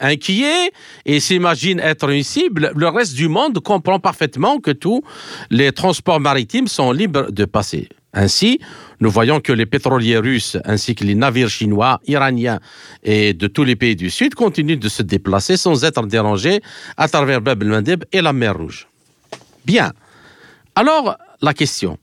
inquiet 0.00 0.70
et 1.04 1.18
s'imagine 1.18 1.80
être 1.80 2.08
une 2.08 2.22
cible. 2.22 2.70
Le 2.76 2.88
reste 2.88 3.14
du 3.14 3.28
monde 3.28 3.58
comprend 3.58 3.98
parfaitement 3.98 4.60
que 4.60 4.70
tous 4.70 5.02
les 5.50 5.72
transports 5.72 6.20
maritimes 6.20 6.68
sont 6.68 6.92
libres 6.92 7.32
de 7.32 7.44
passer. 7.44 7.88
Ainsi, 8.14 8.60
nous 9.00 9.10
voyons 9.10 9.40
que 9.40 9.52
les 9.52 9.66
pétroliers 9.66 10.18
russes 10.18 10.58
ainsi 10.64 10.94
que 10.94 11.02
les 11.02 11.16
navires 11.16 11.48
chinois, 11.48 11.98
iraniens 12.06 12.60
et 13.02 13.32
de 13.32 13.46
tous 13.48 13.64
les 13.64 13.74
pays 13.74 13.96
du 13.96 14.10
Sud 14.10 14.34
continuent 14.34 14.78
de 14.78 14.88
se 14.88 15.02
déplacer 15.02 15.56
sans 15.56 15.82
être 15.82 16.06
dérangés 16.06 16.60
à 16.96 17.08
travers 17.08 17.40
Bab 17.40 17.62
el-Mandeb 17.62 18.04
et 18.12 18.20
la 18.20 18.32
mer 18.32 18.56
Rouge. 18.56 18.86
Bien. 19.64 19.92
Alors, 20.74 21.16
la 21.42 21.52
question. 21.52 21.98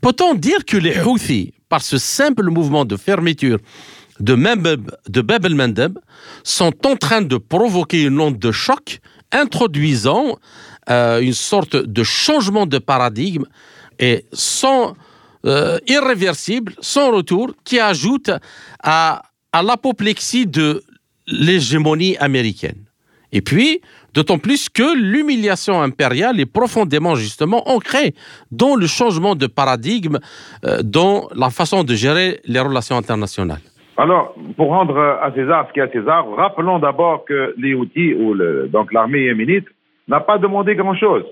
Peut-on 0.00 0.34
dire 0.34 0.64
que 0.64 0.76
les 0.76 1.00
Houthis, 1.00 1.54
par 1.68 1.82
ce 1.82 1.98
simple 1.98 2.50
mouvement 2.50 2.84
de 2.84 2.96
fermeture 2.96 3.58
de, 4.20 4.34
de 5.08 5.20
Bab 5.20 5.46
el-Mandeb, 5.46 5.98
sont 6.42 6.74
en 6.86 6.96
train 6.96 7.22
de 7.22 7.36
provoquer 7.36 8.02
une 8.02 8.20
onde 8.20 8.38
de 8.38 8.52
choc, 8.52 9.00
introduisant 9.32 10.38
euh, 10.90 11.20
une 11.20 11.32
sorte 11.32 11.76
de 11.76 12.02
changement 12.02 12.66
de 12.66 12.78
paradigme 12.78 13.44
et 13.98 14.24
sans 14.32 14.94
euh, 15.44 15.78
irréversible, 15.86 16.74
sans 16.80 17.12
retour, 17.12 17.52
qui 17.64 17.78
ajoute 17.78 18.30
à 18.82 19.22
l'apoplexie 19.54 20.46
de 20.46 20.82
l'hégémonie 21.26 22.16
américaine? 22.18 22.85
Et 23.32 23.40
puis, 23.40 23.80
D'autant 24.16 24.38
plus 24.38 24.70
que 24.70 24.96
l'humiliation 24.96 25.82
impériale 25.82 26.40
est 26.40 26.50
profondément 26.50 27.16
justement 27.16 27.68
ancrée 27.68 28.14
dans 28.50 28.74
le 28.74 28.86
changement 28.86 29.34
de 29.34 29.46
paradigme, 29.46 30.20
euh, 30.64 30.78
dans 30.82 31.28
la 31.36 31.50
façon 31.50 31.84
de 31.84 31.92
gérer 31.92 32.40
les 32.46 32.60
relations 32.60 32.96
internationales. 32.96 33.60
Alors, 33.98 34.34
pour 34.56 34.68
rendre 34.68 34.98
à 34.98 35.30
César 35.34 35.66
ce 35.68 35.74
qui 35.74 35.80
est 35.80 35.82
à 35.82 35.90
César, 35.90 36.24
rappelons 36.34 36.78
d'abord 36.78 37.26
que 37.26 37.54
les 37.58 37.74
Houthis, 37.74 38.14
ou 38.14 38.34
donc 38.68 38.90
l'armée 38.90 39.24
yéménite, 39.24 39.66
n'a 40.08 40.20
pas 40.20 40.38
demandé 40.38 40.74
grand-chose. 40.76 41.24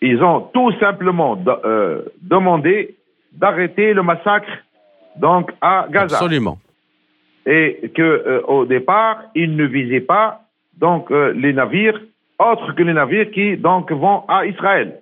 Ils 0.00 0.22
ont 0.22 0.42
tout 0.54 0.72
simplement 0.78 1.36
euh, 1.64 2.02
demandé 2.22 2.94
d'arrêter 3.32 3.94
le 3.94 4.04
massacre 4.04 4.50
donc 5.16 5.50
à 5.60 5.86
Gaza. 5.90 6.18
Absolument. 6.18 6.58
Et 7.46 7.90
que 7.96 8.02
euh, 8.02 8.42
au 8.46 8.64
départ, 8.64 9.22
ils 9.34 9.56
ne 9.56 9.64
visaient 9.64 10.00
pas 10.00 10.41
donc 10.82 11.10
les 11.10 11.52
navires 11.54 11.98
autres 12.38 12.74
que 12.74 12.82
les 12.82 12.92
navires 12.92 13.30
qui 13.30 13.56
donc 13.56 13.90
vont 13.90 14.24
à 14.28 14.44
Israël. 14.46 14.98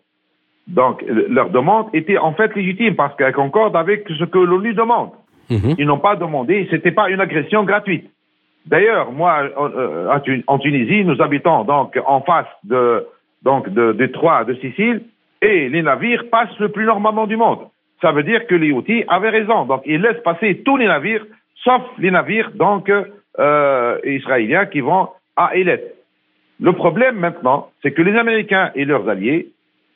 Donc 0.68 1.02
leur 1.06 1.50
demande 1.50 1.86
était 1.92 2.18
en 2.18 2.32
fait 2.34 2.54
légitime 2.54 2.94
parce 2.94 3.16
qu'elle 3.16 3.32
concorde 3.32 3.74
avec 3.74 4.06
ce 4.08 4.24
que 4.24 4.38
l'ONU 4.38 4.74
demande. 4.74 5.10
Mhm. 5.50 5.74
Ils 5.78 5.86
n'ont 5.86 5.98
pas 5.98 6.16
demandé, 6.16 6.68
c'était 6.70 6.92
pas 6.92 7.10
une 7.10 7.20
agression 7.20 7.64
gratuite. 7.64 8.08
D'ailleurs, 8.66 9.10
moi, 9.10 9.48
euh, 9.58 10.16
en 10.46 10.58
Tunisie, 10.58 11.04
nous 11.04 11.20
habitons 11.20 11.64
donc 11.64 11.98
en 12.06 12.20
face 12.20 12.46
de 12.64 13.06
donc 13.42 13.68
de 13.70 13.92
Détroit, 13.92 14.44
de 14.44 14.54
Sicile, 14.54 15.02
et 15.40 15.68
les 15.70 15.82
navires 15.82 16.24
passent 16.30 16.58
le 16.58 16.68
plus 16.68 16.84
normalement 16.84 17.26
du 17.26 17.36
monde. 17.36 17.60
Ça 18.02 18.12
veut 18.12 18.22
dire 18.22 18.46
que 18.46 18.54
les 18.54 18.70
Houthis 18.70 19.04
avaient 19.08 19.30
raison. 19.30 19.64
Donc, 19.64 19.82
ils 19.86 20.00
laissent 20.00 20.22
passer 20.22 20.62
tous 20.64 20.76
les 20.76 20.86
navires, 20.86 21.24
sauf 21.64 21.82
les 21.98 22.10
navires 22.10 22.50
donc 22.54 22.90
euh, 22.90 23.98
israéliens 24.04 24.66
qui 24.66 24.80
vont 24.80 25.08
Elet. 25.48 25.94
Le 26.60 26.72
problème 26.72 27.16
maintenant, 27.16 27.70
c'est 27.82 27.92
que 27.92 28.02
les 28.02 28.16
Américains 28.16 28.70
et 28.74 28.84
leurs 28.84 29.08
alliés 29.08 29.48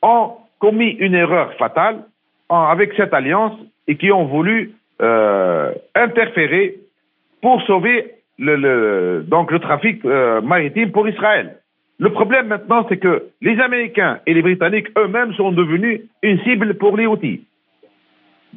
ont 0.02 0.32
commis 0.58 0.90
une 0.98 1.14
erreur 1.14 1.52
fatale 1.54 2.04
avec 2.48 2.92
cette 2.96 3.12
alliance 3.12 3.52
et 3.86 3.96
qui 3.96 4.10
ont 4.10 4.24
voulu 4.24 4.72
euh, 5.02 5.72
interférer 5.94 6.76
pour 7.42 7.60
sauver 7.62 8.14
le, 8.38 9.24
donc 9.26 9.50
le 9.50 9.58
trafic 9.58 10.04
euh, 10.04 10.40
maritime 10.40 10.90
pour 10.92 11.08
Israël. 11.08 11.58
Le 11.98 12.10
problème 12.10 12.48
maintenant, 12.48 12.86
c'est 12.88 12.96
que 12.96 13.24
les 13.40 13.60
Américains 13.60 14.18
et 14.26 14.34
les 14.34 14.42
Britanniques 14.42 14.88
eux-mêmes 14.98 15.32
sont 15.34 15.52
devenus 15.52 16.00
une 16.22 16.40
cible 16.40 16.74
pour 16.74 16.96
les 16.96 17.06
Houthis. 17.06 17.44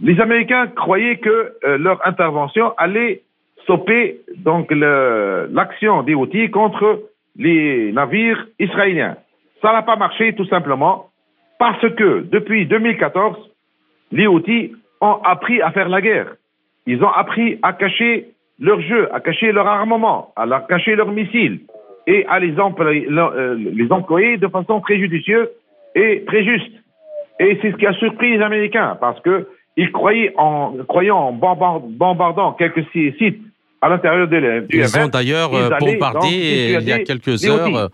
les 0.01 0.19
Américains 0.19 0.67
croyaient 0.67 1.17
que 1.17 1.53
euh, 1.65 1.77
leur 1.77 2.05
intervention 2.07 2.73
allait 2.77 3.21
stopper 3.67 4.21
donc 4.37 4.71
l'action 4.71 6.01
des 6.03 6.15
Houthis 6.15 6.49
contre 6.49 7.03
les 7.35 7.91
navires 7.91 8.47
israéliens. 8.59 9.17
Ça 9.61 9.73
n'a 9.73 9.81
pas 9.81 9.97
marché 9.97 10.33
tout 10.33 10.45
simplement 10.45 11.09
parce 11.59 11.81
que 11.95 12.21
depuis 12.31 12.65
2014, 12.65 13.35
les 14.13 14.25
Houthis 14.25 14.71
ont 15.01 15.19
appris 15.23 15.61
à 15.61 15.71
faire 15.71 15.89
la 15.89 16.01
guerre. 16.01 16.35
Ils 16.85 17.03
ont 17.03 17.09
appris 17.09 17.59
à 17.61 17.73
cacher 17.73 18.29
leur 18.57 18.79
jeu, 18.79 19.13
à 19.13 19.19
cacher 19.19 19.51
leur 19.51 19.67
armement, 19.67 20.31
à 20.37 20.47
cacher 20.61 20.95
leurs 20.95 21.11
missiles 21.11 21.59
et 22.07 22.25
à 22.27 22.39
les 22.39 22.57
euh, 22.57 23.87
employer 23.89 24.37
de 24.37 24.47
façon 24.47 24.79
très 24.79 24.97
judicieuse 24.97 25.49
et 25.93 26.23
très 26.25 26.45
juste. 26.45 26.71
Et 27.41 27.59
c'est 27.61 27.71
ce 27.71 27.75
qui 27.75 27.85
a 27.85 27.93
surpris 27.93 28.37
les 28.37 28.41
Américains 28.41 28.97
parce 29.01 29.19
que 29.19 29.47
ils 29.75 29.91
croyaient 29.91 30.33
en, 30.37 30.73
croyant 30.87 31.17
en 31.17 31.31
bombardant 31.33 32.53
quelques 32.53 32.85
sites 32.91 33.46
à 33.81 33.89
l'intérieur 33.89 34.27
de 34.27 34.59
du 34.67 34.77
Ils 34.77 34.99
ont 34.99 35.07
d'ailleurs 35.07 35.53
euh, 35.53 35.69
bombardé 35.79 36.77
il 36.79 36.87
y 36.87 36.91
a 36.91 36.99
quelques 36.99 37.45
heures 37.45 37.89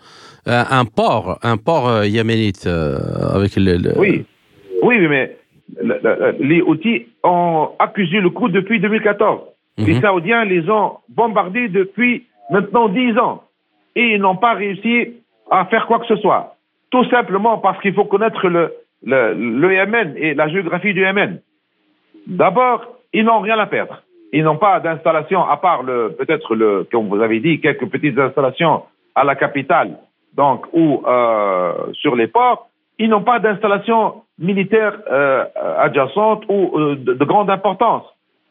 euh, 0.45 0.63
un 0.69 0.86
port, 0.86 1.39
un 1.41 1.57
port 1.57 2.03
yéménite 2.03 2.67
avec 2.67 3.55
le, 3.55 3.97
Oui, 3.97 4.25
oui, 4.81 5.07
mais 5.07 5.38
les 6.39 6.61
Houthis 6.61 7.07
ont 7.23 7.69
accusé 7.79 8.19
le 8.19 8.29
coup 8.29 8.49
depuis 8.49 8.79
2014. 8.79 9.41
Les 9.77 9.95
mhm. 9.95 10.01
Saoudiens 10.01 10.45
les 10.45 10.69
ont 10.69 10.97
bombardés 11.09 11.69
depuis 11.69 12.25
maintenant 12.51 12.89
10 12.89 13.17
ans. 13.17 13.43
Et 13.95 14.15
ils 14.15 14.21
n'ont 14.21 14.36
pas 14.36 14.53
réussi 14.53 15.13
à 15.49 15.65
faire 15.65 15.88
quoi 15.88 15.99
que 15.99 16.07
ce 16.07 16.15
soit. 16.17 16.55
Tout 16.91 17.05
simplement 17.09 17.57
parce 17.57 17.79
qu'il 17.81 17.93
faut 17.93 18.05
connaître 18.05 18.47
le, 18.47 18.73
le, 19.05 19.34
le 19.34 19.73
Yémen 19.73 20.13
et 20.17 20.34
la 20.34 20.47
géographie 20.49 20.93
du 20.93 21.01
Yémen. 21.01 21.39
D'abord, 22.27 22.86
ils 23.13 23.25
n'ont 23.25 23.39
rien 23.39 23.57
à 23.59 23.65
perdre. 23.65 24.03
Ils 24.34 24.43
n'ont 24.43 24.57
pas 24.57 24.79
d'installation, 24.79 25.47
à 25.47 25.57
part 25.57 25.84
le, 25.84 26.15
peut-être 26.17 26.55
le, 26.55 26.88
comme 26.91 27.07
vous 27.07 27.21
avez 27.21 27.39
dit, 27.39 27.61
quelques 27.61 27.88
petites 27.88 28.17
installations 28.17 28.81
à 29.13 29.23
la 29.23 29.36
capitale, 29.36 29.97
donc, 30.36 30.65
ou 30.73 31.03
euh, 31.05 31.71
sur 31.93 32.15
les 32.15 32.25
ports. 32.25 32.67
Ils 32.97 33.09
n'ont 33.09 33.21
pas 33.21 33.38
d'installation 33.38 34.23
militaire 34.39 34.97
euh, 35.11 35.45
adjacente 35.77 36.45
ou 36.49 36.79
euh, 36.79 36.95
de, 36.95 37.13
de, 37.13 37.25
grande 37.25 37.51
importance. 37.51 38.05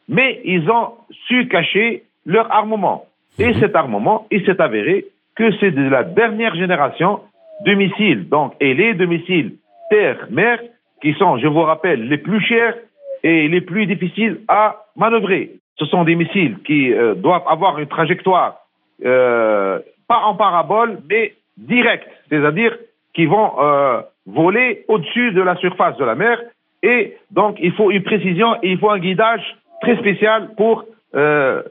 Mais 0.07 0.39
ils 0.45 0.69
ont 0.71 0.93
su 1.27 1.49
cacher 1.49 2.03
leur 2.25 2.49
armement. 2.49 3.05
Et 3.37 3.47
mhm. 3.47 3.59
cet 3.59 3.75
armement, 3.75 4.25
il 4.31 4.45
s'est 4.45 4.61
avéré 4.61 5.05
que 5.35 5.51
c'est 5.59 5.71
de 5.71 5.89
la 5.89 6.03
dernière 6.03 6.55
génération 6.55 7.19
de 7.65 7.73
missiles. 7.73 8.29
Donc, 8.29 8.53
et 8.61 8.73
les 8.73 8.93
deux 8.93 9.05
missiles 9.05 9.55
terre-mer, 9.89 10.59
qui 11.01 11.13
sont, 11.15 11.37
je 11.39 11.47
vous 11.47 11.63
rappelle, 11.63 12.07
les 12.07 12.17
plus 12.17 12.39
chers 12.39 12.75
et 13.21 13.49
les 13.49 13.59
plus 13.59 13.85
difficiles 13.85 14.39
à 14.47 14.85
manœuvrer. 14.95 15.59
Ce 15.79 15.85
sont 15.85 16.03
des 16.03 16.15
missiles 16.15 16.57
qui 16.65 16.93
euh, 16.93 17.15
doivent 17.15 17.47
avoir 17.47 17.79
une 17.79 17.87
trajectoire 17.87 18.57
euh, 19.03 19.79
pas 20.07 20.21
en 20.25 20.35
parabole, 20.35 20.99
mais 21.09 21.33
directe, 21.57 22.07
c'est-à-dire 22.29 22.75
qui 23.13 23.25
vont 23.25 23.51
euh, 23.59 24.01
voler 24.25 24.85
au-dessus 24.87 25.31
de 25.31 25.41
la 25.41 25.55
surface 25.57 25.97
de 25.97 26.05
la 26.05 26.15
mer. 26.15 26.39
Et 26.83 27.17
donc, 27.31 27.57
il 27.59 27.71
faut 27.73 27.91
une 27.91 28.03
précision 28.03 28.55
et 28.61 28.71
il 28.71 28.77
faut 28.77 28.89
un 28.89 28.99
guidage 28.99 29.43
très 29.81 29.97
spécial 29.97 30.51
pour 30.57 30.85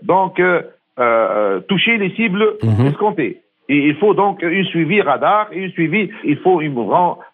donc 0.03 0.41
toucher 1.69 1.99
les 1.99 2.11
cibles 2.15 2.55
mhm. 2.63 2.87
escomptées. 2.87 3.41
Et 3.69 3.77
il 3.77 3.97
faut 3.97 4.15
donc 4.15 4.43
un 4.43 4.65
suivi 4.65 5.01
radar 5.01 5.49
et 5.53 5.65
un 5.65 5.71
suivi, 5.71 6.11
il 6.25 6.37
faut 6.39 6.61
une, 6.61 6.75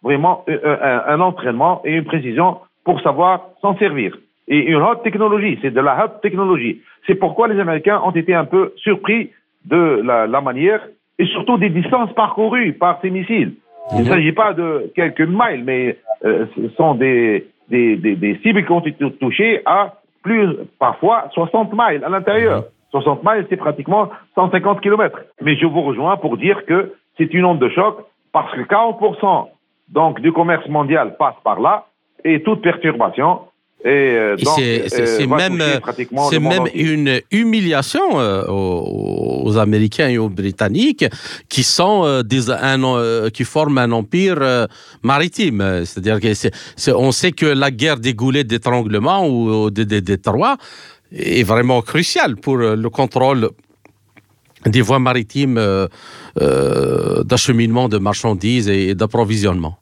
vraiment 0.03 0.45
un, 0.49 1.03
un 1.07 1.21
entraînement 1.21 1.83
et 1.85 1.93
une 1.93 2.05
précision 2.05 2.59
pour 2.85 3.01
savoir 3.03 3.51
s'en 3.61 3.77
servir. 3.77 4.17
Et 4.49 4.59
une 4.71 4.83
haute 4.83 5.03
technologie, 5.03 5.59
c'est 5.61 5.71
de 5.71 5.81
la 5.81 6.05
haute 6.05 6.21
technologie. 6.23 6.81
C'est 7.07 7.15
pourquoi 7.15 7.49
les 7.49 7.61
Américains 7.61 8.01
ont 8.05 8.11
été 8.11 8.35
un 8.35 8.45
peu 8.45 8.73
surpris 8.77 9.31
de 9.67 10.01
la, 10.05 10.27
la 10.27 10.41
manière 10.41 10.81
et 11.19 11.27
surtout 11.27 11.59
des 11.59 11.69
distances 11.69 12.13
parcourues 12.15 12.73
par 12.73 12.99
ces 13.03 13.11
missiles. 13.11 13.55
Il 13.93 13.99
ne 13.99 14.03
mhm. 14.05 14.09
s'agit 14.09 14.33
pas 14.33 14.53
de 14.55 14.91
quelques 14.95 15.21
miles, 15.21 15.65
mais 15.65 15.99
euh, 16.25 16.47
ce 16.57 16.69
sont 16.77 16.95
des, 16.95 17.47
des, 17.69 17.97
des, 17.97 18.17
des, 18.17 18.39
cibles 18.43 18.65
qui 18.65 18.73
ont 18.73 18.81
été 18.81 19.11
touchées 19.19 19.61
à 19.67 19.95
plus, 20.23 20.57
parfois, 20.79 21.29
60 21.33 21.73
miles 21.73 22.03
à 22.05 22.09
l'intérieur. 22.09 22.65
60 22.91 23.23
mhm. 23.23 23.31
miles, 23.31 23.47
c'est 23.51 23.57
pratiquement 23.57 24.09
150 24.35 24.81
kilomètres. 24.81 25.21
Mais 25.43 25.57
je 25.57 25.67
vous 25.67 25.83
rejoins 25.83 26.17
pour 26.17 26.39
dire 26.39 26.65
que 26.65 26.95
c'est 27.19 27.33
une 27.35 27.45
onde 27.45 27.59
de 27.59 27.69
choc 27.69 27.99
parce 28.33 28.53
que 28.55 28.61
40% 28.61 29.49
donc, 29.91 30.21
du 30.21 30.33
commerce 30.33 30.67
mondial 30.69 31.17
passe 31.19 31.35
par 31.45 31.61
là 31.61 31.87
et 32.25 32.43
toute 32.43 32.63
perturbation 32.63 33.41
et, 33.85 34.35
c'est 34.89 35.27
même, 35.27 35.63
c'est 36.31 36.41
même 36.41 36.67
une 36.75 37.21
humiliation 37.31 38.01
euh, 38.19 38.45
aux, 38.49 39.57
Américains 39.57 40.09
et 40.09 40.19
aux 40.19 40.29
Britanniques 40.29 41.05
qui 41.49 41.63
sont 41.63 42.03
euh, 42.05 42.23
des, 42.23 42.51
un, 42.51 42.83
euh, 42.83 43.31
qui 43.31 43.45
forment 43.45 43.79
un 43.79 43.93
empire 43.93 44.67
maritime. 45.03 45.85
C'est-à-dire 45.85 46.21
que 46.21 46.93
on 46.93 47.13
sait 47.13 47.31
que 47.33 47.47
la 47.47 47.71
guerre 47.71 47.99
des 47.99 48.15
goulets 48.15 48.45
d'étranglement 48.45 49.29
ou 49.29 49.71
des, 49.71 49.85
des 49.85 50.17
est 51.13 51.45
vraiment 51.45 51.81
cruciale 51.81 52.37
pour 52.37 52.57
le 52.57 52.91
contrôle 52.91 53.51
des 54.67 54.83
voies 54.83 54.99
maritimes 54.99 55.61
d'acheminement 56.37 57.89
de 57.89 57.99
marchandises 57.99 58.69
et 58.69 58.95
d'approvisionnement. 58.95 59.79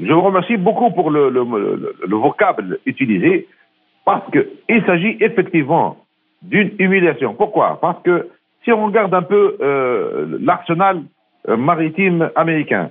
Je 0.00 0.12
vous 0.12 0.20
remercie 0.20 0.56
beaucoup 0.56 0.90
pour 0.90 1.10
le, 1.10 1.30
le, 1.30 2.16
vocable 2.16 2.78
utilisé 2.84 3.46
parce 4.04 4.24
qu'il 4.30 4.84
s'agit 4.84 5.16
effectivement 5.20 5.96
d'une 6.42 6.72
humiliation. 6.78 7.34
Pourquoi? 7.34 7.78
Parce 7.80 8.02
que 8.02 8.28
si 8.64 8.72
on 8.72 8.86
regarde 8.86 9.14
un 9.14 9.22
peu 9.22 9.56
euh, 9.60 10.38
l'arsenal 10.40 11.02
euh, 11.48 11.56
maritime 11.56 12.30
américain, 12.34 12.90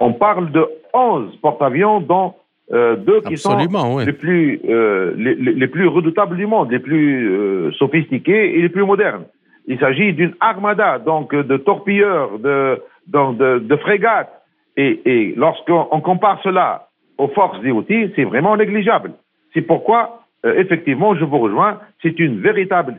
on 0.00 0.12
parle 0.12 0.50
de 0.50 0.66
11 0.92 1.36
porte-avions 1.36 2.00
dont 2.00 2.34
euh, 2.72 2.96
deux 2.96 3.20
qui 3.20 3.36
sont 3.36 3.56
les, 3.56 4.12
plus, 4.12 4.60
les, 4.64 5.34
les, 5.34 5.68
plus 5.68 5.86
redoutables 5.86 6.36
du 6.36 6.46
monde, 6.46 6.70
les 6.72 6.78
plus 6.78 7.72
sophistiqués 7.78 8.58
et 8.58 8.62
les 8.62 8.70
plus 8.70 8.84
modernes. 8.84 9.24
Il 9.66 9.78
s'agit 9.78 10.12
d'une 10.12 10.34
armada, 10.40 10.98
donc 10.98 11.34
de 11.34 11.56
torpilleurs, 11.58 12.38
de, 12.38 12.82
de, 13.06 13.58
de 13.60 13.76
frégates, 13.76 14.43
et, 14.76 15.00
et 15.04 15.34
lorsqu'on 15.36 16.00
compare 16.00 16.40
cela 16.42 16.88
aux 17.18 17.28
forces 17.28 17.60
des 17.60 17.70
Houthis, 17.70 18.10
c'est 18.16 18.24
vraiment 18.24 18.56
négligeable. 18.56 19.12
C'est 19.52 19.62
pourquoi, 19.62 20.22
euh, 20.44 20.54
effectivement, 20.58 21.14
je 21.14 21.24
vous 21.24 21.38
rejoins, 21.38 21.78
c'est 22.02 22.18
une 22.18 22.40
véritable 22.40 22.96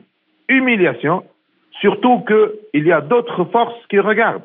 humiliation, 0.48 1.24
surtout 1.82 2.24
qu'il 2.26 2.86
y 2.86 2.92
a 2.92 3.02
d'autres 3.02 3.44
forces 3.46 3.76
qui 3.90 4.00
regardent. 4.00 4.44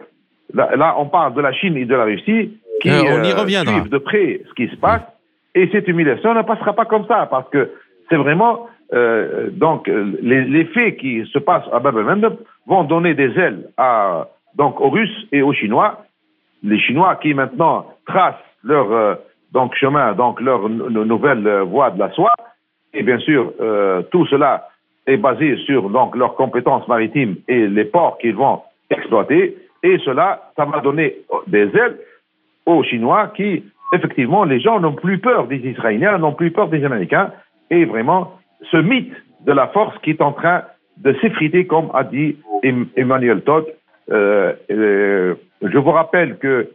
Là, 0.53 0.97
on 0.99 1.07
parle 1.07 1.35
de 1.35 1.41
la 1.41 1.53
Chine 1.53 1.77
et 1.77 1.85
de 1.85 1.95
la 1.95 2.05
Russie 2.05 2.59
qui 2.83 2.91
euh, 2.91 3.23
euh 3.23 3.47
suivent 3.47 3.89
de 3.89 3.99
près 3.99 4.41
ce 4.49 4.55
qui 4.55 4.69
se 4.69 4.77
passe, 4.77 5.03
et 5.55 5.69
cette 5.71 5.87
humiliation 5.87 6.35
ne 6.35 6.43
passera 6.43 6.73
pas 6.73 6.87
comme 6.87 7.07
ça, 7.07 7.27
parce 7.31 7.49
que 7.51 7.71
c'est 8.09 8.17
vraiment 8.17 8.67
euh, 8.93 9.51
donc 9.53 9.87
les, 9.87 10.45
les, 10.45 10.65
faits 10.65 10.97
qui 10.97 11.25
se 11.33 11.39
passent 11.39 11.69
à 11.73 11.79
Bab 11.79 11.95
vont 12.67 12.83
donner 12.83 13.15
des 13.15 13.39
ailes 13.39 13.69
à 13.77 14.27
donc 14.57 14.81
aux 14.81 14.91
Russes 14.91 15.29
et 15.31 15.43
aux 15.43 15.53
Chinois 15.53 16.05
les 16.63 16.79
Chinois 16.79 17.17
qui 17.17 17.35
maintenant 17.35 17.87
tracent 18.07 18.35
leur 18.63 18.93
euh, 18.93 19.15
donc 19.53 19.75
chemin, 19.75 20.13
donc 20.13 20.41
leur 20.41 20.69
nouvelle 20.69 21.47
euh, 21.47 21.63
voie 21.63 21.91
de 21.91 21.99
la 21.99 22.11
soie. 22.11 22.33
Et 22.95 23.03
bien 23.03 23.19
sûr, 23.19 23.53
euh, 23.61 24.03
tout 24.11 24.27
cela 24.27 24.69
est 25.07 25.17
basé 25.17 25.57
sur 25.67 25.89
donc 25.91 26.17
leurs 26.17 26.35
compétences 26.35 26.87
maritimes 26.89 27.37
et 27.49 27.67
les 27.67 27.85
ports 27.85 28.19
qu'ils 28.19 28.35
vont 28.35 28.63
exploiter. 28.91 29.57
Et 29.83 29.99
cela, 29.99 30.51
ça 30.57 30.65
va 30.65 30.81
donner 30.81 31.17
des 31.47 31.71
ailes 31.75 31.99
aux 32.67 32.83
Chinois 32.83 33.33
qui, 33.35 33.65
effectivement, 33.93 34.45
les 34.45 34.61
gens 34.61 34.79
n'ont 34.81 34.93
plus 34.95 35.19
peur 35.19 35.47
des 35.47 35.57
Israéliens, 35.57 36.19
n'ont 36.19 36.35
plus 36.35 36.51
peur 36.51 36.69
des 36.69 36.85
Américains. 36.85 37.33
Et 37.71 37.85
vraiment, 37.85 38.39
ce 38.71 38.77
mythe 38.77 39.15
de 39.47 39.53
la 39.53 39.69
force 39.69 39.97
qui 40.03 40.11
est 40.11 40.21
en 40.21 40.33
train 40.33 40.63
de 40.99 41.15
s'effriter, 41.15 41.67
comme 41.67 41.91
a 41.95 42.05
dit 42.05 42.37
Emmanuel 42.63 43.41
Todd, 43.43 43.65
euh, 44.11 45.35
je 45.63 45.79
vous 45.79 45.91
rappelle 45.91 46.39
que 46.39 46.71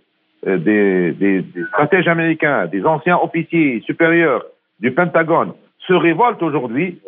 euh, 0.48 0.58
des, 0.58 1.12
des, 1.14 1.42
des, 1.42 1.64
stratèges 1.70 2.08
américains, 2.08 2.68
des 2.68 2.86
anciens 2.86 3.18
officiers 3.18 3.82
supérieurs 3.82 4.44
du 4.80 4.92
Pentagone 4.92 5.54
se 5.80 5.94
révoltent 5.94 6.44
aujourd'hui 6.44 7.00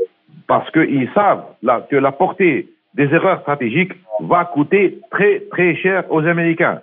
parce 0.48 0.70
qu'ils 0.72 1.10
savent 1.14 1.44
là, 1.62 1.86
que 1.90 1.96
la 1.96 2.12
portée 2.12 2.68
des 2.94 3.14
erreurs 3.14 3.42
stratégiques 3.42 3.94
va 4.22 4.46
coûter 4.46 5.00
très 5.12 5.44
très 5.52 5.76
cher 5.76 6.04
aux 6.10 6.26
Américains. 6.26 6.82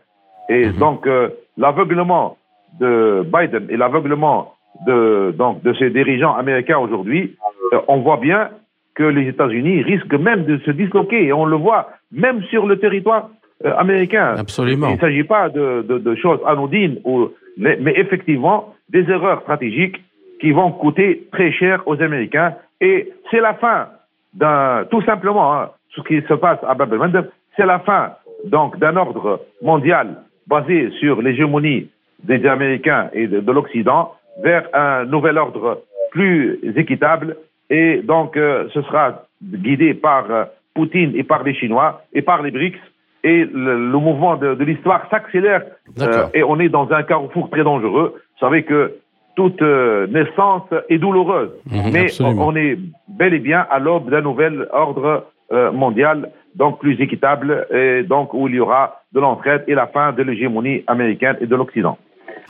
Et 0.49 0.67
mhm. 0.67 0.79
donc 0.79 1.07
euh, 1.07 1.31
l'aveuglement 1.57 2.37
de 2.79 3.25
Biden 3.25 3.67
et 3.71 3.77
l'aveuglement 3.77 4.55
de 4.87 5.35
donc 5.37 5.63
de 5.63 5.73
ces 5.75 5.91
dirigeants 5.91 6.35
américains 6.37 6.79
aujourd'hui, 6.79 7.37
euh, 7.73 7.81
on 7.89 7.99
voit 7.99 8.19
bien 8.19 8.51
que 8.95 9.03
les 9.03 9.29
États-Unis 9.29 9.83
risquent 9.83 10.15
même 10.15 10.45
de 10.45 10.59
se 10.59 10.71
disloquer 10.71 11.25
et 11.25 11.33
on 11.33 11.47
le 11.47 11.57
voit 11.57 11.91
même 12.13 12.43
sur 12.45 12.67
le 12.67 12.79
territoire 12.79 13.31
américain. 13.65 14.35
Absolument. 14.39 14.89
Il 14.89 14.95
ne 14.95 15.01
s'agit 15.01 15.25
pas 15.25 15.49
de, 15.49 15.83
de, 15.83 15.99
de, 15.99 16.15
choses 16.17 16.41
anodines, 16.47 17.01
ou, 17.05 17.29
mais, 17.57 17.79
mais, 17.81 17.95
effectivement 17.97 18.75
des 18.91 19.09
erreurs 19.11 19.43
stratégiques 19.43 20.03
qui 20.41 20.53
vont 20.53 20.73
coûter 20.73 21.27
très 21.33 21.53
cher 21.53 21.83
aux 21.87 22.01
Américains. 22.03 22.55
Et 22.81 23.13
c'est 23.31 23.41
la 23.41 23.55
fin 23.55 23.89
d'un, 24.35 24.85
tout 24.91 25.03
simplement, 25.03 25.55
hein, 25.55 25.71
ce 25.95 26.01
qui 26.03 26.21
se 26.27 26.35
passe 26.35 26.59
à 26.67 26.75
Bab 26.75 26.93
el 26.93 27.31
c'est 27.57 27.67
la 27.67 27.79
fin 27.79 28.15
donc 28.45 28.79
d'un 28.79 28.97
ordre 28.97 29.41
mondial 29.63 30.23
basé 30.47 30.91
sur 31.01 31.23
l'hégémonie 31.23 31.89
des 32.23 32.45
Américains 32.47 33.11
et 33.13 33.27
de, 33.27 33.53
l'Occident 33.53 34.15
vers 34.43 34.69
un 34.75 35.05
nouvel 35.05 35.39
ordre 35.39 35.83
plus 36.11 36.59
équitable 36.77 37.37
et 37.71 38.03
donc 38.03 38.37
euh, 38.37 38.69
ce 38.73 38.83
sera 38.83 39.25
guidé 39.43 39.95
par 39.95 40.31
euh, 40.31 40.45
Poutine 40.75 41.13
et 41.15 41.23
par 41.23 41.43
les 41.43 41.55
Chinois 41.55 42.03
et 42.13 42.23
par 42.23 42.43
les 42.43 42.51
BRICS 42.51 42.81
et 43.25 43.45
le, 43.45 43.77
mouvement 43.99 44.37
de, 44.37 44.63
l'histoire 44.63 45.09
s'accélère 45.11 45.63
euh, 46.01 46.27
et 46.35 46.45
on 46.45 46.61
est 46.61 46.69
dans 46.69 46.91
un 46.93 47.03
carrefour 47.03 47.51
très 47.51 47.65
dangereux. 47.65 48.15
Vous 48.15 48.47
savez 48.47 48.63
que 48.63 48.99
toute 49.35 49.61
naissance 49.61 50.63
est 50.89 50.99
douloureuse, 50.99 51.51
mhm, 51.69 51.91
mais 51.93 52.07
on, 52.21 52.55
est 52.55 52.79
bel 53.09 53.35
et 53.35 53.41
bien 53.41 53.67
à 53.69 53.81
l'aube 53.81 54.09
d'un 54.09 54.21
nouvel 54.21 54.69
ordre 54.73 55.27
mondial 55.73 56.31
donc 56.55 56.79
plus 56.79 57.01
équitable 57.01 57.67
et 57.73 58.05
donc 58.05 58.33
où 58.33 58.47
il 58.47 58.55
y 58.55 58.61
aura 58.61 59.03
de 59.13 59.21
l'entraide 59.21 59.65
et 59.67 59.75
la 59.75 59.89
fin 59.89 60.13
de 60.13 60.23
l'hégémonie 60.23 60.85
américaine 60.87 61.37
et 61.41 61.47
de 61.47 61.57
l'Occident. 61.57 61.99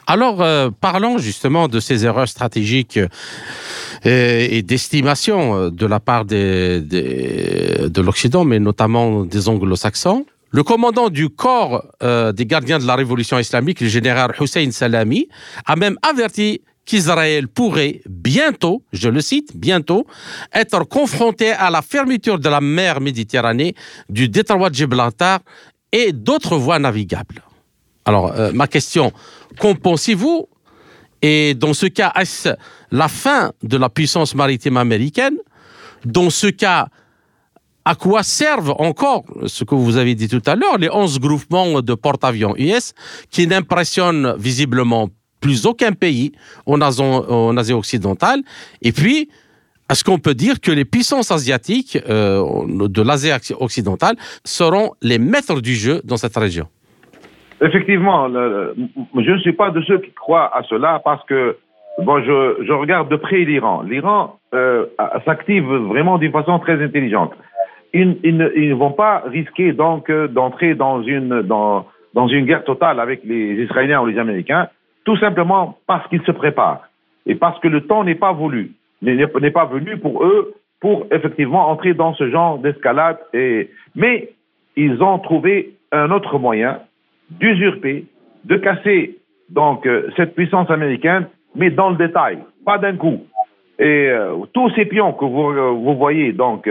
Alors, 0.07 0.43
euh, 0.43 0.69
parlons 0.81 1.17
justement 1.19 1.67
de 1.67 1.81
ces 1.81 2.05
erreurs 2.05 2.29
stratégiques 2.29 2.99
euh, 2.99 4.47
et, 4.51 4.63
d'estimation 4.63 5.55
euh, 5.55 5.71
de 5.71 5.87
la 5.87 5.99
part 5.99 6.27
des, 6.27 6.81
de 6.83 8.01
l'Occident, 8.03 8.45
mais 8.45 8.59
notamment 8.59 9.25
des 9.25 9.49
anglo-saxons. 9.49 10.27
Le 10.55 10.63
commandant 10.63 11.11
du 11.11 11.31
corps 11.31 11.85
des 12.01 12.47
gardiens 12.47 12.79
de 12.79 12.87
la 12.87 12.95
révolution 12.95 13.41
islamique, 13.41 13.81
le 13.81 13.89
général 13.89 14.33
Hussein 14.41 14.71
Salami, 14.71 15.27
a 15.67 15.75
même 15.75 15.99
averti 16.01 16.61
qu'Israël 16.85 17.49
pourrait 17.49 18.03
bientôt, 18.09 18.85
je 18.93 19.09
le 19.09 19.21
cite, 19.21 19.57
bientôt, 19.57 20.07
être 20.53 20.85
confronté 20.85 21.51
à 21.51 21.71
la 21.71 21.83
fermeture 21.83 22.39
de 22.39 22.49
la 22.49 22.61
mer 22.61 23.01
Méditerranée, 23.01 23.75
du 24.09 24.29
détroit 24.29 24.71
de 24.71 24.77
Gibraltar 24.77 25.41
et 25.91 26.13
d'autres 26.13 26.57
voies 26.57 26.79
navigables. 26.79 27.43
Alors, 28.05 28.31
euh, 28.33 28.53
ma 28.53 28.69
question, 28.69 29.13
qu'en 29.59 29.75
pensez-vous? 29.75 30.47
Et 31.21 31.55
dans 31.55 31.75
ce 31.75 31.87
cas, 31.87 32.13
est-ce 32.15 32.51
la 32.93 33.09
fin 33.09 33.53
de 33.65 33.77
la 33.77 33.89
puissance 33.89 34.37
maritime 34.37 34.77
américaine? 34.77 35.39
Dans 36.05 36.31
ce 36.31 36.47
cas, 36.47 36.87
à 37.85 37.95
quoi 37.95 38.23
servent 38.23 38.75
encore, 38.79 39.25
ce 39.47 39.65
que 39.65 39.75
vous 39.75 39.97
avez 39.97 40.15
dit 40.15 40.29
tout 40.29 40.43
à 40.47 40.55
l'heure, 40.55 40.79
les 40.79 40.91
11 40.91 41.21
groupements 41.21 41.83
de 41.83 41.95
porte-avions 41.95 42.55
US 42.57 42.95
qui 43.31 43.47
n'impressionnent 43.47 44.35
visiblement 44.39 45.09
plus 45.41 45.67
aucun 45.67 45.93
pays 45.93 46.33
en 46.65 46.81
Asie, 46.81 47.73
occidentale. 47.75 48.41
Et 48.81 48.93
puis, 48.93 49.29
est-ce 49.91 50.03
qu'on 50.03 50.19
peut 50.19 50.33
dire 50.35 50.61
que 50.63 50.73
les 50.73 50.87
puissances 50.87 51.31
asiatiques 51.31 51.99
euh, 52.09 52.43
de 52.67 53.03
l'Asie 53.03 53.31
occidentale 53.61 54.17
seront 54.45 54.93
les 55.03 55.19
maîtres 55.19 55.61
du 55.61 55.75
jeu 55.75 56.01
dans 56.05 56.17
cette 56.17 56.37
région? 56.37 56.67
Effectivement, 57.61 58.29
je 58.31 59.31
ne 59.31 59.39
suis 59.41 59.53
pas 59.53 59.71
de 59.71 59.83
ceux 59.83 59.99
qui 59.99 60.13
croient 60.13 60.51
à 60.57 60.63
cela 60.65 61.01
parce 61.05 61.25
que 61.27 61.57
bon, 61.99 62.23
je, 62.23 62.73
regarde 62.73 63.11
de 63.11 63.17
près 63.17 63.45
l'Iran. 63.45 63.83
L'Iran 63.83 64.39
euh, 64.55 64.87
s'active 65.25 65.65
vraiment 65.65 66.19
d'une 66.19 66.33
façon 66.33 66.59
très 66.59 66.83
intelligente. 66.83 67.33
Ils, 67.95 68.37
ne 68.37 68.75
vont 68.75 68.91
pas 68.91 69.23
risquer 69.27 69.73
donc 69.73 70.11
euh, 70.11 70.27
d'entrer 70.27 70.75
dans 70.75 71.03
une 71.03 71.43
dans, 71.43 71.87
dans 72.13 72.27
une 72.27 72.45
guerre 72.45 72.65
totale 72.65 72.99
avec 72.99 73.23
les 73.25 73.63
Israéliens 73.63 74.03
ou 74.03 74.07
les 74.07 74.19
Américains 74.19 74.69
tout 75.05 75.17
simplement 75.19 75.79
parce 75.87 76.07
qu'ils 76.09 76.23
se 76.23 76.33
préparent 76.33 76.89
et 77.27 77.35
parce 77.35 77.59
que 77.61 77.69
le 77.69 77.83
temps 77.83 78.05
n'est 78.05 78.15
pas 78.15 78.33
voulu, 78.33 78.73
n'est 79.03 79.51
pas 79.51 79.67
venu 79.67 79.97
pour 79.99 80.25
eux 80.25 80.55
pour 80.81 81.07
effectivement 81.13 81.71
entrer 81.71 81.95
dans 81.95 82.15
ce 82.15 82.31
genre 82.31 82.59
d'escalade. 82.59 83.19
Et... 83.33 83.71
Mais 83.95 84.31
ils 84.77 85.03
ont 85.03 85.19
trouvé 85.19 85.75
un 85.93 86.11
autre 86.11 86.39
moyen 86.39 86.81
d'usurper, 87.31 88.05
de 88.45 88.57
casser 88.57 89.19
donc 89.49 89.87
euh, 89.87 90.11
cette 90.17 90.35
puissance 90.35 90.71
américaine, 90.71 91.27
mais 91.55 91.71
dans 91.71 91.91
le 91.91 91.97
détail, 91.97 92.39
pas 92.67 92.79
d'un 92.79 92.97
coup. 92.97 93.25
Et 93.79 94.09
euh, 94.09 94.37
tous 94.53 94.71
ces 94.75 94.85
pions 94.85 95.13
que 95.13 95.25
vous, 95.25 95.83
vous 95.83 95.97
voyez 95.97 96.33
donc 96.33 96.69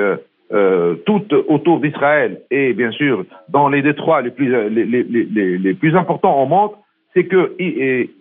tout 1.06 1.26
autour 1.48 1.80
d'Israël 1.80 2.42
et 2.52 2.74
bien 2.74 2.92
sûr 2.92 3.26
dans 3.50 3.70
les 3.70 3.82
détroits 3.82 4.22
les 4.22 4.30
plus, 4.30 4.50
les, 4.70 4.86
les, 4.86 5.04
les, 5.04 5.58
les 5.58 5.74
plus 5.74 5.96
importants 5.96 6.40
au 6.42 6.46
monde 6.46 6.72
c'est 7.14 7.26
que 7.26 7.54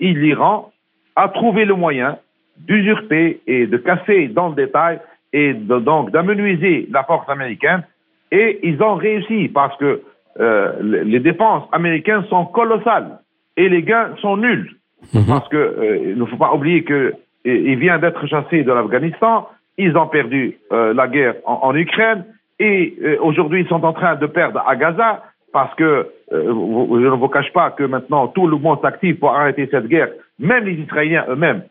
l'Iran 0.00 0.72
a 1.16 1.28
trouvé 1.28 1.64
le 1.64 1.74
moyen 1.74 2.18
d'usurper 2.58 3.40
et 3.46 3.66
de 3.66 3.76
casser 3.76 4.28
dans 4.28 4.50
le 4.50 4.54
détail 4.54 5.00
et 5.32 5.54
donc 5.54 6.10
d'amenuiser 6.10 6.88
la 6.90 7.04
force 7.04 7.28
américaine. 7.28 7.82
Et 8.30 8.60
ils 8.62 8.82
ont 8.82 8.94
réussi 8.94 9.48
parce 9.48 9.76
que 9.78 10.02
euh, 10.40 10.72
les 10.82 11.20
dépenses 11.20 11.64
américaines 11.72 12.24
sont 12.30 12.46
colossales 12.46 13.18
et 13.56 13.68
les 13.68 13.82
gains 13.82 14.14
sont 14.20 14.36
nuls. 14.36 14.76
Mhm. 15.12 15.26
Parce 15.26 15.48
que 15.48 15.56
euh, 15.56 16.14
ne 16.14 16.24
faut 16.24 16.36
pas 16.36 16.54
oublier 16.54 16.84
qu'il 16.84 17.76
vient 17.76 17.98
d'être 17.98 18.26
chassé 18.26 18.62
de 18.62 18.72
l'Afghanistan, 18.72 19.48
ils 19.78 19.96
ont 19.96 20.06
perdu 20.06 20.58
euh, 20.72 20.94
la 20.94 21.08
guerre 21.08 21.34
en 21.44 21.74
Ukraine 21.74 22.24
et 22.58 22.96
aujourd'hui 23.20 23.62
ils 23.62 23.68
sont 23.68 23.84
en 23.84 23.92
train 23.92 24.14
de 24.14 24.26
perdre 24.26 24.62
à 24.66 24.76
Gaza 24.76 25.22
parce 25.52 25.74
que 25.74 25.84
euh, 25.84 26.06
je 26.32 27.06
ne 27.06 27.16
vous 27.16 27.28
cache 27.28 27.52
pas 27.52 27.70
que 27.70 27.84
maintenant 27.84 28.28
tout 28.28 28.46
le 28.46 28.56
monde 28.56 28.80
s'active 28.80 29.16
pour 29.16 29.34
arrêter 29.34 29.68
cette 29.70 29.86
guerre, 29.86 30.08
même 30.38 30.64
les 30.64 30.74
Israéliens 30.74 31.26
eux-mêmes, 31.28 31.62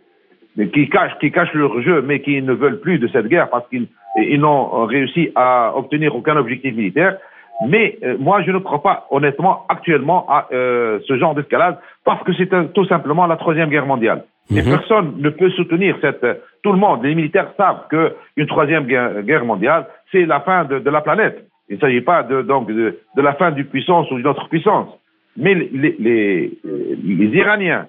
qui 0.74 0.90
cachent, 0.90 1.18
qui 1.20 1.32
cachent 1.32 1.54
leur 1.54 1.82
jeu, 1.82 2.02
mais 2.02 2.22
qui 2.22 2.42
ne 2.42 2.54
veulent 2.54 2.80
plus 2.80 3.00
de 3.00 3.08
cette 3.08 3.28
guerre 3.28 3.50
parce 3.50 3.68
qu'ils 3.70 4.40
n'ont 4.40 4.86
réussi 4.86 5.32
à 5.36 5.74
obtenir 5.76 6.16
aucun 6.16 6.38
objectif 6.38 6.76
militaire. 6.76 7.18
Mais 7.68 7.98
euh, 8.04 8.18
moi, 8.20 8.42
je 8.42 8.52
ne 8.52 8.58
crois 8.58 8.82
pas 8.82 9.08
honnêtement 9.12 9.66
actuellement 9.70 10.26
à 10.30 10.48
euh, 10.52 11.00
ce 11.08 11.18
genre 11.18 11.36
d'escalade 11.36 11.78
parce 12.04 12.24
que 12.24 12.34
c'est 12.34 12.50
tout 12.74 12.86
simplement 12.86 13.28
la 13.28 13.38
troisième 13.38 13.70
guerre 13.70 13.86
mondiale. 13.86 14.24
Mhm. 14.50 14.64
personne 14.64 15.14
ne 15.18 15.30
peut 15.30 15.50
soutenir 15.52 15.96
cette. 16.02 16.26
Tout 16.64 16.74
le 16.74 16.78
monde, 16.78 17.04
les 17.04 17.16
militaires 17.16 17.52
savent 17.58 17.88
qu'une 17.90 18.48
troisième 18.48 18.86
guerre, 18.86 19.46
mondiale, 19.46 19.88
c'est 20.12 20.26
la 20.26 20.42
fin 20.42 20.66
de 20.66 20.90
la 20.90 21.02
planète. 21.02 21.46
Il 21.70 21.76
ne 21.76 21.80
s'agit 21.80 22.02
pas 22.02 22.24
de, 22.24 22.42
donc 22.42 22.68
de, 22.68 22.98
la 23.16 23.34
fin 23.34 23.52
d'une 23.52 23.66
puissance 23.66 24.12
ou 24.12 24.18
d'une 24.18 24.28
autre 24.28 24.50
puissance. 24.50 24.90
Mais 25.38 25.54
les, 25.54 25.96
les, 26.00 27.30
Iraniens 27.34 27.88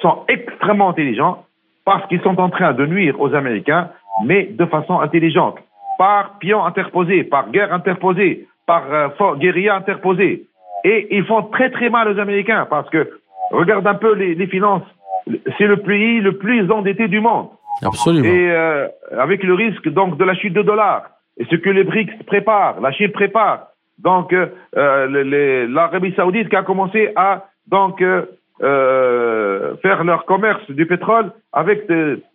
sont 0.00 0.22
extrêmement 0.28 0.90
intelligents 0.90 1.44
parce 1.84 2.06
qu'ils 2.06 2.20
sont 2.22 2.40
en 2.40 2.48
train 2.48 2.72
de 2.72 2.86
nuire 2.86 3.20
aux 3.20 3.34
Américains, 3.34 3.90
mais 4.24 4.44
de 4.44 4.64
façon 4.66 5.00
intelligente, 5.00 5.58
par 5.98 6.38
pion 6.38 6.64
interposé, 6.64 7.24
par 7.24 7.50
guerre 7.50 7.72
interposée, 7.72 8.46
par 8.66 8.84
euh, 8.92 9.08
guérilla 9.36 9.74
interposée. 9.76 10.44
Et 10.84 11.08
ils 11.16 11.24
font 11.24 11.42
très 11.42 11.70
très 11.70 11.90
mal 11.90 12.08
aux 12.08 12.18
Américains 12.20 12.66
parce 12.68 12.88
que, 12.90 13.18
regarde 13.50 13.86
un 13.86 13.94
peu 13.94 14.14
les, 14.14 14.46
finances, 14.46 14.84
c'est 15.58 15.66
le 15.66 15.78
pays 15.78 16.20
le 16.20 16.36
plus 16.36 16.70
endetté 16.70 17.08
du 17.08 17.20
monde. 17.20 17.48
Absolument. 17.82 18.24
Et 18.24 18.50
euh, 18.50 18.86
avec 19.18 19.42
le 19.42 19.54
risque 19.54 19.88
donc 19.88 20.16
de 20.16 20.24
la 20.24 20.34
chute 20.34 20.54
de 20.54 20.62
dollars 20.62 21.04
et 21.36 21.44
ce 21.46 21.56
que 21.56 21.70
les 21.70 21.84
BRICS 21.84 22.22
préparent, 22.26 22.80
la 22.80 22.92
Chine 22.92 23.10
prépare. 23.10 23.68
Donc, 23.98 24.32
euh, 24.32 25.66
l'Arabie 25.68 26.12
Saoudite 26.14 26.48
qui 26.48 26.56
a 26.56 26.62
commencé 26.62 27.12
à 27.16 27.46
donc 27.68 28.02
euh, 28.62 29.76
faire 29.82 30.04
leur 30.04 30.24
commerce 30.26 30.70
du 30.70 30.86
pétrole 30.86 31.32
avec 31.52 31.88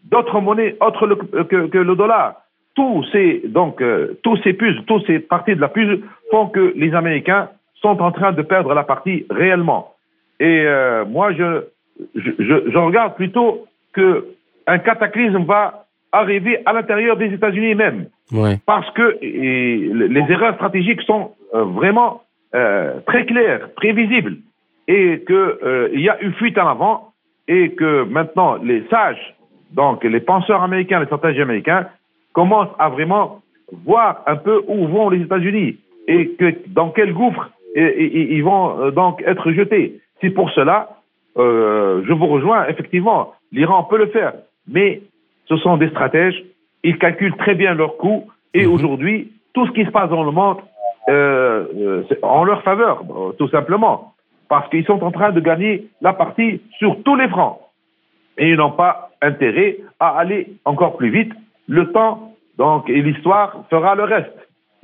d'autres 0.03 0.41
monnaies 0.41 0.75
autres 0.81 1.07
que, 1.43 1.67
que, 1.67 1.77
le 1.77 1.95
dollar. 1.95 2.35
Tous 2.75 3.05
ces 3.11 3.41
donc 3.47 3.81
euh, 3.81 4.19
tous 4.21 4.37
ces 4.43 4.53
puces, 4.53 4.77
tous 4.85 5.01
ces 5.07 5.19
parties 5.19 5.55
de 5.55 5.61
la 5.61 5.69
puce 5.69 5.99
font 6.29 6.47
que 6.47 6.73
les 6.75 6.93
Américains 6.93 7.49
sont 7.75 8.01
en 8.01 8.11
train 8.11 8.33
de 8.33 8.41
perdre 8.41 8.73
la 8.73 8.83
partie 8.83 9.25
réellement. 9.29 9.93
Et 10.41 10.63
euh, 10.65 11.05
moi, 11.05 11.31
je, 11.33 11.63
je, 12.15 12.31
je, 12.39 12.71
je 12.71 12.77
regarde 12.77 13.15
plutôt 13.15 13.65
que 13.93 14.25
un 14.67 14.79
cataclysme 14.79 15.43
va 15.45 15.85
arriver 16.11 16.59
à 16.65 16.73
l'intérieur 16.73 17.17
des 17.17 17.33
États-Unis 17.33 17.75
même. 17.75 18.07
Parce 18.65 18.89
que 18.91 19.17
les 19.21 20.25
erreurs 20.29 20.55
stratégiques 20.55 21.01
sont 21.01 21.31
euh, 21.53 21.63
vraiment 21.63 22.21
euh, 22.55 22.99
très 23.07 23.25
claires, 23.25 23.69
prévisibles, 23.75 24.37
et 24.87 25.23
qu'il 25.25 25.35
euh, 25.35 25.89
y 25.93 26.09
a 26.09 26.19
une 26.21 26.33
fuite 26.33 26.57
en 26.57 26.67
avant, 26.67 27.13
et 27.47 27.71
que 27.71 28.03
maintenant 28.03 28.57
les 28.63 28.83
sages, 28.89 29.35
donc 29.71 30.03
les 30.03 30.19
penseurs 30.19 30.61
américains, 30.61 30.99
les 30.99 31.05
stratégies 31.07 31.41
américains, 31.41 31.87
commencent 32.33 32.75
à 32.77 32.89
vraiment 32.89 33.41
voir 33.85 34.23
un 34.27 34.35
peu 34.35 34.61
où 34.67 34.87
vont 34.87 35.09
les 35.09 35.21
États-Unis 35.21 35.77
et 36.07 36.29
que 36.29 36.55
dans 36.67 36.89
quel 36.89 37.13
gouffre 37.13 37.51
ils 37.75 38.41
vont 38.43 38.89
donc 38.89 39.21
être 39.27 39.51
jetés. 39.51 39.99
C'est 40.21 40.31
pour 40.31 40.49
cela, 40.51 40.98
je 41.39 42.13
vous 42.13 42.27
rejoins, 42.27 42.67
effectivement, 42.67 43.33
l'Iran 43.51 43.83
peut 43.83 43.97
le 43.97 44.07
faire, 44.07 44.33
mais 44.67 45.01
ce 45.47 45.57
sont 45.57 45.77
des 45.77 45.89
stratèges, 45.89 46.43
ils 46.83 46.97
calculent 46.97 47.37
très 47.37 47.55
bien 47.55 47.73
leurs 47.73 47.97
coûts, 47.97 48.27
et 48.53 48.65
mhm. 48.65 48.73
aujourd'hui, 48.73 49.31
tout 49.53 49.65
ce 49.67 49.71
qui 49.71 49.85
se 49.85 49.91
passe 49.91 50.09
dans 50.09 50.23
le 50.23 50.31
monde, 50.31 50.57
euh, 51.09 51.65
euh 51.75 52.03
en 52.21 52.43
leur 52.43 52.61
faveur, 52.63 53.03
tout 53.37 53.49
simplement, 53.49 54.13
parce 54.47 54.69
qu'ils 54.69 54.85
sont 54.85 55.03
en 55.03 55.11
train 55.11 55.31
de 55.31 55.39
gagner 55.39 55.87
la 56.01 56.13
partie 56.13 56.61
sur 56.77 57.01
tous 57.03 57.15
les 57.15 57.27
fronts. 57.27 57.59
et 58.37 58.49
ils 58.51 58.55
n'ont 58.55 58.71
pas 58.71 59.09
intérêt 59.21 59.77
à 59.99 60.17
aller 60.17 60.47
encore 60.65 60.95
plus 60.97 61.09
vite. 61.09 61.31
Le 61.67 61.91
temps, 61.91 62.33
donc, 62.57 62.89
et 62.89 63.01
l'histoire 63.01 63.63
fera 63.69 63.95
le 63.95 64.03
reste. 64.03 64.37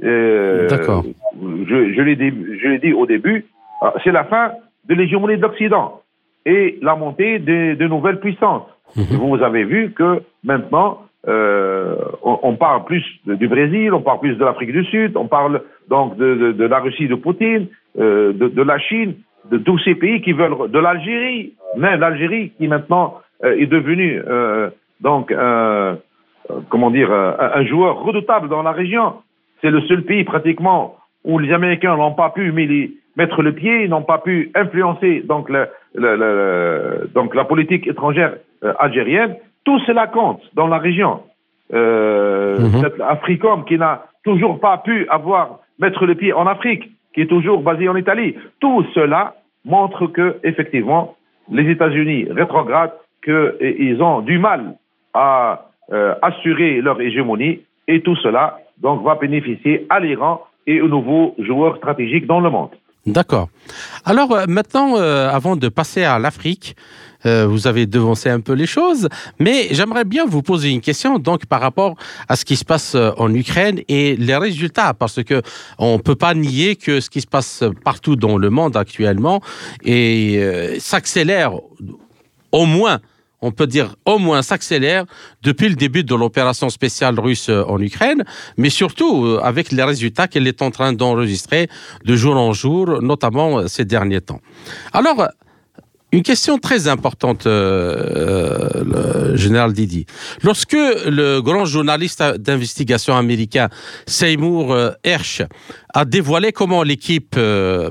Euh, 0.03 0.67
D'accord. 0.67 1.03
Je, 1.41 1.93
je 1.93 2.01
l'ai 2.01 2.15
dit, 2.15 2.31
dit, 2.79 2.93
au 2.93 3.05
début, 3.05 3.45
euh, 3.81 3.89
c'est 4.03 4.11
la 4.11 4.25
fin 4.25 4.51
de 4.87 4.93
l'hégémonie 4.93 5.37
de 5.37 5.41
l'Occident 5.41 6.01
et 6.45 6.77
la 6.81 6.95
montée 6.95 7.39
de, 7.39 7.75
de 7.75 7.87
nouvelles 7.87 8.19
puissances. 8.19 8.67
Mhm. 8.95 9.17
Vous 9.17 9.41
avez 9.43 9.63
vu 9.63 9.91
que 9.91 10.21
maintenant, 10.43 11.01
euh, 11.27 11.95
on, 12.23 12.39
on, 12.43 12.55
parle 12.55 12.85
plus 12.85 13.03
du 13.25 13.47
Brésil, 13.47 13.93
on 13.93 14.01
parle 14.01 14.19
plus 14.19 14.35
de 14.35 14.45
l'Afrique 14.45 14.71
du 14.71 14.85
Sud, 14.85 15.17
on 15.17 15.27
parle 15.27 15.61
donc 15.89 16.17
de, 16.17 16.35
de, 16.35 16.51
de 16.51 16.65
la 16.65 16.79
Russie 16.79 17.07
de 17.07 17.15
Poutine, 17.15 17.67
euh, 17.97 18.31
de, 18.31 18.47
de, 18.47 18.61
la 18.61 18.77
Chine, 18.77 19.15
de 19.49 19.57
tous 19.57 19.79
ces 19.79 19.95
pays 19.95 20.21
qui 20.21 20.33
veulent, 20.33 20.69
de 20.69 20.79
l'Algérie, 20.79 21.53
même 21.77 21.99
l'Algérie 21.99 22.51
qui 22.57 22.67
maintenant 22.67 23.15
euh, 23.43 23.57
est 23.57 23.65
devenue 23.65 24.21
donc 25.01 25.33
comment 26.69 26.89
dire 26.89 27.11
un 27.11 27.65
joueur 27.65 28.03
redoutable 28.03 28.47
dans 28.47 28.63
la 28.63 28.71
région. 28.71 29.15
C'est 29.61 29.71
le 29.71 29.81
seul 29.81 30.03
pays 30.03 30.23
pratiquement 30.23 30.95
où 31.25 31.37
les 31.37 31.51
Américains 31.51 31.97
n'ont 31.97 32.13
pas 32.13 32.29
pu 32.29 32.51
mettre 33.17 33.41
le 33.41 33.53
pied, 33.53 33.87
n'ont 33.87 34.01
pas 34.01 34.17
pu 34.17 34.51
influencer 34.55 35.23
donc, 35.25 35.49
la, 35.49 35.67
donc 37.13 37.33
la 37.35 37.45
politique 37.45 37.87
étrangère 37.87 38.33
algérienne. 38.79 39.35
Tout 39.63 39.79
cela 39.87 40.07
compte 40.07 40.41
dans 40.53 40.67
la 40.67 40.77
région. 40.77 41.21
Euh, 41.73 42.59
mm 42.59 42.81
Cette 42.81 43.01
Africom 43.01 43.65
qui 43.65 43.77
n'a 43.77 44.05
toujours 44.23 44.59
pas 44.59 44.77
pu 44.77 45.07
avoir 45.09 45.59
mettre 45.79 46.05
le 46.05 46.15
pied 46.15 46.31
en 46.33 46.45
Afrique, 46.47 46.89
qui 47.13 47.21
est 47.21 47.27
toujours 47.27 47.61
basé 47.61 47.89
en 47.89 47.95
Italie. 47.95 48.35
Tout 48.59 48.85
cela 48.93 49.35
montre 49.65 50.07
que 50.07 50.37
effectivement 50.43 51.15
les 51.51 51.69
États-Unis 51.69 52.27
rétrogradent, 52.29 52.93
qu'ils 53.23 54.01
ont 54.01 54.21
du 54.21 54.37
mal 54.37 54.75
à 55.13 55.69
euh, 55.91 56.13
assurer 56.21 56.81
leur 56.81 57.01
hégémonie, 57.01 57.61
et 57.87 58.01
tout 58.01 58.15
cela 58.17 58.59
donc 58.81 59.03
va 59.03 59.15
bénéficier 59.15 59.85
à 59.89 59.99
l'Iran 59.99 60.41
et 60.67 60.81
aux 60.81 60.87
nouveaux 60.87 61.35
joueurs 61.39 61.77
stratégiques 61.77 62.27
dans 62.27 62.39
le 62.39 62.49
monde. 62.49 62.71
D'accord. 63.05 63.49
Alors 64.03 64.31
euh, 64.31 64.45
maintenant, 64.47 64.97
euh, 64.97 65.29
avant 65.29 65.55
de 65.55 65.69
passer 65.69 66.03
à 66.03 66.17
l'Afrique, 66.17 66.75
euh, 67.27 67.45
vous 67.45 67.67
avez 67.67 67.85
devancé 67.85 68.29
un 68.29 68.39
peu 68.39 68.53
les 68.53 68.65
choses, 68.65 69.09
mais 69.39 69.67
j'aimerais 69.71 70.05
bien 70.05 70.25
vous 70.25 70.41
poser 70.41 70.69
une 70.69 70.81
question 70.81 71.19
donc 71.19 71.45
par 71.45 71.61
rapport 71.61 71.95
à 72.29 72.35
ce 72.35 72.45
qui 72.45 72.55
se 72.55 72.65
passe 72.65 72.95
en 72.95 73.31
Ukraine 73.33 73.81
et 73.87 74.15
les 74.15 74.35
résultats, 74.35 74.95
parce 74.95 75.23
que 75.23 75.43
on 75.77 75.99
peut 75.99 76.15
pas 76.15 76.33
nier 76.33 76.75
que 76.75 76.99
ce 76.99 77.11
qui 77.11 77.21
se 77.21 77.27
passe 77.27 77.63
partout 77.83 78.15
dans 78.15 78.37
le 78.37 78.49
monde 78.49 78.75
actuellement 78.75 79.41
et 79.83 80.39
s'accélère 80.79 81.53
au 82.51 82.65
moins 82.65 82.99
on 83.45 83.51
peut 83.51 83.67
dire 83.67 83.95
au 84.05 84.17
moins 84.17 84.41
s'accélère 84.41 85.05
depuis 85.43 85.69
le 85.69 85.75
début 85.75 86.03
de 86.03 86.15
l'opération 86.15 86.69
spéciale 86.69 87.19
russe 87.19 87.49
euh, 87.49 87.63
en 87.67 87.79
Ukraine, 87.79 88.23
mais 88.57 88.71
surtout 88.71 89.23
euh, 89.23 89.39
avec 89.43 89.71
les 89.71 89.83
résultats 89.83 90.27
qu'elle 90.27 90.47
est 90.47 90.63
en 90.63 90.71
train 90.71 90.93
d'enregistrer 90.93 91.69
de 92.03 92.15
jour 92.15 92.35
en 92.35 92.53
jour, 92.53 93.03
notamment 93.03 93.59
euh, 93.59 93.67
ces 93.67 93.85
derniers 93.85 94.21
temps. 94.21 94.41
Alors, 94.93 95.27
une 96.11 96.23
question 96.23 96.57
très 96.57 96.87
importante, 96.87 97.43
général 99.33 99.73
Didi. 99.73 100.05
Lorsque 100.43 100.71
le 100.71 101.41
grand 101.41 101.65
journaliste 101.65 102.23
d'investigation 102.37 103.17
américain 103.17 103.67
Seymour 104.07 104.77
Hersh 105.03 105.41
a 105.93 106.05
dévoilé 106.05 106.53
comment 106.53 106.83
l'équipe 106.83 107.37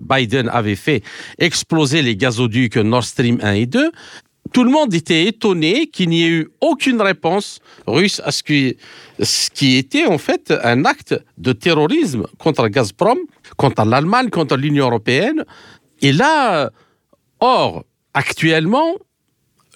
Biden 0.01 0.49
avait 0.49 0.77
fait 0.77 1.03
exploser 1.39 2.01
les 2.01 2.17
gazoducs 2.17 2.77
Nord 2.77 3.05
Stream 3.05 3.41
1 3.43 3.53
et 3.53 3.67
2, 3.67 3.91
tout 4.53 4.65
le 4.65 4.71
monde 4.71 4.95
était 4.95 5.25
étonné 5.25 5.87
qu'il 5.87 6.11
n'y 6.11 6.25
ait 6.25 6.29
eu 6.29 6.51
aucune 6.61 7.01
réponse 7.01 7.61
russe 7.87 8.21
à 8.25 8.31
ce 8.31 8.43
qui, 8.43 9.77
était 9.77 10.07
en 10.07 10.19
fait 10.19 10.53
un 10.63 10.85
acte 10.85 11.15
de 11.39 11.53
terrorisme 11.53 12.27
contre 12.39 12.69
Gazprom, 12.69 13.19
contre 13.57 13.85
l'Allemagne, 13.85 14.31
contre 14.31 14.57
l'Union 14.57 14.87
européenne. 14.87 15.45
Et 16.03 16.13
là, 16.13 16.71
or, 17.41 17.85
actuellement, 18.13 18.95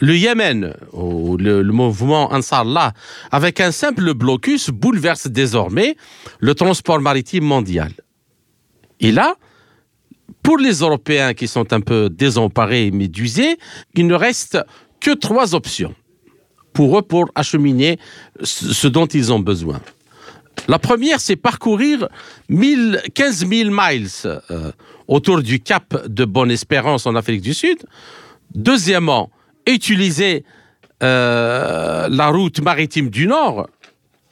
le 0.01 0.17
Yémen, 0.17 0.75
ou 0.93 1.37
le, 1.37 1.63
le 1.63 1.73
mouvement 1.73 2.33
Ansarallah, 2.33 2.93
avec 3.33 3.61
un 3.61 3.73
simple 3.73 4.15
blocus, 4.15 4.71
bouleverse 4.71 5.27
désormais 5.27 5.97
le 6.39 6.55
transport 6.55 7.01
maritime 7.01 7.45
mondial. 7.45 7.93
Et 9.01 9.11
là, 9.13 9.35
pour 10.49 10.57
les 10.57 10.77
Européens 10.77 11.35
qui 11.35 11.47
sont 11.47 11.75
un 11.75 11.83
peu 11.83 12.09
désemparés 12.09 12.87
et 12.87 12.91
médusés, 12.91 13.59
il 13.95 14.07
ne 14.07 14.15
reste 14.15 14.57
que 14.99 15.11
trois 15.11 15.55
options 15.55 15.95
pour 16.73 16.99
eux 16.99 17.03
pour 17.03 17.31
acheminer 17.35 17.99
ce 18.43 18.89
dont 18.89 19.05
ils 19.05 19.31
ont 19.31 19.41
besoin. 19.41 19.79
La 20.67 20.79
première, 20.79 21.21
c'est 21.21 21.37
parcourir 21.37 22.09
15 22.49 23.47
000 23.47 23.71
miles 23.71 24.09
euh, 24.25 24.73
autour 25.07 25.43
du 25.43 25.61
cap 25.61 26.07
de 26.07 26.25
Bonne-Espérance 26.25 27.05
en 27.05 27.15
Afrique 27.15 27.43
du 27.43 27.53
Sud. 27.53 27.85
Deuxièmement, 28.55 29.29
utiliser 29.67 30.45
euh, 31.03 32.09
la 32.09 32.29
route 32.29 32.63
maritime 32.63 33.11
du 33.11 33.27
Nord 33.27 33.69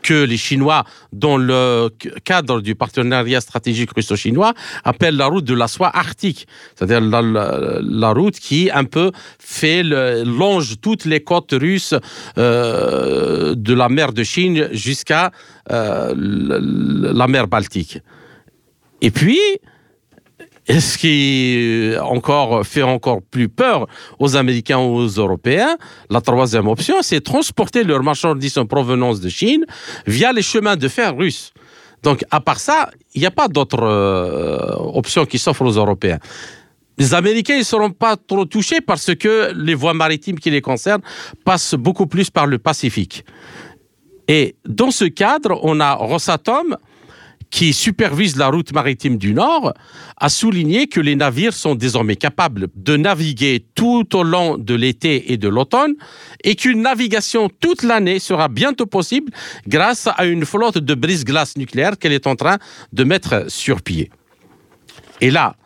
que 0.06 0.24
les 0.24 0.36
Chinois, 0.36 0.84
dans 1.12 1.36
le 1.36 1.90
cadre 2.24 2.60
du 2.60 2.76
partenariat 2.76 3.40
stratégique 3.40 3.90
russo-chinois, 3.96 4.54
appellent 4.84 5.16
la 5.16 5.26
route 5.26 5.44
de 5.44 5.54
la 5.54 5.66
soie 5.66 5.90
arctique, 5.92 6.46
c'est-à-dire 6.74 7.00
la, 7.00 8.10
route 8.12 8.38
qui 8.38 8.70
un 8.72 8.84
peu 8.84 9.10
fait 9.40 9.82
longe 9.82 10.76
toutes 10.80 11.06
les 11.06 11.22
côtes 11.30 11.54
russes 11.66 11.94
euh, 12.38 13.54
de 13.56 13.74
la 13.74 13.88
mer 13.88 14.12
de 14.12 14.22
Chine 14.22 14.68
jusqu'à 14.70 15.32
euh, 15.72 16.14
la 16.16 17.26
mer 17.26 17.48
Baltique. 17.48 17.98
Et 19.00 19.10
puis, 19.10 19.40
et 20.68 20.80
ce 20.80 20.98
qui 20.98 21.94
encore 22.00 22.66
fait 22.66 22.82
encore 22.82 23.22
plus 23.22 23.48
peur 23.48 23.86
aux 24.18 24.36
Américains 24.36 24.78
ou 24.78 24.96
aux 24.96 25.06
Européens, 25.06 25.76
la 26.10 26.20
troisième 26.20 26.66
option, 26.66 26.96
c'est 27.02 27.20
transporter 27.20 27.84
leurs 27.84 28.02
marchandises 28.02 28.58
en 28.58 28.66
provenance 28.66 29.20
de 29.20 29.28
Chine 29.28 29.64
via 30.06 30.32
les 30.32 30.42
chemins 30.42 30.76
de 30.76 30.88
fer 30.88 31.16
russes. 31.16 31.52
Donc, 32.02 32.24
à 32.30 32.40
part 32.40 32.60
ça, 32.60 32.90
il 33.14 33.20
n'y 33.20 33.26
a 33.26 33.30
pas 33.30 33.48
d'autre 33.48 33.82
euh, 33.82 34.74
option 34.94 35.24
qui 35.24 35.38
s'offre 35.38 35.62
aux 35.62 35.72
Européens. 35.72 36.18
Les 36.98 37.14
Américains 37.14 37.58
ne 37.58 37.62
seront 37.62 37.90
pas 37.90 38.16
trop 38.16 38.44
touchés 38.44 38.80
parce 38.80 39.14
que 39.14 39.52
les 39.54 39.74
voies 39.74 39.94
maritimes 39.94 40.38
qui 40.38 40.50
les 40.50 40.60
concernent 40.62 41.02
passent 41.44 41.74
beaucoup 41.74 42.06
plus 42.06 42.30
par 42.30 42.46
le 42.46 42.58
Pacifique. 42.58 43.24
Et 44.28 44.56
dans 44.66 44.90
ce 44.90 45.04
cadre, 45.04 45.60
on 45.62 45.78
a 45.78 45.94
Rosatom 45.94 46.76
qui 47.50 47.72
supervise 47.72 48.36
la 48.36 48.48
route 48.48 48.72
maritime 48.72 49.18
du 49.18 49.34
Nord, 49.34 49.72
a 50.18 50.28
souligné 50.28 50.86
que 50.86 51.00
les 51.00 51.16
navires 51.16 51.54
sont 51.54 51.74
désormais 51.74 52.16
capables 52.16 52.68
de 52.74 52.96
naviguer 52.96 53.64
tout 53.74 54.16
au 54.16 54.22
long 54.22 54.58
de 54.58 54.74
l'été 54.74 55.32
et 55.32 55.36
de 55.36 55.48
l'automne 55.48 55.94
et 56.44 56.54
qu'une 56.56 56.82
navigation 56.82 57.48
toute 57.60 57.82
l'année 57.82 58.18
sera 58.18 58.48
bientôt 58.48 58.86
possible 58.86 59.32
grâce 59.66 60.08
à 60.16 60.24
une 60.26 60.44
flotte 60.44 60.78
de 60.78 60.94
brise-glace 60.94 61.56
nucléaire 61.56 61.98
qu'elle 61.98 62.12
est 62.12 62.26
en 62.26 62.36
train 62.36 62.58
de 62.92 63.04
mettre 63.04 63.50
sur 63.50 63.82
pied. 63.82 64.10
Et 65.20 65.30
là, 65.30 65.56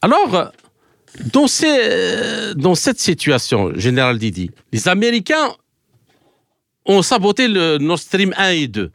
Alors, 0.02 0.50
dans, 1.32 1.46
cette 1.46 3.00
situation, 3.00 3.72
Général 3.76 4.18
Didi, 4.18 4.50
les 4.72 4.88
Américains 4.88 5.54
ont 6.84 7.02
saboté 7.02 7.46
le 7.48 7.78
Nord 7.78 7.98
Stream 7.98 8.34
1 8.36 8.50
et 8.50 8.66
2. 8.66 8.90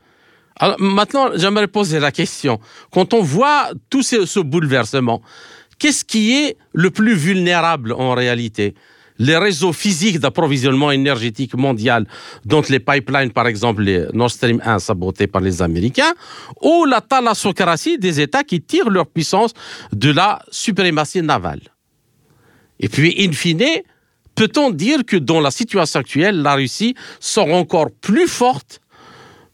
Alors 0.58 0.80
maintenant, 0.80 1.30
j'aimerais 1.36 1.68
poser 1.68 2.00
la 2.00 2.12
question. 2.12 2.60
Quand 2.92 3.14
on 3.14 3.22
voit 3.22 3.72
tout 3.90 4.04
ce 4.04 4.40
bouleversement, 4.40 5.22
Qu'est-ce 5.80 6.06
qui 6.06 6.34
est 6.34 6.58
le 6.74 6.92
plus 6.92 7.16
vulnérable 7.16 7.94
en 7.94 8.14
réalité? 8.14 8.76
Les 9.20 9.38
réseaux 9.38 9.74
physiques 9.74 10.20
d'approvisionnement 10.20 10.92
énergétique 10.92 11.56
mondial, 11.56 12.08
dont 12.46 12.64
les 12.68 12.80
pipelines, 12.80 13.32
par 13.32 13.48
exemple, 13.48 13.84
les 13.84 14.08
Nord 14.14 14.32
Stream 14.32 14.60
1 14.66 14.80
sabotés 14.80 15.28
par 15.28 15.42
les 15.42 15.62
Américains, 15.62 16.14
ou 16.62 16.86
la 16.86 17.00
thalassocratie 17.00 18.00
des 18.00 18.20
États 18.20 18.44
qui 18.44 18.60
tirent 18.62 18.90
leur 18.90 19.06
puissance 19.06 19.54
de 19.92 20.12
la 20.12 20.42
suprématie 20.50 21.22
navale? 21.22 21.62
Et 22.80 22.90
puis, 22.90 23.16
in 23.20 23.32
fine, 23.34 23.84
peut-on 24.36 24.72
dire 24.72 25.06
que 25.06 25.18
dans 25.18 25.40
la 25.40 25.52
situation 25.52 26.00
actuelle, 26.00 26.42
la 26.42 26.56
Russie 26.56 26.96
sort 27.20 27.54
encore 27.54 27.92
plus 28.02 28.28
forte 28.28 28.82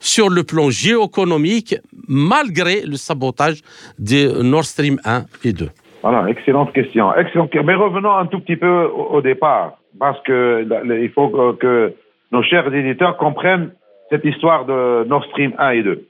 sur 0.00 0.30
le 0.30 0.42
plan 0.42 0.70
géoéconomique 0.70 1.76
malgré 2.08 2.80
le 2.80 2.96
sabotage 2.96 3.60
de 3.98 4.40
Nord 4.42 4.64
Stream 4.64 4.98
1 5.04 5.26
et 5.44 5.52
2 5.52 5.68
Voilà, 6.02 6.28
excellente 6.28 6.72
question. 6.72 7.14
Excellente. 7.14 7.54
Mais 7.54 7.74
revenons 7.74 8.14
un 8.14 8.26
tout 8.26 8.40
petit 8.40 8.56
peu 8.56 8.84
au, 8.84 9.20
départ, 9.20 9.78
parce 9.98 10.20
que 10.22 10.66
il 11.02 11.10
faut 11.10 11.28
que, 11.28 11.94
nos 12.32 12.42
chers 12.42 12.72
éditeurs 12.72 13.16
comprennent 13.16 13.72
cette 14.08 14.24
histoire 14.24 14.64
de 14.64 15.04
Nord 15.04 15.24
Stream 15.26 15.52
1 15.58 15.70
et 15.70 15.82
2. 15.82 16.06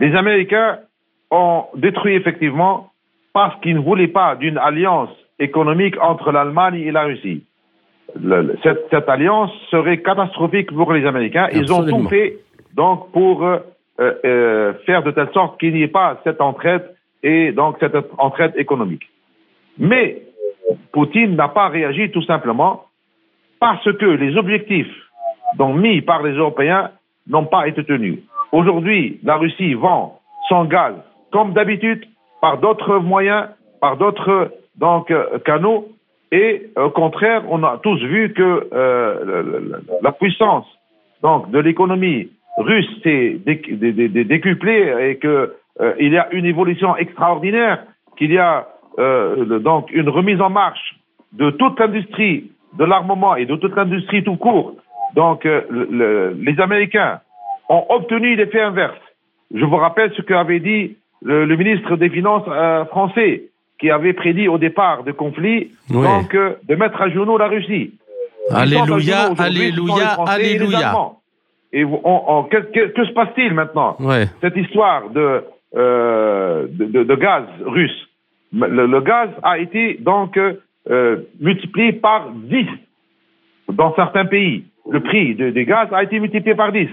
Les 0.00 0.14
Américains 0.14 0.78
ont 1.30 1.64
détruit 1.74 2.14
effectivement 2.14 2.90
parce 3.32 3.58
qu'ils 3.60 3.74
ne 3.74 3.80
voulaient 3.80 4.08
pas 4.08 4.36
d'une 4.36 4.58
alliance 4.58 5.10
économique 5.38 5.96
entre 6.00 6.30
l'Allemagne 6.30 6.80
et 6.80 6.92
la 6.92 7.04
Russie. 7.04 7.44
cette, 8.62 9.08
alliance 9.08 9.50
serait 9.70 9.98
catastrophique 9.98 10.72
pour 10.72 10.92
les 10.92 11.06
Américains. 11.06 11.48
Ils 11.52 11.72
ont 11.72 11.84
tout 11.84 12.08
fait 12.08 12.38
donc 12.74 13.10
pour 13.12 13.44
euh, 13.44 13.58
euh, 13.98 14.74
faire 14.84 15.02
de 15.02 15.10
telle 15.10 15.30
sorte 15.32 15.58
qu'il 15.58 15.72
n'y 15.72 15.82
ait 15.82 15.88
pas 15.88 16.20
cette 16.24 16.40
entraide 16.40 16.94
et 17.22 17.52
donc 17.52 17.76
cette 17.80 17.96
entraide 18.18 18.52
économique. 18.56 19.08
Mais 19.78 20.22
Poutine 20.92 21.36
n'a 21.36 21.48
pas 21.48 21.68
réagi 21.68 22.10
tout 22.10 22.22
simplement 22.22 22.84
parce 23.60 23.90
que 23.92 24.06
les 24.06 24.36
objectifs 24.36 24.94
donc, 25.58 25.76
mis 25.76 26.00
par 26.02 26.22
les 26.22 26.32
Européens 26.32 26.90
n'ont 27.28 27.46
pas 27.46 27.68
été 27.68 27.84
tenus. 27.84 28.18
Aujourd'hui, 28.52 29.20
la 29.22 29.36
Russie 29.36 29.74
vend 29.74 30.20
son 30.48 30.64
gaz 30.64 30.94
comme 31.32 31.52
d'habitude 31.52 32.04
par 32.40 32.58
d'autres 32.58 32.98
moyens, 32.98 33.48
par 33.80 33.96
d'autres 33.96 34.52
donc 34.76 35.10
euh, 35.10 35.38
canaux, 35.44 35.88
et 36.32 36.70
au 36.76 36.90
contraire, 36.90 37.44
on 37.48 37.62
a 37.62 37.78
tous 37.82 37.98
vu 38.02 38.32
que 38.32 38.68
la 40.02 40.12
puissance 40.12 40.66
donc 41.22 41.50
de 41.50 41.58
l'économie 41.58 42.28
russe 42.58 42.88
s'est 43.02 43.38
décuplé 43.44 44.94
et 45.00 45.18
qu'il 45.18 45.48
euh, 45.80 45.94
y 45.98 46.16
a 46.16 46.28
une 46.32 46.46
évolution 46.46 46.96
extraordinaire, 46.96 47.84
qu'il 48.16 48.32
y 48.32 48.38
a 48.38 48.66
euh, 48.98 49.58
donc 49.58 49.90
une 49.92 50.08
remise 50.08 50.40
en 50.40 50.50
marche 50.50 50.96
de 51.32 51.50
toute 51.50 51.78
l'industrie 51.78 52.50
de 52.78 52.84
l'armement 52.84 53.36
et 53.36 53.46
de 53.46 53.56
toute 53.56 53.74
l'industrie 53.76 54.24
tout 54.24 54.36
court. 54.36 54.74
Donc 55.14 55.46
euh, 55.46 56.34
les 56.38 56.60
Américains 56.60 57.20
ont 57.68 57.84
obtenu 57.88 58.36
l'effet 58.36 58.60
inverse. 58.60 58.98
Je 59.54 59.64
vous 59.64 59.76
rappelle 59.76 60.12
ce 60.16 60.22
qu'avait 60.22 60.60
dit 60.60 60.96
le, 61.22 61.56
ministre 61.56 61.96
des 61.96 62.10
Finances 62.10 62.44
français, 62.88 63.44
qui 63.80 63.90
avait 63.90 64.12
prédit 64.12 64.48
au 64.48 64.58
départ 64.58 65.04
de 65.04 65.12
conflit, 65.12 65.72
donc 65.90 66.34
de 66.34 66.74
mettre 66.74 67.00
à 67.00 67.08
genoux 67.10 67.38
la 67.38 67.48
Russie. 67.48 67.92
Alléluia, 68.50 69.32
alléluia, 69.38 70.16
alléluia. 70.26 70.94
Et 71.72 71.84
on, 71.84 72.44
que, 72.44 73.04
se 73.04 73.12
passe-t-il 73.12 73.52
maintenant? 73.52 73.96
Cette 74.40 74.56
histoire 74.56 75.10
de, 75.10 75.44
euh, 75.76 76.66
de, 76.70 77.14
gaz 77.16 77.44
russe. 77.64 78.05
Le, 78.56 79.00
gaz 79.00 79.28
a 79.42 79.58
été 79.58 79.98
donc 80.00 80.38
euh, 80.38 81.16
multiplié 81.40 81.92
par 81.92 82.30
10 82.30 82.66
dans 83.72 83.94
certains 83.94 84.24
pays. 84.24 84.64
Le 84.90 85.00
prix 85.00 85.34
des 85.34 85.64
gaz 85.64 85.88
a 85.92 86.02
été 86.02 86.18
multiplié 86.20 86.54
par 86.54 86.72
10, 86.72 86.88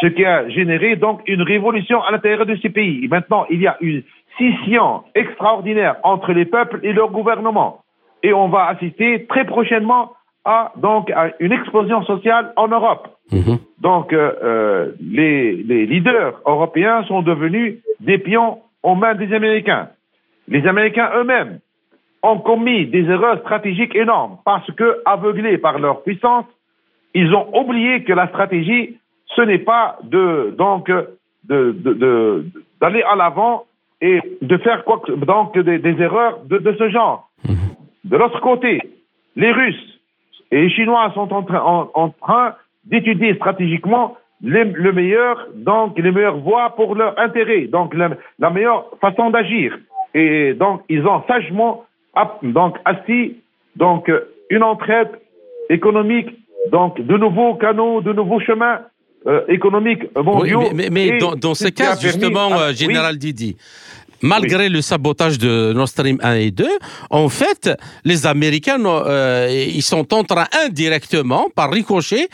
ce 0.00 0.06
qui 0.06 0.24
a 0.24 0.48
généré 0.48 0.96
donc 0.96 1.20
une 1.26 1.42
révolution 1.42 2.02
à 2.02 2.12
l'intérieur 2.12 2.46
de 2.46 2.56
ces 2.56 2.70
pays. 2.70 3.04
Et 3.04 3.08
maintenant, 3.08 3.44
il 3.50 3.60
y 3.60 3.66
a 3.66 3.76
une 3.80 4.02
scission 4.36 5.02
extraordinaire 5.14 5.96
entre 6.02 6.32
les 6.32 6.44
peuples 6.44 6.80
et 6.82 6.92
leur 6.92 7.10
gouvernement. 7.10 7.82
Et 8.22 8.32
on 8.32 8.48
va 8.48 8.66
assister 8.68 9.26
très 9.26 9.44
prochainement 9.44 10.12
à 10.44 10.72
donc 10.76 11.10
à 11.10 11.30
une 11.40 11.52
explosion 11.52 12.02
sociale 12.04 12.52
en 12.56 12.68
Europe. 12.68 13.08
Mhm. 13.32 13.58
Donc 13.80 14.12
euh, 14.12 14.32
euh, 14.42 14.92
les, 15.00 15.56
les, 15.56 15.86
leaders 15.86 16.40
européens 16.46 17.04
sont 17.04 17.22
devenus 17.22 17.78
des 18.00 18.18
pions 18.18 18.58
aux 18.82 18.94
mains 18.94 19.14
des 19.14 19.32
Américains. 19.32 19.88
Les 20.48 20.66
Américains 20.66 21.10
eux-mêmes 21.16 21.60
ont 22.22 22.38
commis 22.38 22.86
des 22.86 23.04
erreurs 23.04 23.40
stratégiques 23.40 23.94
énormes 23.94 24.38
parce 24.44 24.70
que, 24.72 25.02
aveuglés 25.04 25.58
par 25.58 25.78
leur 25.78 26.02
puissance, 26.02 26.46
ils 27.14 27.32
ont 27.34 27.48
oublié 27.58 28.02
que 28.04 28.12
la 28.12 28.28
stratégie, 28.28 28.98
ce 29.36 29.42
n'est 29.42 29.58
pas 29.58 29.98
de 30.02 30.54
donc 30.56 30.90
d'aller 31.44 31.72
de, 31.72 31.92
de, 31.92 32.44
à 32.80 33.16
l'avant 33.16 33.64
et 34.00 34.20
de 34.42 34.56
faire 34.58 34.84
quoi 34.84 35.02
donc 35.08 35.56
des, 35.58 35.78
des 35.78 36.02
erreurs 36.02 36.40
de, 36.44 36.74
ce 36.78 36.88
genre. 36.90 37.30
Mhm. 37.48 37.56
De 38.04 38.16
l'autre 38.16 38.40
côté, 38.40 38.80
les 39.36 39.52
Russes 39.52 40.00
et 40.50 40.62
les 40.62 40.70
Chinois 40.70 41.10
sont 41.14 41.32
en 41.32 41.42
train, 41.42 41.88
en, 41.94 42.08
train 42.10 42.54
d'étudier 42.84 43.34
stratégiquement 43.34 44.16
les, 44.42 44.64
le 44.64 44.92
meilleur, 44.92 45.46
donc 45.54 45.98
les 45.98 46.10
meilleures 46.10 46.36
voies 46.38 46.70
pour 46.76 46.94
leur 46.94 47.18
intérêt, 47.18 47.66
donc 47.66 47.94
la, 47.94 48.50
meilleure 48.50 48.86
façon 49.00 49.30
d'agir. 49.30 49.76
Et 50.14 50.54
donc 50.54 50.82
ils 50.88 51.06
ont 51.06 51.22
sagement 51.26 51.84
donc 52.42 52.76
assis 52.84 53.36
donc 53.76 54.10
une 54.50 54.62
entraide 54.62 55.08
économique, 55.70 56.28
donc 56.70 57.00
de 57.00 57.16
nouveaux 57.16 57.54
canaux, 57.54 58.00
de 58.00 58.12
nouveaux 58.12 58.40
chemins 58.40 58.80
euh, 59.26 59.40
économiques 59.48 60.02
mondiaux. 60.16 60.70
mais, 60.74 60.90
mais, 60.90 61.18
dans, 61.18 61.34
dans 61.34 61.54
ce 61.54 61.68
cas, 61.68 61.96
justement, 61.96 62.52
euh, 62.52 62.72
Général 62.72 63.16
Didi, 63.16 63.56
malgré 64.24 64.70
le 64.70 64.80
sabotage 64.80 65.38
de 65.38 65.72
Nord 65.74 65.88
Stream 65.88 66.18
1 66.22 66.34
et 66.36 66.50
2, 66.50 66.66
en 67.10 67.28
fait, 67.28 67.70
les 68.04 68.26
Américains, 68.26 68.82
euh, 68.84 69.68
ils 69.74 69.82
sont 69.82 70.12
en 70.14 70.24
train 70.24 70.46
indirectement, 70.64 71.48
par 71.54 71.70
ricochet, 71.70 72.28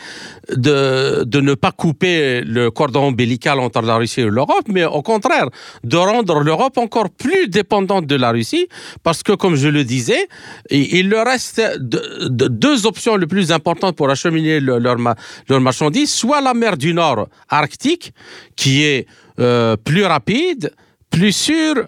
de, 0.49 1.23
de 1.25 1.41
ne 1.41 1.53
pas 1.53 1.73
couper 1.73 2.41
le 2.41 2.71
cordon 2.71 3.07
ombilical 3.07 3.59
entre 3.59 3.81
la 3.81 3.97
Russie 3.97 4.21
et 4.21 4.29
l'Europe, 4.29 4.67
mais 4.67 4.85
au 4.85 5.01
contraire, 5.01 5.49
de 5.83 5.97
rendre 5.97 6.39
l'Europe 6.39 6.77
encore 6.77 7.09
plus 7.09 7.49
dépendante 7.49 8.07
de 8.07 8.15
la 8.15 8.31
Russie, 8.31 8.67
parce 9.03 9.21
que, 9.21 9.33
comme 9.33 9.55
je 9.55 9.67
le 9.67 9.83
disais, 9.83 10.27
il 10.69 11.09
leur 11.09 11.25
reste 11.25 11.61
deux 11.79 12.85
options 12.85 13.17
les 13.17 13.27
plus 13.27 13.51
importantes 13.51 13.97
pour 13.97 14.09
acheminer 14.09 14.61
leurs 14.61 14.79
leur 14.79 15.61
marchandises, 15.61 16.13
soit 16.13 16.39
la 16.39 16.53
mer 16.53 16.77
du 16.77 16.93
Nord 16.93 17.27
arctique, 17.49 18.13
qui 18.55 18.83
est 18.83 19.07
euh, 19.39 19.75
plus 19.75 20.05
rapide, 20.05 20.71
plus 21.11 21.35
sûre 21.35 21.85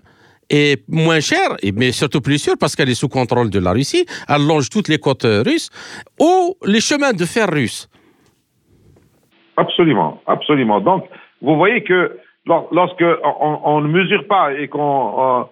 et 0.49 0.77
moins 0.87 1.19
chère, 1.19 1.57
mais 1.75 1.91
surtout 1.91 2.21
plus 2.21 2.37
sûre 2.37 2.55
parce 2.59 2.75
qu'elle 2.75 2.89
est 2.89 2.99
sous 2.99 3.09
contrôle 3.09 3.49
de 3.49 3.59
la 3.59 3.71
Russie, 3.71 4.05
elle 4.27 4.45
longe 4.45 4.69
toutes 4.69 4.87
les 4.87 4.99
côtes 4.99 5.25
russes, 5.25 5.69
ou 6.19 6.55
les 6.65 6.81
chemins 6.81 7.13
de 7.13 7.25
fer 7.25 7.47
russes. 7.49 7.89
Absolument, 9.57 10.21
absolument. 10.27 10.79
Donc, 10.79 11.05
vous 11.41 11.55
voyez 11.55 11.83
que 11.83 12.17
lorsque 12.45 13.05
on, 13.39 13.81
ne 13.81 13.87
mesure 13.87 14.27
pas 14.27 14.53
et 14.53 14.67
qu'on 14.67 15.47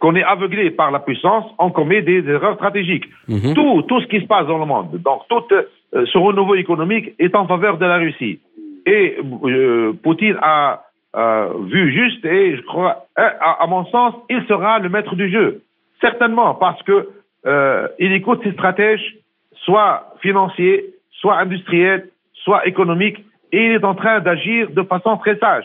qu'on 0.00 0.16
est 0.16 0.24
aveuglé 0.24 0.70
par 0.70 0.90
la 0.90 0.98
puissance, 0.98 1.44
on 1.58 1.70
commet 1.70 2.02
des 2.02 2.26
erreurs 2.26 2.56
stratégiques. 2.56 3.04
Mhm. 3.28 3.54
Tout, 3.54 3.82
tout 3.82 4.00
ce 4.00 4.06
qui 4.06 4.20
se 4.20 4.26
passe 4.26 4.46
dans 4.46 4.58
le 4.58 4.64
monde, 4.64 5.00
donc 5.04 5.22
tout 5.28 5.44
euh, 5.52 6.06
ce 6.06 6.18
renouveau 6.18 6.56
économique 6.56 7.12
est 7.18 7.36
en 7.36 7.46
faveur 7.46 7.78
de 7.78 7.84
la 7.84 7.98
Russie. 7.98 8.40
Et 8.86 9.16
euh, 9.44 9.92
Poutine 10.02 10.36
a 10.42 10.89
euh, 11.16 11.48
vu 11.64 11.92
juste 11.92 12.24
et 12.24 12.56
je 12.56 12.62
crois, 12.62 13.06
hein, 13.16 13.30
à, 13.40 13.66
mon 13.66 13.84
sens, 13.86 14.14
il 14.28 14.44
sera 14.46 14.78
le 14.78 14.88
maître 14.88 15.16
du 15.16 15.28
jeu. 15.28 15.62
Certainement, 16.00 16.54
parce 16.54 16.80
que 16.84 17.08
euh, 17.46 17.88
il 17.98 18.12
écoute 18.12 18.40
ses 18.44 18.52
stratèges, 18.52 19.16
soit 19.64 20.14
financiers, 20.20 20.94
soit 21.20 21.38
industriels, 21.38 22.08
soit 22.44 22.66
économiques, 22.66 23.18
et 23.50 23.66
il 23.66 23.72
est 23.72 23.84
en 23.84 23.94
train 23.94 24.20
d'agir 24.20 24.70
de 24.70 24.82
façon 24.84 25.16
très 25.16 25.36
sage. 25.38 25.64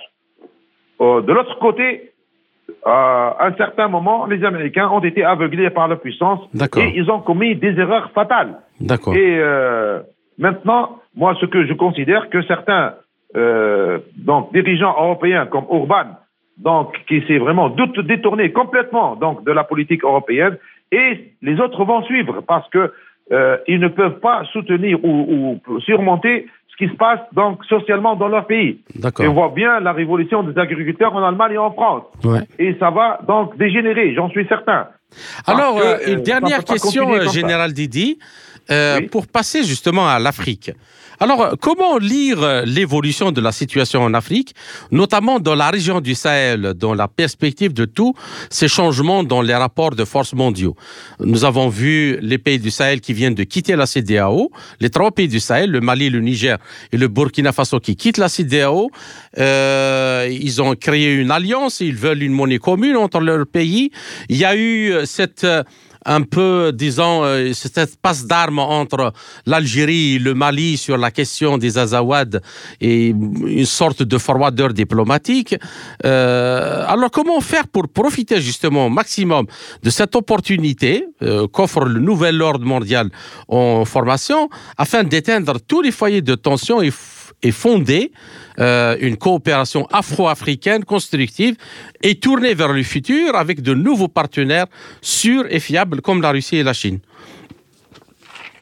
Euh, 1.00 1.22
de 1.22 1.32
l'autre 1.32 1.60
côté, 1.60 2.12
à 2.84 3.38
un 3.46 3.54
certain 3.54 3.88
moment, 3.88 4.26
les 4.26 4.44
Américains 4.44 4.90
ont 4.90 5.02
été 5.02 5.24
aveuglés 5.24 5.70
par 5.70 5.88
la 5.88 5.96
puissance 5.96 6.40
et 6.78 6.92
ils 6.96 7.12
ont 7.12 7.20
commis 7.20 7.56
des 7.56 7.78
erreurs 7.80 8.10
fatales. 8.12 8.62
Et 9.16 9.40
maintenant, 10.40 11.00
moi, 11.16 11.36
ce 11.40 11.46
que 11.46 11.68
je 11.68 11.74
considère 11.74 12.30
que 12.30 12.42
certains 12.44 12.96
euh, 13.36 14.00
donc 14.16 14.54
dirigeants 14.54 14.96
européens 14.98 15.46
comme 15.46 15.66
Orban, 15.70 16.18
donc 16.58 16.96
qui 17.08 17.22
s'est 17.28 17.38
vraiment 17.38 17.70
détourné 17.70 18.52
complètement 18.52 19.16
donc 19.16 19.44
de 19.44 19.52
la 19.52 19.64
politique 19.64 20.04
européenne, 20.04 20.58
et 20.92 21.32
les 21.42 21.60
autres 21.60 21.84
vont 21.84 22.04
suivre 22.04 22.42
parce 22.42 22.70
que 22.70 22.92
euh, 23.32 23.58
ils 23.68 23.80
ne 23.80 23.88
peuvent 23.88 24.20
pas 24.20 24.44
soutenir 24.54 25.04
ou, 25.04 25.60
ou, 25.68 25.80
surmonter 25.80 26.48
ce 26.70 26.78
qui 26.78 26.92
se 26.92 26.98
passe 26.98 27.20
donc 27.34 27.66
socialement 27.66 28.16
dans 28.16 28.28
leur 28.28 28.46
pays. 28.46 28.82
Et 29.20 29.28
on 29.28 29.34
voit 29.34 29.50
bien 29.50 29.80
la 29.80 29.94
révolution 29.94 30.44
des 30.44 30.58
agriculteurs 30.60 31.16
en 31.16 31.24
Allemagne 31.24 31.54
et 31.54 31.58
en 31.58 31.72
France. 31.72 32.04
Ouais. 32.24 32.42
Et 32.60 32.76
ça 32.80 32.92
va 32.92 33.20
donc 33.28 33.58
dégénérer, 33.58 34.14
j'en 34.14 34.30
suis 34.30 34.46
certain. 34.48 34.88
Alors, 35.48 35.80
euh, 35.80 35.98
une 36.08 36.22
dernière 36.22 36.64
question, 36.64 37.20
Général 37.32 37.74
Didi. 37.74 38.20
Euh, 38.72 39.02
pour 39.12 39.28
passer 39.28 39.64
justement 39.64 40.08
à 40.08 40.18
l'Afrique. 40.18 40.72
Alors, 41.20 41.56
comment 41.62 41.98
lire 41.98 42.64
l'évolution 42.66 43.32
de 43.32 43.40
la 43.40 43.52
situation 43.52 44.02
en 44.04 44.14
Afrique, 44.14 44.54
notamment 44.92 45.40
dans 45.40 45.56
la 45.56 45.70
région 45.70 46.02
du 46.02 46.14
Sahel, 46.14 46.74
dans 46.76 46.94
la 46.94 47.08
perspective 47.08 47.74
de 47.74 47.86
tous 47.86 48.14
ces 48.50 48.68
changements 48.68 49.24
dans 49.24 49.42
les 49.42 49.56
rapports 49.56 49.96
de 49.96 50.04
force 50.04 50.34
mondiaux? 50.34 50.76
Nous 51.20 51.46
avons 51.46 51.70
vu 51.70 52.18
les 52.22 52.38
pays 52.38 52.60
du 52.60 52.70
Sahel 52.70 53.00
qui 53.00 53.14
viennent 53.14 53.36
de 53.36 53.44
quitter 53.44 53.76
la 53.76 53.86
CDAO, 53.86 54.52
les 54.82 54.90
trois 54.90 55.12
pays 55.12 55.28
du 55.28 55.40
Sahel, 55.40 55.72
le 55.72 55.80
Mali, 55.80 56.10
le 56.10 56.20
Niger 56.20 56.58
et 56.92 56.98
le 56.98 57.08
Burkina 57.08 57.52
Faso 57.54 57.80
qui 57.80 57.96
quittent 57.96 58.18
la 58.18 58.30
CDAO. 58.30 58.92
Euh, 59.38 60.28
ils 60.30 60.62
ont 60.62 60.76
créé 60.76 61.14
une 61.14 61.32
alliance, 61.32 61.80
ils 61.80 61.96
veulent 61.96 62.24
une 62.24 62.34
monnaie 62.34 62.60
commune 62.60 62.98
entre 62.98 63.20
leurs 63.22 63.48
pays. 63.48 63.92
Il 64.28 64.38
y 64.38 64.46
a 64.46 64.56
eu 64.56 64.94
cette 65.06 65.48
un 66.06 66.22
peu, 66.22 66.72
disons, 66.74 67.24
euh, 67.24 67.54
cette 67.54 67.98
passe 67.98 68.26
d'armes 68.26 68.60
entre 68.60 69.12
l'Algérie 69.46 70.16
et 70.16 70.20
le 70.20 70.34
Mali 70.34 70.78
sur 70.78 70.98
la 70.98 71.12
question 71.12 71.58
des 71.58 71.78
Azawad 71.78 72.42
et 72.80 73.08
une 73.08 73.66
sorte 73.66 74.04
de 74.04 74.18
forwarder 74.18 74.70
diplomatique. 74.74 75.56
Euh, 76.06 76.86
alors, 76.88 77.12
comment 77.12 77.42
faire 77.42 77.68
pour 77.68 77.88
profiter 77.88 78.40
justement 78.42 78.88
au 78.88 78.90
maximum 78.90 79.46
de 79.84 79.90
cette 79.90 80.16
opportunité 80.16 81.08
euh, 81.22 81.48
qu'offre 81.48 81.86
le 81.86 82.00
nouvel 82.00 82.42
ordre 82.42 82.66
mondial 82.66 83.10
en 83.48 83.86
formation 83.86 84.50
afin 84.78 85.04
d'éteindre 85.04 85.60
tous 85.68 85.82
les 85.82 85.92
foyers 85.92 86.22
de 86.22 86.36
tension 86.36 86.82
et 86.82 86.92
et 87.44 87.52
fonder 87.52 88.12
euh, 88.60 88.96
une 89.02 89.18
coopération 89.18 89.86
afro-africaine 89.92 90.84
constructive 90.84 91.56
et 92.02 92.16
tournée 92.16 92.54
vers 92.54 92.74
le 92.74 92.84
futur 92.84 93.36
avec 93.36 93.62
de 93.62 93.74
nouveaux 93.74 94.08
partenaires 94.08 94.68
sûrs 95.02 95.46
et 95.50 95.60
fiables 95.60 96.02
comme 96.02 96.22
la 96.22 96.32
Russie 96.32 96.58
et 96.58 96.64
la 96.64 96.74
Chine. 96.74 97.00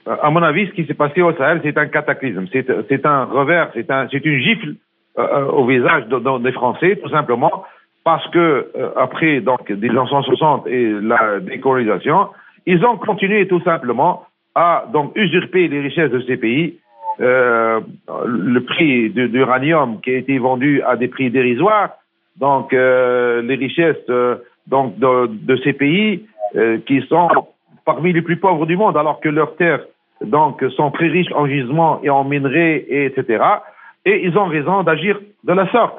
À 0.05 0.29
mon 0.29 0.43
avis, 0.43 0.67
ce 0.67 0.71
qui 0.73 0.85
s'est 0.85 0.93
passé 0.93 1.21
au 1.21 1.33
Sahel, 1.33 1.61
c'est 1.63 1.77
un 1.77 1.87
cataclysme, 1.87 2.45
c'est 2.51 3.05
un 3.05 3.23
revers, 3.23 3.69
c'est 3.73 3.89
un, 3.89 4.07
une 4.07 4.39
gifle 4.39 4.75
euh, 5.17 5.21
euh, 5.21 5.45
au 5.45 5.65
visage 5.65 6.03
des 6.07 6.51
Français, 6.51 6.99
tout 7.01 7.09
simplement, 7.09 7.63
parce 8.03 8.27
que 8.31 8.69
après 8.97 9.39
donc 9.39 9.69
1960 9.69 10.67
et 10.67 10.91
la 11.01 11.39
décolonisation, 11.39 12.27
ils 12.65 12.83
ont 12.85 12.97
continué 12.97 13.47
tout 13.47 13.61
simplement 13.61 14.25
à 14.55 14.85
usurper 15.15 15.67
les 15.69 15.79
richesses 15.79 16.11
de 16.11 16.21
ces 16.21 16.37
pays 16.37 16.79
euh, 17.19 17.79
le 18.25 18.59
prix 18.63 19.09
d'uranium 19.09 20.01
qui 20.01 20.11
a 20.11 20.17
été 20.17 20.37
vendu 20.37 20.81
à 20.81 20.95
des 20.95 21.07
prix 21.07 21.29
dérisoires, 21.29 21.91
donc 22.37 22.73
euh, 22.73 23.41
les 23.41 23.55
richesses 23.55 24.09
euh, 24.09 24.37
donc 24.67 24.97
de, 24.97 25.55
ces 25.63 25.73
pays 25.73 26.25
euh, 26.55 26.79
qui 26.85 27.01
sont 27.01 27.29
parmi 27.85 28.13
les 28.13 28.21
plus 28.21 28.37
pauvres 28.37 28.65
du 28.65 28.77
monde, 28.77 28.97
alors 28.97 29.19
que 29.19 29.29
leurs 29.29 29.55
terres 29.57 29.85
donc 30.21 30.63
sont 30.75 30.89
très 30.91 31.07
riches 31.07 31.31
en 31.33 31.47
gisements 31.47 31.99
et 32.01 32.09
en 32.09 32.23
minerais, 32.23 32.85
et 32.87 33.05
etc. 33.05 33.43
Et 34.05 34.25
ils 34.25 34.37
ont 34.37 34.45
raison 34.45 34.83
d'agir 34.83 35.19
de 35.43 35.53
la 35.53 35.69
sorte, 35.71 35.97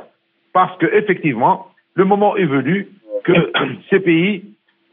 parce 0.53 0.77
que 0.79 0.87
effectivement, 0.87 1.67
le 1.95 2.05
moment 2.05 2.37
est 2.37 2.47
venu 2.47 2.89
que 3.25 3.33
ces 3.91 4.01
pays 4.01 4.45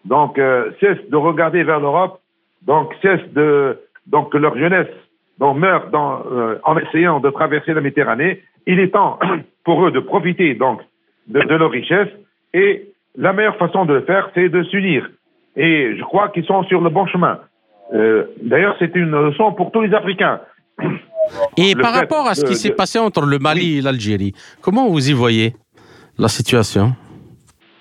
donc 0.03 0.39
cessent 0.79 1.09
de 1.09 1.15
regarder 1.15 1.63
vers 1.63 1.79
l'Europe, 1.79 2.19
donc 2.63 2.93
cessent 3.01 3.31
de 3.33 3.79
donc 4.07 4.31
que 4.31 4.37
leur 4.37 4.57
jeunesse 4.57 4.89
donc 5.41 5.57
meurent 5.57 5.89
dans, 5.89 6.21
euh, 6.31 6.59
en 6.63 6.77
essayant 6.77 7.19
de 7.19 7.29
traverser 7.31 7.73
la 7.73 7.81
Méditerranée. 7.81 8.41
Il 8.67 8.79
est 8.79 8.89
temps 8.89 9.19
pour 9.65 9.85
eux 9.85 9.91
de 9.91 9.99
profiter 9.99 10.53
donc 10.53 10.79
de, 11.27 11.41
de 11.41 11.55
leurs 11.55 11.71
richesses 11.71 12.13
et 12.53 12.87
la 13.17 13.33
meilleure 13.33 13.57
façon 13.57 13.85
de 13.85 13.95
le 13.95 14.01
faire, 14.01 14.29
c'est 14.35 14.49
de 14.49 14.63
s'unir. 14.63 15.09
Et 15.57 15.97
je 15.97 16.03
crois 16.03 16.29
qu'ils 16.29 16.45
sont 16.45 16.63
sur 16.65 16.79
le 16.79 16.89
bon 16.89 17.05
chemin. 17.07 17.39
Euh, 17.93 18.25
D'ailleurs, 18.41 18.75
c'est 18.79 18.95
une 18.95 19.11
leçon 19.11 19.51
pour 19.51 19.71
tous 19.71 19.81
les 19.81 19.93
Africains. 19.93 20.39
Et 21.57 21.75
par 21.75 21.93
rapport 21.93 22.27
à 22.27 22.35
ce 22.35 22.45
qui 22.45 22.55
s'est 22.55 22.71
passé 22.71 22.99
entre 22.99 23.25
le 23.25 23.37
Mali 23.39 23.79
et 23.79 23.81
l'Algérie, 23.81 24.33
comment 24.61 24.87
vous 24.87 25.09
y 25.09 25.13
voyez 25.13 25.53
la 26.17 26.27
situation? 26.27 26.93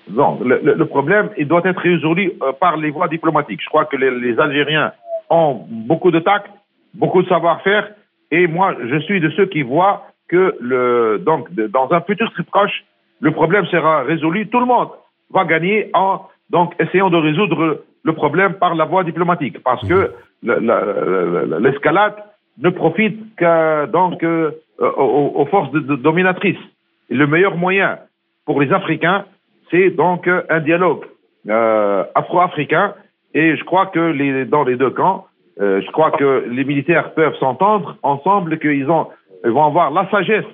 Non, 0.09 0.39
le, 0.43 0.59
le, 0.75 0.85
problème, 0.85 1.29
il 1.37 1.47
doit 1.47 1.61
être 1.63 1.79
résolu 1.79 2.33
euh, 2.41 2.51
par 2.53 2.75
les 2.75 2.89
voies 2.89 3.07
diplomatiques. 3.07 3.61
Je 3.63 3.69
crois 3.69 3.85
que 3.85 3.95
les, 3.95 4.11
les 4.11 4.37
Algériens 4.39 4.91
ont 5.29 5.61
beaucoup 5.69 6.11
de 6.11 6.19
tact, 6.19 6.51
beaucoup 6.93 7.21
de 7.21 7.27
savoir-faire. 7.27 7.91
Et 8.31 8.47
moi, 8.47 8.75
je 8.83 8.99
suis 8.99 9.19
de 9.19 9.29
ceux 9.31 9.45
qui 9.45 9.61
voient 9.61 10.07
que 10.27 10.55
le, 10.59 11.21
donc, 11.25 11.51
dans 11.53 11.91
un 11.91 12.01
futur 12.01 12.31
très 12.31 12.43
proche, 12.43 12.83
le 13.19 13.31
problème 13.31 13.65
sera 13.67 14.03
résolu. 14.03 14.47
Tout 14.47 14.59
le 14.59 14.65
monde 14.65 14.89
va 15.31 15.45
gagner 15.45 15.89
en 15.93 16.21
donc 16.49 16.73
essayant 16.79 17.09
de 17.09 17.17
résoudre 17.17 17.83
le 18.03 18.13
problème 18.13 18.53
par 18.55 18.75
la 18.75 18.85
voie 18.85 19.03
diplomatique, 19.03 19.61
parce 19.63 19.85
que 19.87 20.11
l'escalade 20.43 22.15
ne 22.57 22.69
profite 22.69 23.35
qu'à 23.35 23.85
donc 23.87 24.23
euh, 24.23 24.51
aux, 24.79 25.45
forces 25.45 25.71
dominatrices. 25.71 26.57
Et 27.09 27.15
le 27.15 27.27
meilleur 27.27 27.55
moyen 27.55 27.99
pour 28.45 28.59
les 28.61 28.71
Africains, 28.73 29.25
c'est 29.69 29.91
donc 29.91 30.27
un 30.27 30.59
dialogue 30.59 31.05
euh, 31.47 32.03
afro-africain. 32.15 32.95
Et 33.33 33.55
je 33.55 33.63
crois 33.63 33.85
que 33.87 33.99
les, 33.99 34.45
dans 34.45 34.63
les 34.63 34.75
deux 34.75 34.89
camps, 34.89 35.27
euh, 35.61 35.81
je 35.81 35.91
crois 35.91 36.11
que 36.11 36.45
les 36.49 36.63
militaires 36.63 37.13
peuvent 37.13 37.35
s'entendre 37.35 37.97
ensemble, 38.01 38.57
qu'ils 38.57 38.89
ont, 38.89 39.07
ils 39.43 39.51
vont 39.51 39.65
avoir 39.65 39.91
la 39.91 40.09
sagesse 40.09 40.45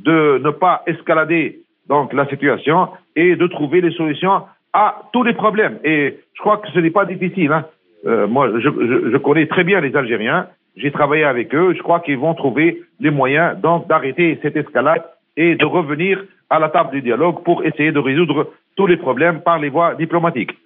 de 0.00 0.40
ne 0.42 0.50
pas 0.50 0.82
escalader 0.86 1.60
donc 1.88 2.12
la 2.12 2.26
situation 2.26 2.88
et 3.14 3.36
de 3.36 3.46
trouver 3.46 3.80
les 3.80 3.92
solutions 3.92 4.42
à 4.72 5.02
tous 5.12 5.22
les 5.22 5.32
problèmes. 5.32 5.78
Et 5.84 6.18
je 6.34 6.40
crois 6.40 6.58
que 6.58 6.68
ce 6.70 6.78
n'est 6.80 6.90
pas 6.90 7.04
difficile. 7.04 7.52
Hein. 7.52 7.66
Euh, 8.06 8.26
moi, 8.26 8.48
je, 8.58 8.68
je, 8.68 9.10
je, 9.10 9.16
connais 9.16 9.46
très 9.46 9.64
bien 9.64 9.80
les 9.80 9.94
Algériens. 9.94 10.48
J'ai 10.76 10.90
travaillé 10.90 11.24
avec 11.24 11.54
eux. 11.54 11.74
Je 11.76 11.82
crois 11.82 12.00
qu'ils 12.00 12.18
vont 12.18 12.34
trouver 12.34 12.82
les 13.00 13.10
moyens 13.10 13.58
donc 13.60 13.88
d'arrêter 13.88 14.38
cette 14.42 14.56
escalade 14.56 15.02
et 15.36 15.54
de 15.54 15.64
revenir 15.64 16.24
à 16.50 16.58
la 16.58 16.68
table 16.68 16.90
du 16.90 17.02
dialogue 17.02 17.42
pour 17.44 17.64
essayer 17.64 17.92
de 17.92 17.98
résoudre 17.98 18.52
tous 18.76 18.86
les 18.86 18.96
problèmes 18.96 19.40
par 19.40 19.58
les 19.58 19.68
voies 19.68 19.94
diplomatiques. 19.94 20.56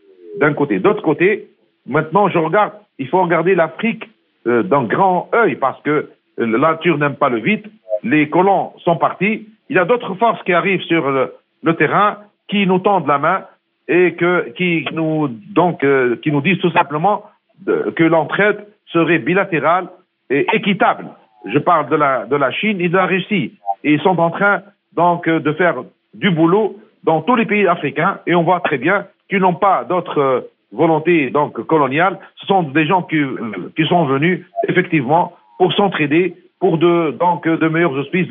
D'un 0.41 0.55
côté. 0.55 0.79
D'autre 0.79 1.03
côté, 1.03 1.49
maintenant, 1.87 2.29
je 2.29 2.39
regarde 2.39 2.73
il 2.99 3.09
faut 3.09 3.23
regarder 3.23 3.55
l'Afrique 3.55 4.05
euh, 4.47 4.63
d'un 4.63 4.85
grand 4.85 5.29
œil 5.35 5.57
parce 5.57 5.81
que 5.83 5.91
euh, 5.91 6.11
la 6.37 6.59
nature 6.73 6.99
n'aime 6.99 7.17
pas 7.17 7.29
le 7.29 7.39
vide. 7.39 7.67
Les 8.03 8.29
colons 8.29 8.73
sont 8.85 8.97
partis. 8.97 9.47
Il 9.69 9.77
y 9.77 9.79
a 9.79 9.85
d'autres 9.85 10.15
forces 10.15 10.43
qui 10.43 10.53
arrivent 10.53 10.83
sur 10.83 11.09
le, 11.11 11.75
terrain 11.77 12.19
qui 12.49 12.67
nous 12.67 12.81
tendent 12.81 13.07
la 13.07 13.19
main 13.19 13.45
et 13.89 14.17
euh, 14.23 14.51
qui 14.57 14.85
nous 14.93 16.41
disent 16.41 16.59
tout 16.59 16.73
simplement 16.73 17.25
que 17.67 18.03
l'entraide 18.03 18.67
serait 18.87 19.21
bilatérale 19.21 19.89
et 20.29 20.47
équitable. 20.53 21.07
Je 21.47 21.59
parle 21.59 21.89
de 21.89 21.97
la 21.97 22.27
de 22.27 22.37
la 22.37 22.51
Chine 22.51 22.81
et 22.81 22.89
de 22.89 22.97
la 22.97 23.07
Russie. 23.07 23.55
Et 23.85 23.93
ils 23.95 24.01
sont 24.01 24.19
en 24.19 24.31
train 24.31 24.63
donc 24.95 25.29
de 25.29 25.53
faire 25.53 25.77
du 26.15 26.31
boulot 26.31 26.77
dans 27.05 27.23
tous 27.23 27.37
les 27.37 27.47
pays 27.47 27.67
africains 27.67 28.19
et 28.27 28.35
on 28.35 28.43
voit 28.43 28.61
très 28.61 28.79
bien 28.79 29.07
qu'ils 29.29 29.41
n'ont 29.41 29.55
pas 29.55 29.85
d'autres 29.85 30.49
volonté 30.73 31.31
donc 31.31 31.61
coloniale, 31.67 32.19
ce 32.37 32.47
sont 32.47 32.63
des 32.63 32.87
gens 32.87 33.03
qui, 33.03 33.21
qui 33.77 33.85
sont 33.87 34.07
venus 34.07 34.45
effectivement 34.69 35.33
pour 35.59 35.73
s'entraider, 35.75 36.35
pour 36.59 36.79
de, 36.79 37.13
donc 37.19 37.47
de 37.47 37.69
meilleurs 37.69 37.93
auspices 37.93 38.29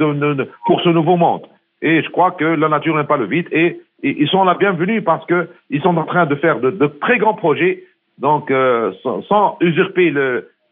pour 0.65 0.81
ce 0.81 0.89
nouveau 0.89 1.17
monde. 1.17 1.45
Et 1.81 2.01
je 2.01 2.09
crois 2.09 2.31
que 2.31 2.45
la 2.45 2.69
nature 2.69 2.95
n'est 2.95 3.05
pas 3.05 3.17
le 3.17 3.25
vide 3.25 3.47
et, 3.51 3.79
ils 4.03 4.27
sont 4.29 4.43
la 4.43 4.55
bienvenue 4.55 5.03
parce 5.03 5.23
que 5.27 5.47
ils 5.69 5.79
sont 5.83 5.95
en 5.95 6.05
train 6.05 6.25
de 6.25 6.33
faire 6.33 6.59
de, 6.59 6.87
très 7.01 7.19
grands 7.19 7.35
projets, 7.35 7.83
donc 8.17 8.49
euh, 8.49 8.91
sans, 9.03 9.57
usurper 9.61 10.11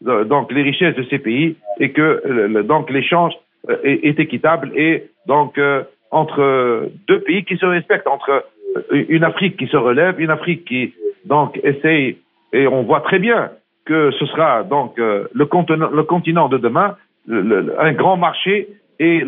donc 0.00 0.50
les 0.50 0.62
richesses 0.62 0.96
de 0.96 1.04
ces 1.04 1.20
pays 1.20 1.54
et 1.78 1.92
que 1.92 2.62
donc 2.62 2.90
l'échange 2.90 3.32
euh, 3.68 3.76
est, 3.84 4.04
est, 4.04 4.18
équitable 4.18 4.72
et 4.74 5.10
donc 5.26 5.58
euh, 5.58 5.84
entre 6.10 6.90
deux 7.06 7.20
pays 7.20 7.44
qui 7.44 7.56
se 7.56 7.66
respectent, 7.66 8.08
entre 8.08 8.44
une 8.90 9.22
Afrique 9.22 9.56
qui 9.56 9.68
se 9.68 9.76
relève, 9.76 10.20
une 10.20 10.30
Afrique 10.30 10.64
qui 10.64 10.92
donc 11.24 11.58
essaye, 11.62 12.18
et 12.52 12.66
on 12.66 12.82
voit 12.82 13.00
très 13.00 13.18
bien 13.18 13.50
que 13.84 14.10
ce 14.12 14.26
sera 14.26 14.62
donc 14.62 14.98
euh, 14.98 15.26
le, 15.34 15.46
continent, 15.46 15.90
le, 15.90 16.02
continent, 16.04 16.48
de 16.48 16.58
demain, 16.58 16.96
un 17.28 17.92
grand 17.92 18.16
marché, 18.16 18.68
et 18.98 19.24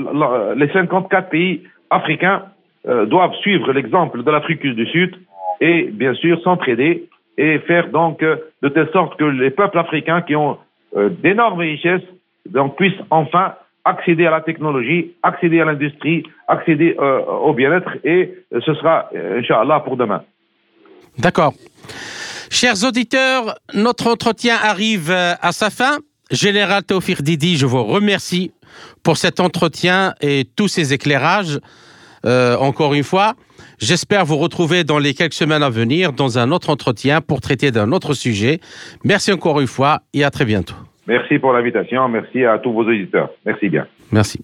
les 0.57 0.69
54 0.69 1.31
pays 1.31 1.63
africains 1.91 2.45
euh, 2.87 3.07
doivent 3.07 3.35
suivre 3.37 3.73
l'exemple 3.73 4.23
de 4.23 4.31
l'Afrique 4.31 4.63
du 4.63 4.87
Sud 4.87 5.17
et 5.61 5.89
bien 5.93 6.15
sûr 6.15 6.41
s'entraider 6.43 7.09
et 7.39 7.59
faire 7.61 7.89
donc 7.89 8.23
euh, 8.23 8.37
de 8.63 8.69
telle 8.69 8.91
sorte 8.93 9.19
que 9.19 9.25
les 9.25 9.51
peuples 9.51 9.79
africains 9.79 10.23
qui 10.23 10.37
ont 10.37 10.59
d'énormes 10.95 11.61
richesses 11.61 12.03
puissent 12.77 13.03
enfin 13.09 13.55
accéder 13.85 14.27
à 14.27 14.31
la 14.31 14.43
technologie, 14.43 15.13
accéder 15.23 15.61
à 15.61 15.65
l'industrie, 15.65 16.23
accéder 16.47 16.95
au 16.99 17.55
bien-être 17.55 17.97
et 18.05 18.35
ce 18.53 18.75
sera, 18.75 19.09
Inch'Allah, 19.39 19.81
pour 19.81 19.97
demain. 19.97 20.23
D'accord. 21.19 21.55
Chers 22.51 22.85
auditeurs, 22.85 23.55
notre 23.75 24.09
entretien 24.09 24.57
arrive 24.63 25.11
euh, 25.11 25.35
à 25.41 25.53
sa 25.53 25.71
fin. 25.71 25.99
Général 26.31 26.83
Théophile 26.83 27.23
Didi, 27.23 27.57
je 27.57 27.67
vous 27.67 27.85
remercie 27.85 28.53
pour 29.03 29.17
cet 29.17 29.41
entretien 29.41 30.15
et 30.21 30.45
tous 30.57 30.69
ces 30.69 30.93
éclairages. 30.93 31.59
Euh, 32.25 32.57
encore 32.57 32.95
une 32.95 33.03
fois, 33.03 33.35
j'espère 33.79 34.25
vous 34.25 34.37
retrouver 34.37 34.85
dans 34.85 34.99
les 34.99 35.15
quelques 35.15 35.35
semaines 35.35 35.63
à 35.63 35.71
venir 35.71 36.13
dans 36.13 36.39
un 36.39 36.53
autre 36.53 36.71
entretien 36.71 37.21
pour 37.21 37.41
traiter 37.41 37.71
d'un 37.71 37.93
autre 37.93 38.15
sujet. 38.15 38.61
Merci 39.05 39.33
encore 39.33 39.61
une 39.61 39.67
fois 39.67 40.01
et 40.15 40.25
à 40.25 40.31
très 40.31 40.45
bientôt. 40.45 40.75
Merci 41.07 41.39
pour 41.39 41.53
l'invitation. 41.53 42.09
Merci 42.09 42.45
à 42.45 42.59
tous 42.59 42.73
vos 42.73 42.85
auditeurs. 42.85 43.31
Merci 43.45 43.69
bien. 43.69 43.87
Merci. 44.13 44.41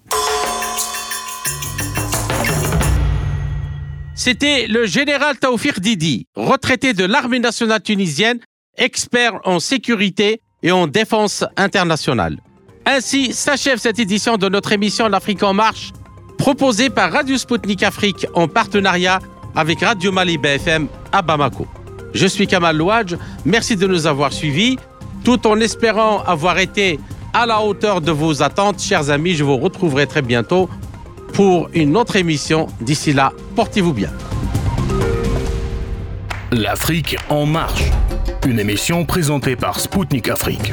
C'était 4.18 4.66
le 4.66 4.84
général 4.84 5.38
Taoufir 5.38 5.78
Didi, 5.78 6.26
retraité 6.34 6.92
de 6.92 7.04
l'armée 7.04 7.38
nationale 7.38 7.80
tunisienne, 7.80 8.40
expert 8.76 9.38
en 9.44 9.60
sécurité 9.60 10.40
et 10.64 10.72
en 10.72 10.88
défense 10.88 11.44
internationale. 11.56 12.36
Ainsi 12.84 13.32
s'achève 13.32 13.78
cette 13.78 14.00
édition 14.00 14.36
de 14.36 14.48
notre 14.48 14.72
émission 14.72 15.06
L'Afrique 15.08 15.44
en 15.44 15.54
marche, 15.54 15.92
proposée 16.36 16.90
par 16.90 17.12
Radio 17.12 17.38
Sputnik 17.38 17.84
Afrique 17.84 18.26
en 18.34 18.48
partenariat 18.48 19.20
avec 19.54 19.82
Radio 19.82 20.10
Mali 20.10 20.36
BFM 20.36 20.88
à 21.12 21.22
Bamako. 21.22 21.68
Je 22.12 22.26
suis 22.26 22.48
Kamal 22.48 22.76
Louadj, 22.76 23.14
merci 23.44 23.76
de 23.76 23.86
nous 23.86 24.08
avoir 24.08 24.32
suivis, 24.32 24.78
tout 25.22 25.46
en 25.46 25.60
espérant 25.60 26.24
avoir 26.24 26.58
été 26.58 26.98
à 27.32 27.46
la 27.46 27.60
hauteur 27.60 28.00
de 28.00 28.10
vos 28.10 28.42
attentes. 28.42 28.80
Chers 28.80 29.10
amis, 29.10 29.34
je 29.36 29.44
vous 29.44 29.58
retrouverai 29.58 30.08
très 30.08 30.22
bientôt 30.22 30.68
pour 31.32 31.70
une 31.74 31.96
autre 31.96 32.16
émission. 32.16 32.66
D'ici 32.80 33.12
là, 33.12 33.32
portez-vous 33.56 33.92
bien. 33.92 34.10
L'Afrique 36.50 37.16
en 37.28 37.46
marche, 37.46 37.84
une 38.46 38.58
émission 38.58 39.04
présentée 39.04 39.56
par 39.56 39.80
Spoutnik 39.80 40.28
Afrique. 40.28 40.72